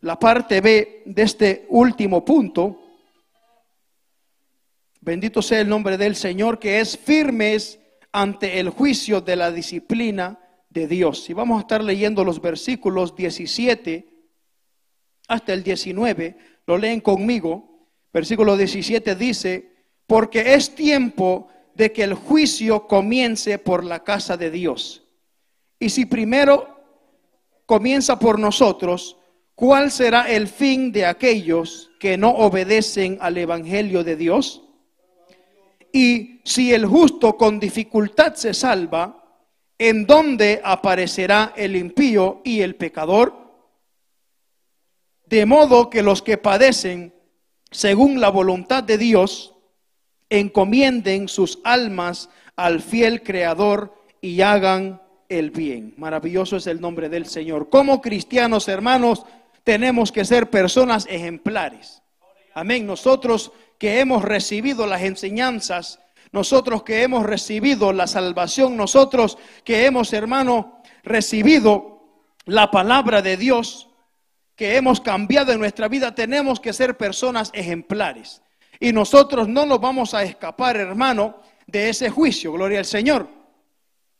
la 0.01 0.17
parte 0.17 0.61
B 0.61 1.03
de 1.05 1.21
este 1.21 1.65
último 1.69 2.23
punto. 2.23 2.81
Bendito 5.01 5.41
sea 5.41 5.59
el 5.59 5.67
nombre 5.67 5.97
del 5.97 6.15
Señor, 6.15 6.59
que 6.59 6.79
es 6.79 6.97
firmes 6.97 7.79
ante 8.11 8.59
el 8.59 8.69
juicio 8.69 9.21
de 9.21 9.35
la 9.35 9.51
disciplina 9.51 10.39
de 10.69 10.87
Dios. 10.87 11.29
Y 11.29 11.33
vamos 11.33 11.57
a 11.57 11.61
estar 11.61 11.83
leyendo 11.83 12.23
los 12.23 12.41
versículos 12.41 13.15
17 13.15 14.07
hasta 15.27 15.53
el 15.53 15.63
19. 15.63 16.37
Lo 16.65 16.77
leen 16.77 17.01
conmigo. 17.01 17.87
Versículo 18.11 18.57
17 18.57 19.15
dice, 19.15 19.73
porque 20.07 20.53
es 20.55 20.73
tiempo 20.73 21.47
de 21.75 21.91
que 21.91 22.03
el 22.03 22.15
juicio 22.15 22.87
comience 22.87 23.59
por 23.59 23.83
la 23.83 24.03
casa 24.03 24.35
de 24.35 24.49
Dios. 24.49 25.03
Y 25.79 25.89
si 25.89 26.05
primero 26.05 26.79
comienza 27.65 28.17
por 28.17 28.39
nosotros, 28.39 29.17
¿cuál 29.53 29.91
será 29.91 30.29
el 30.29 30.47
fin 30.47 30.91
de 30.91 31.05
aquellos 31.05 31.91
que 31.99 32.17
no 32.17 32.31
obedecen 32.31 33.17
al 33.21 33.37
Evangelio 33.37 34.03
de 34.03 34.15
Dios? 34.15 34.63
Y 35.91 36.41
si 36.43 36.73
el 36.73 36.85
justo 36.85 37.35
con 37.37 37.59
dificultad 37.59 38.35
se 38.35 38.53
salva, 38.53 39.23
¿en 39.77 40.05
dónde 40.05 40.61
aparecerá 40.63 41.53
el 41.55 41.75
impío 41.75 42.41
y 42.43 42.61
el 42.61 42.75
pecador? 42.75 43.33
De 45.25 45.45
modo 45.45 45.89
que 45.89 46.03
los 46.03 46.21
que 46.21 46.37
padecen 46.37 47.13
según 47.71 48.19
la 48.19 48.29
voluntad 48.29 48.83
de 48.83 48.97
Dios, 48.97 49.53
encomienden 50.29 51.27
sus 51.27 51.59
almas 51.63 52.29
al 52.55 52.81
fiel 52.81 53.23
Creador 53.23 53.93
y 54.21 54.41
hagan 54.41 55.01
el 55.27 55.51
bien. 55.51 55.93
Maravilloso 55.97 56.57
es 56.57 56.67
el 56.67 56.81
nombre 56.81 57.09
del 57.09 57.25
Señor. 57.25 57.69
Como 57.69 58.01
cristianos, 58.01 58.67
hermanos, 58.67 59.25
tenemos 59.63 60.11
que 60.11 60.25
ser 60.25 60.49
personas 60.49 61.05
ejemplares. 61.09 62.01
Amén. 62.53 62.85
Nosotros 62.85 63.51
que 63.79 63.99
hemos 64.01 64.23
recibido 64.23 64.85
las 64.85 65.01
enseñanzas, 65.01 65.99
nosotros 66.31 66.83
que 66.83 67.01
hemos 67.01 67.25
recibido 67.25 67.91
la 67.91 68.05
salvación, 68.05 68.77
nosotros 68.77 69.39
que 69.63 69.87
hemos, 69.87 70.13
hermano, 70.13 70.83
recibido 71.03 72.27
la 72.45 72.69
palabra 72.69 73.23
de 73.23 73.37
Dios, 73.37 73.89
que 74.55 74.75
hemos 74.75 74.99
cambiado 74.99 75.53
en 75.53 75.59
nuestra 75.59 75.87
vida, 75.87 76.13
tenemos 76.13 76.59
que 76.59 76.73
ser 76.73 76.97
personas 76.97 77.49
ejemplares. 77.53 78.43
Y 78.79 78.91
nosotros 78.91 79.47
no 79.47 79.65
nos 79.65 79.79
vamos 79.79 80.13
a 80.13 80.23
escapar, 80.23 80.77
hermano, 80.77 81.41
de 81.65 81.89
ese 81.89 82.09
juicio, 82.09 82.51
gloria 82.51 82.79
al 82.79 82.85
Señor. 82.85 83.27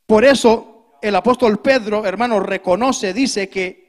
Por 0.06 0.24
eso 0.24 0.98
el 1.02 1.16
apóstol 1.16 1.60
Pedro, 1.62 2.06
hermano, 2.06 2.40
reconoce, 2.40 3.14
dice 3.14 3.50
que 3.50 3.89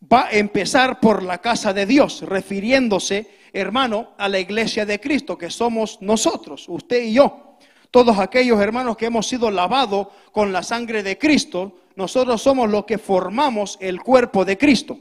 va 0.00 0.26
a 0.26 0.32
empezar 0.32 1.00
por 1.00 1.22
la 1.22 1.38
casa 1.38 1.72
de 1.72 1.86
Dios, 1.86 2.22
refiriéndose, 2.22 3.28
hermano, 3.52 4.10
a 4.18 4.28
la 4.28 4.38
iglesia 4.38 4.86
de 4.86 5.00
Cristo, 5.00 5.36
que 5.36 5.50
somos 5.50 5.98
nosotros, 6.00 6.66
usted 6.68 7.02
y 7.02 7.14
yo. 7.14 7.56
Todos 7.90 8.18
aquellos 8.18 8.60
hermanos 8.60 8.96
que 8.96 9.06
hemos 9.06 9.26
sido 9.26 9.50
lavados 9.50 10.08
con 10.32 10.52
la 10.52 10.62
sangre 10.62 11.02
de 11.02 11.18
Cristo, 11.18 11.80
nosotros 11.96 12.42
somos 12.42 12.68
los 12.68 12.84
que 12.84 12.98
formamos 12.98 13.78
el 13.80 14.00
cuerpo 14.00 14.44
de 14.44 14.58
Cristo. 14.58 14.98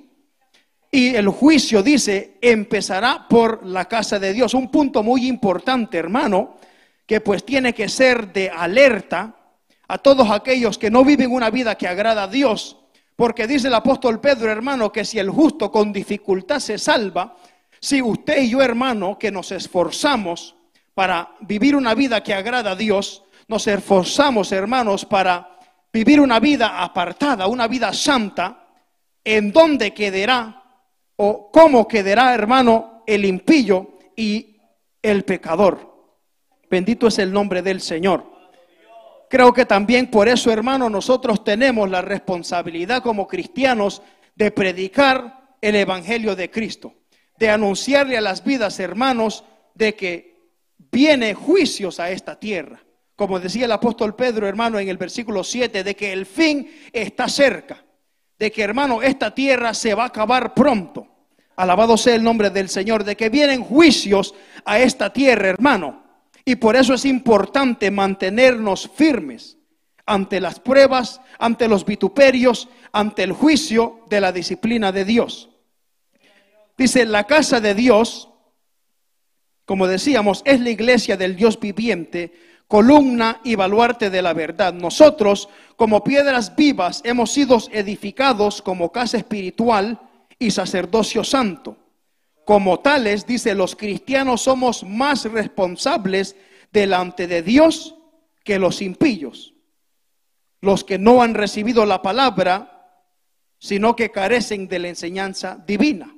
Y 0.89 1.16
el 1.16 1.28
juicio 1.28 1.84
dice, 1.84 2.38
empezará 2.41 3.28
por 3.30 3.66
la 3.66 3.86
casa 3.86 4.20
de 4.20 4.32
Dios. 4.32 4.54
Un 4.54 4.72
punto 4.72 5.04
muy 5.04 5.28
importante, 5.28 5.98
hermano, 5.98 6.56
que 7.06 7.20
pues 7.20 7.43
tiene 7.45 7.74
que 7.74 7.89
ser 7.89 8.32
de 8.32 8.50
alerta 8.50 9.36
a 9.88 9.98
todos 9.98 10.32
aquellos 10.32 10.78
que 10.78 10.89
no 10.89 11.04
viven 11.04 11.32
una 11.32 11.50
vida 11.50 11.76
que 11.76 11.88
agrada 11.88 12.24
a 12.24 12.28
Dios. 12.28 12.78
Porque 13.18 13.47
dice 13.47 13.68
el 13.68 13.74
apóstol 13.74 14.22
Pedro, 14.22 14.49
hermano, 14.49 14.89
que 14.91 15.03
si 15.03 15.20
el 15.20 15.30
justo 15.30 15.70
con 15.70 15.91
dificultad 15.91 16.59
se 16.59 16.78
salva, 16.78 17.36
si 17.82 18.01
usted 18.01 18.43
y 18.43 18.51
yo, 18.51 18.61
hermano, 18.61 19.20
que 19.20 19.32
nos 19.32 19.51
esforzamos 19.51 20.55
para 20.93 21.34
vivir 21.41 21.76
una 21.76 21.93
vida 21.93 22.24
que 22.24 22.34
agrada 22.34 22.72
a 22.72 22.76
Dios, 22.78 23.24
nos 23.49 23.68
esforzamos, 23.68 24.53
hermanos, 24.53 25.03
para 25.03 25.57
vivir 25.91 26.22
una 26.22 26.39
vida 26.39 26.82
apartada, 26.82 27.47
una 27.47 27.68
vida 27.68 27.91
santa, 27.91 28.68
¿en 29.24 29.51
dónde 29.51 29.93
quedará 29.93 30.63
o 31.18 31.51
cómo 31.51 31.88
quedará, 31.88 32.34
hermano, 32.34 33.03
el 33.05 33.26
impillo 33.26 33.97
y 34.15 34.57
el 35.01 35.24
pecador. 35.24 35.95
Bendito 36.70 37.07
es 37.07 37.20
el 37.20 37.32
nombre 37.32 37.61
del 37.61 37.82
Señor. 37.82 38.36
Creo 39.30 39.53
que 39.53 39.65
también 39.65 40.09
por 40.09 40.28
eso, 40.30 40.51
hermano, 40.51 40.89
nosotros 40.89 41.43
tenemos 41.43 41.89
la 41.89 42.01
responsabilidad 42.01 43.03
como 43.03 43.28
cristianos 43.28 44.01
de 44.36 44.51
predicar 44.51 45.55
el 45.61 45.75
Evangelio 45.75 46.36
de 46.36 46.49
Cristo, 46.49 46.93
de 47.38 47.49
anunciarle 47.49 48.17
a 48.17 48.21
las 48.21 48.43
vidas, 48.43 48.80
hermanos, 48.80 49.43
de 49.73 49.95
que 49.95 50.51
viene 50.91 51.34
juicios 51.34 51.99
a 51.99 52.09
esta 52.09 52.39
tierra. 52.39 52.84
como 53.15 53.39
decía 53.39 53.65
el 53.65 53.71
apóstol 53.71 54.15
Pedro, 54.15 54.47
hermano, 54.47 54.78
en 54.78 54.89
el 54.89 54.97
versículo 54.97 55.43
7, 55.43 55.84
de 55.84 55.95
que 55.95 56.13
el 56.13 56.28
fin 56.28 56.69
está 56.93 57.28
cerca, 57.28 57.84
de 58.38 58.51
que, 58.51 58.61
hermano, 58.61 59.01
esta 59.01 59.34
tierra 59.34 59.73
se 59.73 59.95
va 59.95 60.03
a 60.03 60.07
acabar 60.07 60.53
pronto. 60.53 61.07
Alabado 61.55 61.97
sea 61.97 62.13
el 62.13 62.21
nombre 62.23 62.51
del 62.51 62.69
Señor, 62.69 63.03
de 63.03 63.17
que 63.17 63.30
vienen 63.30 63.63
juicios 63.63 64.36
a 64.63 64.78
esta 64.78 65.11
tierra, 65.11 65.49
hermano. 65.49 66.03
Y 66.48 66.56
por 66.56 66.78
eso 66.78 66.93
es 66.93 67.04
importante 67.04 67.91
mantenernos 67.91 68.89
firmes 68.95 69.58
ante 70.06 70.39
las 70.39 70.62
pruebas, 70.62 71.20
ante 71.39 71.68
los 71.68 71.84
vituperios, 71.84 72.70
ante 72.93 73.24
el 73.24 73.34
juicio 73.34 74.06
de 74.10 74.22
la 74.22 74.32
disciplina 74.32 74.93
de 74.93 75.04
Dios. 75.04 75.50
Dice, 76.78 77.06
la 77.06 77.26
casa 77.26 77.60
de 77.60 77.76
Dios, 77.76 78.30
como 79.66 79.88
decíamos, 79.88 80.41
es 80.45 80.62
la 80.62 80.70
iglesia 80.70 81.18
del 81.18 81.36
Dios 81.36 81.60
viviente, 81.60 82.32
columna 82.70 83.41
y 83.43 83.56
baluarte 83.56 84.10
de 84.10 84.22
la 84.22 84.32
verdad. 84.32 84.74
Nosotros, 84.74 85.50
como 85.76 86.02
piedras 86.02 86.56
vivas, 86.56 87.02
hemos 87.04 87.30
sido 87.30 87.58
edificados 87.74 88.62
como 88.62 88.93
casa 88.93 89.18
espiritual 89.18 90.00
y 90.39 90.52
sacerdocio 90.52 91.26
santo. 91.26 91.76
Como 92.48 92.80
tales, 92.80 93.28
dice, 93.28 93.54
los 93.54 93.76
cristianos 93.76 94.43
somos 94.43 94.86
más 94.86 95.26
responsables 95.26 96.38
delante 96.72 97.28
de 97.28 97.41
Dios 97.41 97.95
que 98.45 98.58
los 98.58 98.82
impillos, 98.82 99.54
los 100.62 100.86
que 100.86 100.98
no 100.98 101.22
han 101.22 101.34
recibido 101.34 101.86
la 101.86 102.02
palabra, 102.02 103.04
sino 103.60 103.98
que 103.98 104.12
carecen 104.12 104.70
de 104.70 104.80
la 104.80 104.88
enseñanza 104.88 105.62
divina. 105.68 106.16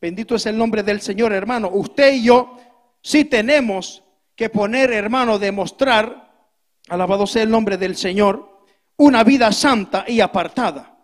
Bendito 0.00 0.36
es 0.36 0.46
el 0.46 0.56
nombre 0.56 0.84
del 0.84 1.00
Señor, 1.00 1.32
hermano. 1.32 1.68
Usted 1.72 2.14
y 2.14 2.22
yo 2.22 2.56
sí 3.02 3.24
tenemos 3.24 4.04
que 4.36 4.48
poner, 4.48 4.92
hermano, 4.92 5.36
demostrar, 5.36 6.48
alabado 6.88 7.26
sea 7.26 7.42
el 7.42 7.50
nombre 7.50 7.76
del 7.76 7.96
Señor, 7.96 8.62
una 8.98 9.24
vida 9.24 9.50
santa 9.50 10.04
y 10.06 10.20
apartada. 10.20 10.96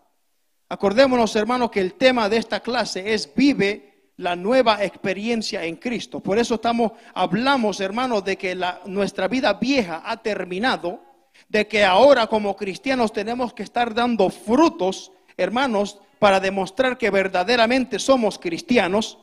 Acordémonos, 0.68 1.34
hermano, 1.34 1.68
que 1.68 1.80
el 1.80 1.94
tema 1.94 2.28
de 2.28 2.36
esta 2.36 2.60
clase 2.60 3.12
es 3.12 3.34
vive 3.34 3.91
la 4.22 4.36
nueva 4.36 4.82
experiencia 4.84 5.64
en 5.64 5.76
Cristo. 5.76 6.20
Por 6.20 6.38
eso 6.38 6.54
estamos, 6.54 6.92
hablamos, 7.12 7.80
hermano, 7.80 8.20
de 8.20 8.36
que 8.36 8.54
la, 8.54 8.80
nuestra 8.86 9.26
vida 9.28 9.54
vieja 9.54 10.02
ha 10.04 10.16
terminado, 10.22 11.00
de 11.48 11.66
que 11.66 11.84
ahora 11.84 12.28
como 12.28 12.56
cristianos 12.56 13.12
tenemos 13.12 13.52
que 13.52 13.64
estar 13.64 13.92
dando 13.92 14.30
frutos, 14.30 15.10
hermanos, 15.36 15.98
para 16.18 16.38
demostrar 16.38 16.96
que 16.96 17.10
verdaderamente 17.10 17.98
somos 17.98 18.38
cristianos. 18.38 19.18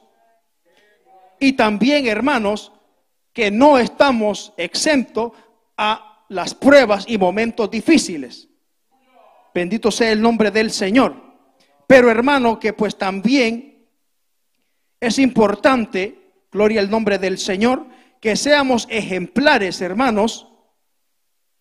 Y 1.40 1.54
también, 1.54 2.06
hermanos, 2.06 2.74
que 3.32 3.50
no 3.52 3.80
estamos 3.80 4.52
exentos 4.58 5.32
a 5.78 6.26
las 6.28 6.54
pruebas 6.54 7.06
y 7.08 7.18
momentos 7.18 7.72
difíciles. 7.72 8.50
Bendito 9.54 9.92
sea 9.92 10.12
el 10.12 10.22
nombre 10.22 10.52
del 10.52 10.72
Señor. 10.72 11.16
Pero 11.88 12.12
hermano, 12.12 12.60
que 12.60 12.74
pues 12.74 12.98
también 12.98 13.79
es 15.00 15.20
importante, 15.20 16.20
gloria 16.52 16.82
al 16.82 16.90
nombre 16.90 17.18
del 17.18 17.38
Señor, 17.38 17.86
que 18.20 18.36
seamos 18.36 18.88
ejemplares, 18.90 19.82
hermanos, 19.82 20.48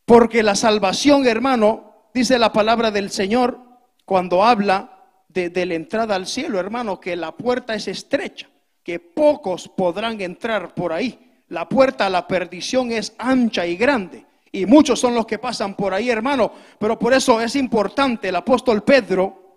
porque 0.05 0.43
la 0.43 0.55
salvación, 0.55 1.27
hermano, 1.27 2.11
dice 2.15 2.39
la 2.39 2.53
palabra 2.53 2.91
del 2.91 3.11
Señor 3.11 3.61
cuando 4.05 4.43
habla 4.43 5.05
de, 5.29 5.67
la 5.67 5.75
entrada 5.75 6.17
al 6.17 6.27
cielo, 6.27 6.59
hermano, 6.59 6.99
que 6.99 7.15
la 7.15 7.33
puerta 7.33 7.75
es 7.75 7.87
estrecha, 7.87 8.49
que 8.83 8.99
pocos 8.99 9.69
podrán 9.69 10.21
entrar 10.21 10.75
por 10.75 10.93
ahí. 10.93 11.19
La 11.49 11.69
puerta 11.69 12.07
a 12.07 12.11
la 12.11 12.27
perdición 12.27 12.91
es 12.91 13.15
ancha 13.19 13.67
y 13.67 13.77
grande. 13.77 14.27
Y 14.51 14.67
muchos 14.67 14.99
son 14.99 15.15
los 15.15 15.27
que 15.27 15.39
pasan 15.39 15.75
por 15.75 15.93
ahí, 15.95 16.11
hermano. 16.11 16.53
Pero 16.79 16.99
por 16.99 17.13
eso 17.13 17.41
es 17.41 17.55
importante, 17.55 18.31
el 18.31 18.37
apóstol 18.37 18.83
Pedro 18.83 19.48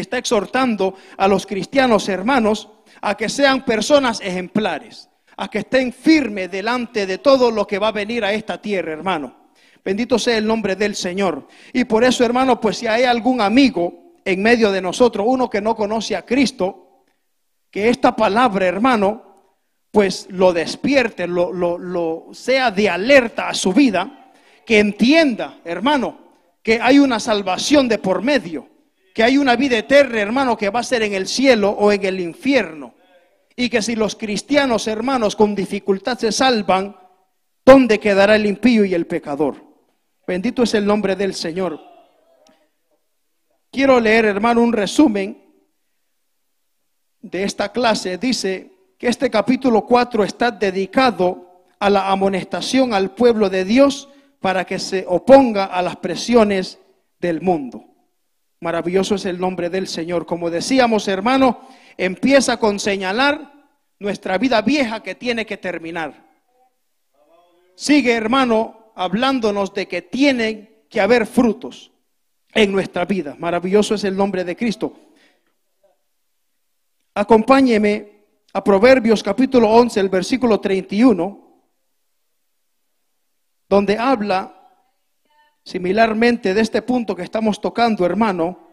está 0.00 0.18
exhortando 0.18 0.94
a 1.16 1.28
los 1.28 1.46
cristianos 1.46 2.08
hermanos 2.08 2.68
a 3.00 3.16
que 3.16 3.28
sean 3.28 3.64
personas 3.64 4.20
ejemplares, 4.20 5.08
a 5.36 5.48
que 5.48 5.58
estén 5.58 5.92
firmes 5.92 6.50
delante 6.50 7.06
de 7.06 7.18
todo 7.18 7.50
lo 7.50 7.66
que 7.66 7.78
va 7.78 7.88
a 7.88 7.92
venir 7.92 8.24
a 8.24 8.32
esta 8.32 8.60
tierra, 8.60 8.92
hermano. 8.92 9.44
Bendito 9.84 10.18
sea 10.18 10.38
el 10.38 10.46
nombre 10.46 10.76
del 10.76 10.94
Señor. 10.94 11.46
Y 11.72 11.84
por 11.84 12.04
eso, 12.04 12.24
hermano, 12.24 12.60
pues 12.60 12.78
si 12.78 12.86
hay 12.86 13.04
algún 13.04 13.40
amigo 13.40 14.14
en 14.24 14.42
medio 14.42 14.72
de 14.72 14.80
nosotros, 14.80 15.26
uno 15.28 15.50
que 15.50 15.60
no 15.60 15.76
conoce 15.76 16.16
a 16.16 16.24
Cristo, 16.24 17.02
que 17.70 17.90
esta 17.90 18.16
palabra, 18.16 18.66
hermano, 18.66 19.34
pues 19.90 20.26
lo 20.30 20.52
despierte, 20.52 21.26
lo, 21.26 21.52
lo, 21.52 22.28
sea 22.32 22.70
de 22.70 22.88
alerta 22.88 23.48
a 23.48 23.54
su 23.54 23.72
vida, 23.72 24.32
que 24.64 24.78
entienda, 24.78 25.58
hermano, 25.64 26.18
que 26.62 26.80
hay 26.80 26.98
una 26.98 27.20
salvación 27.20 27.86
de 27.86 27.98
por 27.98 28.22
medio, 28.22 28.68
que 29.14 29.22
hay 29.22 29.38
una 29.38 29.56
vida 29.56 29.78
eterna, 29.78 30.20
hermano, 30.20 30.58
que 30.58 30.68
va 30.68 30.80
a 30.80 30.82
ser 30.82 31.02
en 31.02 31.14
el 31.14 31.26
cielo 31.26 31.70
o 31.70 31.90
en 31.92 32.04
el 32.04 32.20
infierno. 32.20 32.94
Y 33.56 33.70
que 33.70 33.80
si 33.80 33.94
los 33.94 34.16
cristianos, 34.16 34.88
hermanos, 34.88 35.36
con 35.36 35.54
dificultad 35.54 36.18
se 36.18 36.32
salvan, 36.32 36.96
¿dónde 37.64 38.00
quedará 38.00 38.36
el 38.36 38.44
impío 38.44 38.84
y 38.84 38.92
el 38.92 39.06
pecador? 39.06 39.64
Bendito 40.26 40.64
es 40.64 40.74
el 40.74 40.84
nombre 40.84 41.14
del 41.14 41.32
Señor. 41.32 41.80
Quiero 43.70 44.00
leer, 44.00 44.24
hermano, 44.24 44.60
un 44.60 44.72
resumen 44.72 45.42
de 47.22 47.44
esta 47.44 47.70
clase. 47.70 48.18
Dice, 48.18 48.74
que 48.98 49.08
este 49.08 49.30
capítulo 49.30 49.84
4 49.86 50.24
está 50.24 50.50
dedicado 50.50 51.66
a 51.78 51.90
la 51.90 52.10
amonestación 52.10 52.94
al 52.94 53.14
pueblo 53.14 53.50
de 53.50 53.64
Dios 53.64 54.08
para 54.40 54.64
que 54.64 54.78
se 54.78 55.04
oponga 55.06 55.66
a 55.66 55.82
las 55.82 55.96
presiones 55.96 56.78
del 57.20 57.40
mundo. 57.40 57.93
Maravilloso 58.64 59.16
es 59.16 59.26
el 59.26 59.38
nombre 59.38 59.68
del 59.68 59.86
Señor. 59.86 60.24
Como 60.24 60.48
decíamos, 60.48 61.06
hermano, 61.06 61.68
empieza 61.98 62.56
con 62.56 62.80
señalar 62.80 63.52
nuestra 63.98 64.38
vida 64.38 64.62
vieja 64.62 65.02
que 65.02 65.14
tiene 65.14 65.44
que 65.44 65.58
terminar. 65.58 66.14
Sigue, 67.74 68.14
hermano, 68.14 68.90
hablándonos 68.94 69.74
de 69.74 69.86
que 69.86 70.00
tienen 70.00 70.86
que 70.88 70.98
haber 70.98 71.26
frutos 71.26 71.92
en 72.54 72.72
nuestra 72.72 73.04
vida. 73.04 73.36
Maravilloso 73.38 73.96
es 73.96 74.04
el 74.04 74.16
nombre 74.16 74.44
de 74.44 74.56
Cristo. 74.56 74.96
Acompáñeme 77.12 78.24
a 78.54 78.64
Proverbios 78.64 79.22
capítulo 79.22 79.68
11, 79.68 80.00
el 80.00 80.08
versículo 80.08 80.58
31, 80.58 81.66
donde 83.68 83.98
habla 83.98 84.63
similarmente 85.64 86.54
de 86.54 86.60
este 86.60 86.82
punto 86.82 87.16
que 87.16 87.22
estamos 87.22 87.60
tocando, 87.60 88.04
hermano. 88.04 88.68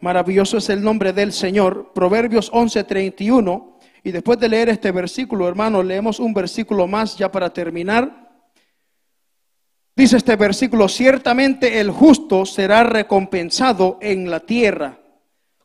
Maravilloso 0.00 0.58
es 0.58 0.68
el 0.70 0.82
nombre 0.82 1.12
del 1.12 1.32
Señor. 1.32 1.92
Proverbios 1.94 2.50
11, 2.52 2.84
31. 2.84 3.78
Y 4.02 4.12
después 4.12 4.38
de 4.38 4.48
leer 4.48 4.68
este 4.68 4.92
versículo, 4.92 5.48
hermano, 5.48 5.82
leemos 5.82 6.20
un 6.20 6.34
versículo 6.34 6.86
más 6.86 7.16
ya 7.16 7.32
para 7.32 7.52
terminar. 7.52 8.24
Dice 9.96 10.16
este 10.16 10.36
versículo, 10.36 10.88
ciertamente 10.88 11.80
el 11.80 11.90
justo 11.90 12.44
será 12.44 12.82
recompensado 12.82 13.98
en 14.02 14.28
la 14.28 14.40
tierra, 14.40 14.98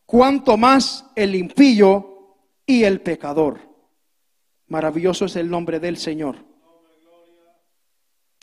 cuanto 0.06 0.56
más 0.56 1.06
el 1.16 1.36
impío 1.36 2.38
y 2.66 2.84
el 2.84 3.02
pecador. 3.02 3.60
Maravilloso 4.68 5.26
es 5.26 5.36
el 5.36 5.50
nombre 5.50 5.80
del 5.80 5.98
Señor. 5.98 6.49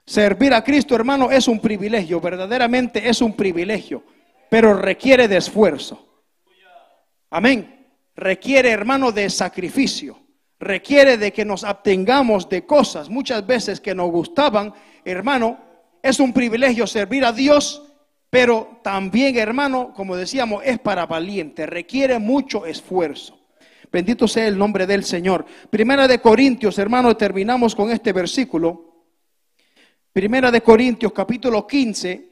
Servir 0.07 0.55
a 0.55 0.63
Cristo, 0.63 0.95
hermano, 0.95 1.33
es 1.33 1.49
un 1.49 1.59
privilegio, 1.59 2.21
verdaderamente 2.21 3.09
es 3.09 3.21
un 3.21 3.35
privilegio, 3.35 4.05
pero 4.49 4.75
requiere 4.75 5.27
de 5.27 5.37
esfuerzo. 5.37 6.23
Amén. 7.29 7.89
Requiere, 8.15 8.71
hermano, 8.71 9.11
de 9.11 9.29
sacrificio. 9.29 10.19
Requiere 10.61 11.19
de 11.19 11.33
que 11.33 11.45
nos 11.45 11.65
abtengamos 11.65 12.49
de 12.49 12.65
cosas 12.65 13.11
muchas 13.11 13.45
veces 13.47 13.81
que 13.81 13.95
nos 13.95 14.11
gustaban, 14.11 14.73
hermano. 15.05 15.59
Es 16.03 16.21
un 16.21 16.33
privilegio 16.33 16.87
servir 16.87 17.25
a 17.25 17.33
Dios, 17.33 17.83
pero 18.31 18.81
también, 18.85 19.37
hermano, 19.37 19.93
como 19.93 20.17
decíamos, 20.17 20.63
es 20.65 20.79
para 20.79 21.05
valiente. 21.05 21.67
Requiere 21.67 22.21
mucho 22.21 22.65
esfuerzo. 22.65 23.39
Bendito 23.91 24.29
sea 24.29 24.47
el 24.47 24.57
nombre 24.57 24.87
del 24.87 25.05
Señor. 25.05 25.45
Primera 25.69 26.07
de 26.07 26.21
Corintios, 26.21 26.79
hermano, 26.79 27.17
terminamos 27.17 27.75
con 27.75 27.91
este 27.91 28.13
versículo. 28.13 28.96
Primera 30.17 30.51
de 30.51 30.63
Corintios, 30.63 31.13
capítulo 31.13 31.67
15, 31.67 32.31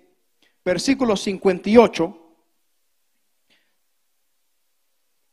versículo 0.65 1.19
58. 1.19 2.37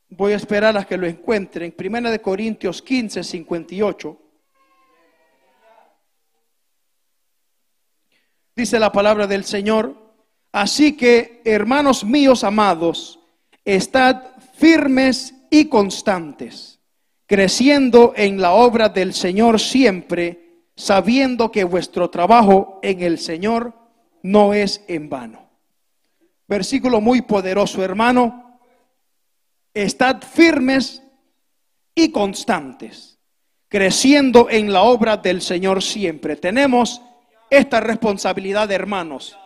Voy 0.10 0.34
a 0.34 0.36
esperar 0.36 0.76
a 0.76 0.84
que 0.84 0.98
lo 0.98 1.08
encuentren. 1.08 1.72
Primera 1.72 2.12
de 2.12 2.20
Corintios 2.20 2.82
15, 2.82 3.24
58. 3.24 4.22
Dice 8.54 8.80
la 8.80 8.92
palabra 8.92 9.28
del 9.28 9.46
Señor. 9.46 9.96
Así 10.52 10.98
que, 10.98 11.42
hermanos 11.46 12.04
míos 12.04 12.44
amados, 12.44 13.22
estad 13.64 14.24
firmes 14.56 15.34
y 15.50 15.70
constantes, 15.70 16.82
creciendo 17.26 18.12
en 18.18 18.42
la 18.42 18.52
obra 18.52 18.90
del 18.90 19.14
Señor 19.14 19.58
siempre, 19.58 20.41
sabiendo 20.82 21.52
que 21.52 21.64
vuestro 21.64 22.10
trabajo 22.10 22.80
en 22.82 23.04
el 23.04 23.20
Señor 23.20 23.74
no 24.24 24.56
es 24.56 24.84
en 24.88 25.10
vano. 25.10 25.48
Versículo 26.48 27.00
muy 27.00 27.22
poderoso, 27.22 27.84
hermano. 27.84 28.60
Estad 29.76 30.24
firmes 30.24 31.04
y 31.94 32.12
constantes, 32.12 33.20
creciendo 33.68 34.50
en 34.50 34.74
la 34.74 34.82
obra 34.82 35.18
del 35.18 35.42
Señor 35.42 35.84
siempre. 35.84 36.36
Tenemos 36.36 37.00
esta 37.52 37.80
responsabilidad, 37.80 38.72
hermanos, 38.72 39.38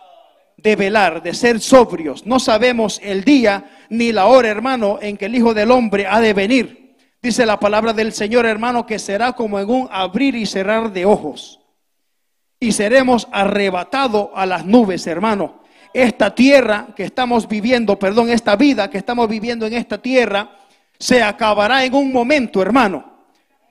de 0.56 0.74
velar, 0.74 1.22
de 1.22 1.34
ser 1.34 1.60
sobrios. 1.60 2.24
No 2.24 2.40
sabemos 2.40 2.98
el 3.02 3.24
día 3.24 3.86
ni 3.90 4.10
la 4.10 4.26
hora, 4.26 4.48
hermano, 4.48 4.98
en 5.02 5.18
que 5.18 5.26
el 5.26 5.34
Hijo 5.34 5.52
del 5.52 5.70
Hombre 5.70 6.06
ha 6.06 6.18
de 6.20 6.32
venir. 6.32 6.85
Dice 7.22 7.46
la 7.46 7.58
palabra 7.58 7.92
del 7.92 8.12
Señor, 8.12 8.46
hermano, 8.46 8.86
que 8.86 8.98
será 8.98 9.32
como 9.32 9.58
en 9.58 9.68
un 9.68 9.88
abrir 9.90 10.34
y 10.34 10.46
cerrar 10.46 10.92
de 10.92 11.06
ojos. 11.06 11.60
Y 12.60 12.72
seremos 12.72 13.28
arrebatados 13.32 14.28
a 14.34 14.46
las 14.46 14.64
nubes, 14.64 15.06
hermano. 15.06 15.62
Esta 15.92 16.34
tierra 16.34 16.88
que 16.94 17.04
estamos 17.04 17.48
viviendo, 17.48 17.98
perdón, 17.98 18.30
esta 18.30 18.54
vida 18.56 18.90
que 18.90 18.98
estamos 18.98 19.28
viviendo 19.28 19.66
en 19.66 19.74
esta 19.74 19.98
tierra, 19.98 20.50
se 20.98 21.22
acabará 21.22 21.84
en 21.84 21.94
un 21.94 22.12
momento, 22.12 22.62
hermano. 22.62 23.16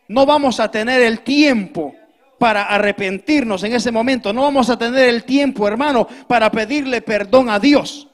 No 0.08 0.26
vamos 0.26 0.60
a 0.60 0.70
tener 0.70 1.02
el 1.02 1.22
tiempo 1.22 1.96
para 2.38 2.64
arrepentirnos 2.64 3.64
en 3.64 3.74
ese 3.74 3.92
momento. 3.92 4.34
No 4.34 4.42
vamos 4.42 4.70
a 4.70 4.78
tener 4.78 5.08
el 5.10 5.24
tiempo, 5.24 5.68
hermano, 5.68 6.08
para 6.28 6.52
pedirle 6.52 7.02
perdón 7.02 7.50
a 7.50 7.60
Dios. 7.60 8.08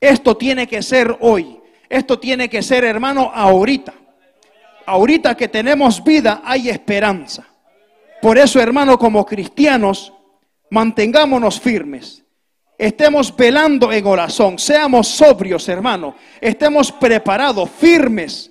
Esto 0.00 0.36
tiene 0.36 0.66
que 0.66 0.82
ser 0.82 1.16
hoy. 1.20 1.58
Esto 1.88 2.18
tiene 2.18 2.48
que 2.48 2.62
ser, 2.62 2.84
hermano, 2.84 3.30
ahorita 3.34 4.03
ahorita 4.86 5.36
que 5.36 5.48
tenemos 5.48 6.02
vida 6.02 6.42
hay 6.44 6.68
esperanza. 6.68 7.46
Por 8.20 8.38
eso, 8.38 8.60
hermano, 8.60 8.98
como 8.98 9.24
cristianos, 9.26 10.12
mantengámonos 10.70 11.60
firmes. 11.60 12.24
Estemos 12.76 13.34
velando 13.36 13.92
en 13.92 14.06
oración, 14.06 14.58
seamos 14.58 15.08
sobrios, 15.08 15.68
hermano. 15.68 16.14
Estemos 16.40 16.90
preparados, 16.90 17.70
firmes 17.70 18.50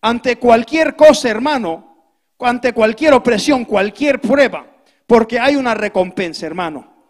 ante 0.00 0.36
cualquier 0.36 0.96
cosa, 0.96 1.28
hermano, 1.28 2.14
ante 2.38 2.72
cualquier 2.72 3.12
opresión, 3.12 3.64
cualquier 3.64 4.20
prueba, 4.20 4.64
porque 5.06 5.38
hay 5.38 5.56
una 5.56 5.74
recompensa, 5.74 6.46
hermano. 6.46 7.04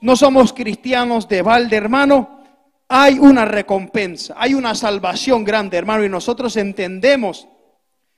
No 0.00 0.16
somos 0.16 0.52
cristianos 0.52 1.28
de 1.28 1.42
balde, 1.42 1.76
hermano. 1.76 2.42
Hay 2.88 3.18
una 3.18 3.44
recompensa, 3.46 4.34
hay 4.36 4.54
una 4.54 4.74
salvación 4.74 5.42
grande, 5.42 5.78
hermano, 5.78 6.04
y 6.04 6.08
nosotros 6.08 6.56
entendemos 6.56 7.48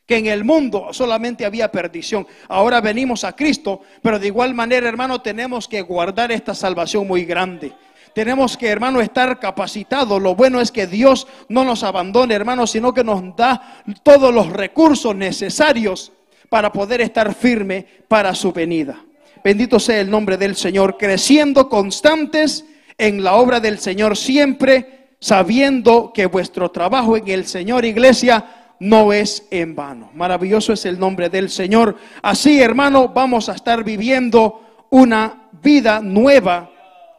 que 0.06 0.16
en 0.16 0.26
el 0.26 0.44
mundo 0.44 0.88
solamente 0.92 1.44
había 1.44 1.70
perdición. 1.70 2.26
Ahora 2.48 2.80
venimos 2.80 3.24
a 3.24 3.34
Cristo, 3.34 3.80
pero 4.00 4.18
de 4.18 4.28
igual 4.28 4.54
manera, 4.54 4.88
hermano, 4.88 5.20
tenemos 5.20 5.66
que 5.66 5.82
guardar 5.82 6.30
esta 6.30 6.54
salvación 6.54 7.06
muy 7.06 7.24
grande. 7.24 7.72
Tenemos 8.14 8.56
que, 8.56 8.68
hermano, 8.68 9.00
estar 9.00 9.38
capacitados. 9.38 10.22
Lo 10.22 10.34
bueno 10.34 10.60
es 10.60 10.72
que 10.72 10.86
Dios 10.86 11.26
no 11.48 11.64
nos 11.64 11.82
abandone, 11.82 12.34
hermano, 12.34 12.66
sino 12.66 12.94
que 12.94 13.04
nos 13.04 13.36
da 13.36 13.82
todos 14.02 14.32
los 14.32 14.50
recursos 14.50 15.14
necesarios 15.14 16.12
para 16.48 16.72
poder 16.72 17.00
estar 17.00 17.34
firme 17.34 17.84
para 18.08 18.34
su 18.34 18.52
venida. 18.52 19.04
Bendito 19.44 19.78
sea 19.78 20.00
el 20.00 20.10
nombre 20.10 20.36
del 20.36 20.56
Señor, 20.56 20.96
creciendo 20.96 21.68
constantes 21.68 22.64
en 22.96 23.22
la 23.22 23.34
obra 23.34 23.60
del 23.60 23.78
Señor 23.80 24.16
siempre, 24.16 25.08
sabiendo 25.20 26.12
que 26.14 26.26
vuestro 26.26 26.70
trabajo 26.70 27.16
en 27.16 27.28
el 27.28 27.46
Señor, 27.46 27.84
iglesia, 27.84 28.65
no 28.80 29.12
es 29.12 29.46
en 29.50 29.74
vano. 29.74 30.10
Maravilloso 30.14 30.72
es 30.72 30.84
el 30.84 30.98
nombre 30.98 31.28
del 31.28 31.50
Señor. 31.50 31.96
Así, 32.22 32.60
hermano, 32.60 33.08
vamos 33.08 33.48
a 33.48 33.54
estar 33.54 33.82
viviendo 33.82 34.60
una 34.90 35.50
vida 35.62 36.00
nueva 36.00 36.70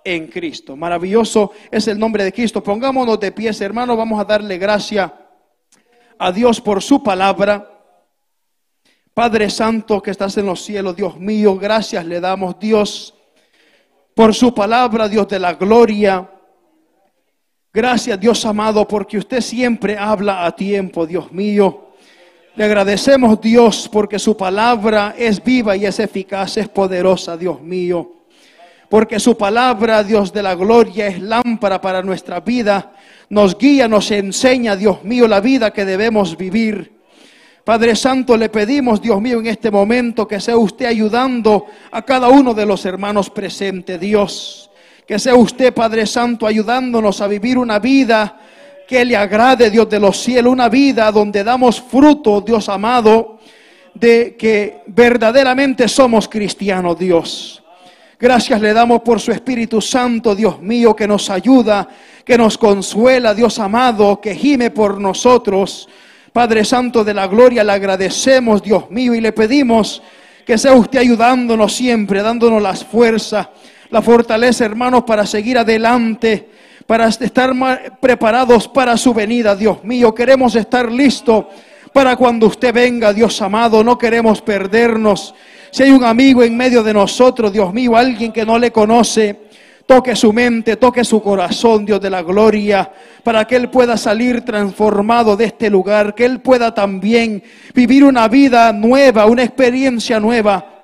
en 0.03 0.27
Cristo. 0.27 0.75
Maravilloso 0.75 1.51
es 1.69 1.87
el 1.87 1.99
nombre 1.99 2.23
de 2.23 2.31
Cristo. 2.31 2.63
Pongámonos 2.63 3.19
de 3.19 3.31
pies, 3.31 3.59
hermano. 3.61 3.97
Vamos 3.97 4.19
a 4.19 4.25
darle 4.25 4.57
gracia 4.57 5.13
a 6.17 6.31
Dios 6.31 6.61
por 6.61 6.81
su 6.81 7.03
palabra. 7.03 7.73
Padre 9.13 9.49
Santo 9.49 10.01
que 10.01 10.11
estás 10.11 10.37
en 10.37 10.45
los 10.45 10.63
cielos, 10.63 10.95
Dios 10.95 11.17
mío, 11.19 11.57
gracias 11.57 12.05
le 12.05 12.19
damos, 12.19 12.59
Dios, 12.59 13.15
por 14.13 14.35
su 14.35 14.53
palabra, 14.53 15.09
Dios 15.09 15.27
de 15.27 15.39
la 15.39 15.55
gloria. 15.55 16.29
Gracias 17.77 18.19
Dios 18.19 18.43
amado 18.43 18.87
porque 18.87 19.19
usted 19.19 19.39
siempre 19.39 19.95
habla 19.99 20.47
a 20.47 20.55
tiempo, 20.55 21.05
Dios 21.05 21.31
mío. 21.31 21.89
Le 22.55 22.63
agradecemos 22.63 23.39
Dios 23.39 23.87
porque 23.93 24.17
su 24.17 24.35
palabra 24.35 25.13
es 25.15 25.43
viva 25.43 25.77
y 25.77 25.85
es 25.85 25.99
eficaz, 25.99 26.57
es 26.57 26.67
poderosa, 26.69 27.37
Dios 27.37 27.61
mío. 27.61 28.13
Porque 28.89 29.19
su 29.19 29.37
palabra, 29.37 30.03
Dios 30.03 30.33
de 30.33 30.41
la 30.41 30.55
gloria, 30.55 31.05
es 31.05 31.21
lámpara 31.21 31.79
para 31.79 32.01
nuestra 32.01 32.39
vida. 32.39 32.93
Nos 33.29 33.55
guía, 33.55 33.87
nos 33.87 34.09
enseña, 34.09 34.75
Dios 34.75 35.03
mío, 35.03 35.27
la 35.27 35.39
vida 35.39 35.71
que 35.71 35.85
debemos 35.85 36.35
vivir. 36.35 36.93
Padre 37.63 37.95
Santo, 37.95 38.35
le 38.37 38.49
pedimos, 38.49 38.99
Dios 38.99 39.21
mío, 39.21 39.39
en 39.39 39.45
este 39.45 39.69
momento 39.69 40.27
que 40.27 40.39
sea 40.39 40.57
usted 40.57 40.87
ayudando 40.87 41.67
a 41.91 42.01
cada 42.01 42.27
uno 42.29 42.55
de 42.55 42.65
los 42.65 42.83
hermanos 42.87 43.29
presentes, 43.29 43.99
Dios. 43.99 44.67
Que 45.07 45.17
sea 45.17 45.35
usted, 45.35 45.73
Padre 45.73 46.05
Santo, 46.05 46.45
ayudándonos 46.45 47.21
a 47.21 47.27
vivir 47.27 47.57
una 47.57 47.79
vida 47.79 48.37
que 48.85 49.05
le 49.05 49.15
agrade, 49.15 49.69
Dios 49.69 49.89
de 49.89 50.01
los 50.01 50.21
cielos, 50.21 50.51
una 50.51 50.67
vida 50.67 51.09
donde 51.13 51.45
damos 51.45 51.81
fruto, 51.81 52.41
Dios 52.41 52.67
amado, 52.67 53.39
de 53.93 54.35
que 54.37 54.81
verdaderamente 54.87 55.87
somos 55.87 56.27
cristianos, 56.27 56.99
Dios. 56.99 57.63
Gracias 58.19 58.59
le 58.59 58.73
damos 58.73 59.01
por 59.01 59.21
su 59.21 59.31
Espíritu 59.31 59.79
Santo, 59.79 60.35
Dios 60.35 60.61
mío, 60.61 60.93
que 60.93 61.07
nos 61.07 61.29
ayuda, 61.29 61.87
que 62.25 62.37
nos 62.37 62.57
consuela, 62.57 63.33
Dios 63.33 63.59
amado, 63.59 64.19
que 64.19 64.35
gime 64.35 64.71
por 64.71 64.99
nosotros. 64.99 65.87
Padre 66.33 66.65
Santo 66.65 67.05
de 67.05 67.13
la 67.13 67.27
gloria, 67.27 67.63
le 67.63 67.71
agradecemos, 67.71 68.61
Dios 68.61 68.91
mío, 68.91 69.15
y 69.15 69.21
le 69.21 69.31
pedimos 69.31 70.01
que 70.45 70.57
sea 70.57 70.73
usted 70.73 70.99
ayudándonos 70.99 71.73
siempre, 71.73 72.21
dándonos 72.21 72.61
las 72.61 72.83
fuerzas 72.83 73.47
la 73.89 74.01
fortaleza, 74.01 74.65
hermanos, 74.65 75.03
para 75.03 75.25
seguir 75.25 75.57
adelante, 75.57 76.49
para 76.85 77.07
estar 77.07 77.53
preparados 77.99 78.67
para 78.67 78.97
su 78.97 79.13
venida, 79.13 79.55
Dios 79.55 79.83
mío. 79.83 80.13
Queremos 80.13 80.55
estar 80.55 80.91
listos 80.91 81.45
para 81.93 82.15
cuando 82.15 82.47
usted 82.47 82.73
venga, 82.73 83.13
Dios 83.13 83.41
amado. 83.41 83.83
No 83.83 83.97
queremos 83.97 84.41
perdernos. 84.41 85.33
Si 85.71 85.83
hay 85.83 85.91
un 85.91 86.03
amigo 86.03 86.43
en 86.43 86.55
medio 86.55 86.83
de 86.83 86.93
nosotros, 86.93 87.51
Dios 87.51 87.73
mío, 87.73 87.95
alguien 87.95 88.31
que 88.31 88.45
no 88.45 88.57
le 88.57 88.71
conoce, 88.71 89.47
toque 89.85 90.15
su 90.15 90.31
mente, 90.31 90.75
toque 90.77 91.03
su 91.03 91.21
corazón, 91.21 91.85
Dios 91.85 91.99
de 91.99 92.09
la 92.09 92.21
gloria, 92.21 92.91
para 93.23 93.45
que 93.45 93.55
Él 93.55 93.69
pueda 93.69 93.97
salir 93.97 94.41
transformado 94.41 95.35
de 95.35 95.45
este 95.45 95.69
lugar, 95.69 96.15
que 96.15 96.25
Él 96.25 96.39
pueda 96.39 96.73
también 96.73 97.43
vivir 97.73 98.03
una 98.03 98.27
vida 98.27 98.71
nueva, 98.71 99.25
una 99.25 99.43
experiencia 99.43 100.19
nueva 100.19 100.76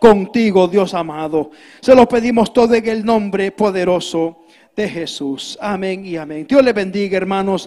contigo, 0.00 0.66
Dios 0.66 0.94
amado. 0.94 1.50
Se 1.80 1.94
lo 1.94 2.08
pedimos 2.08 2.52
todo 2.52 2.74
en 2.74 2.88
el 2.88 3.04
nombre 3.04 3.52
poderoso 3.52 4.38
de 4.74 4.88
Jesús. 4.88 5.58
Amén 5.60 6.04
y 6.04 6.16
amén. 6.16 6.46
Dios 6.48 6.64
le 6.64 6.72
bendiga, 6.72 7.16
hermanos. 7.16 7.66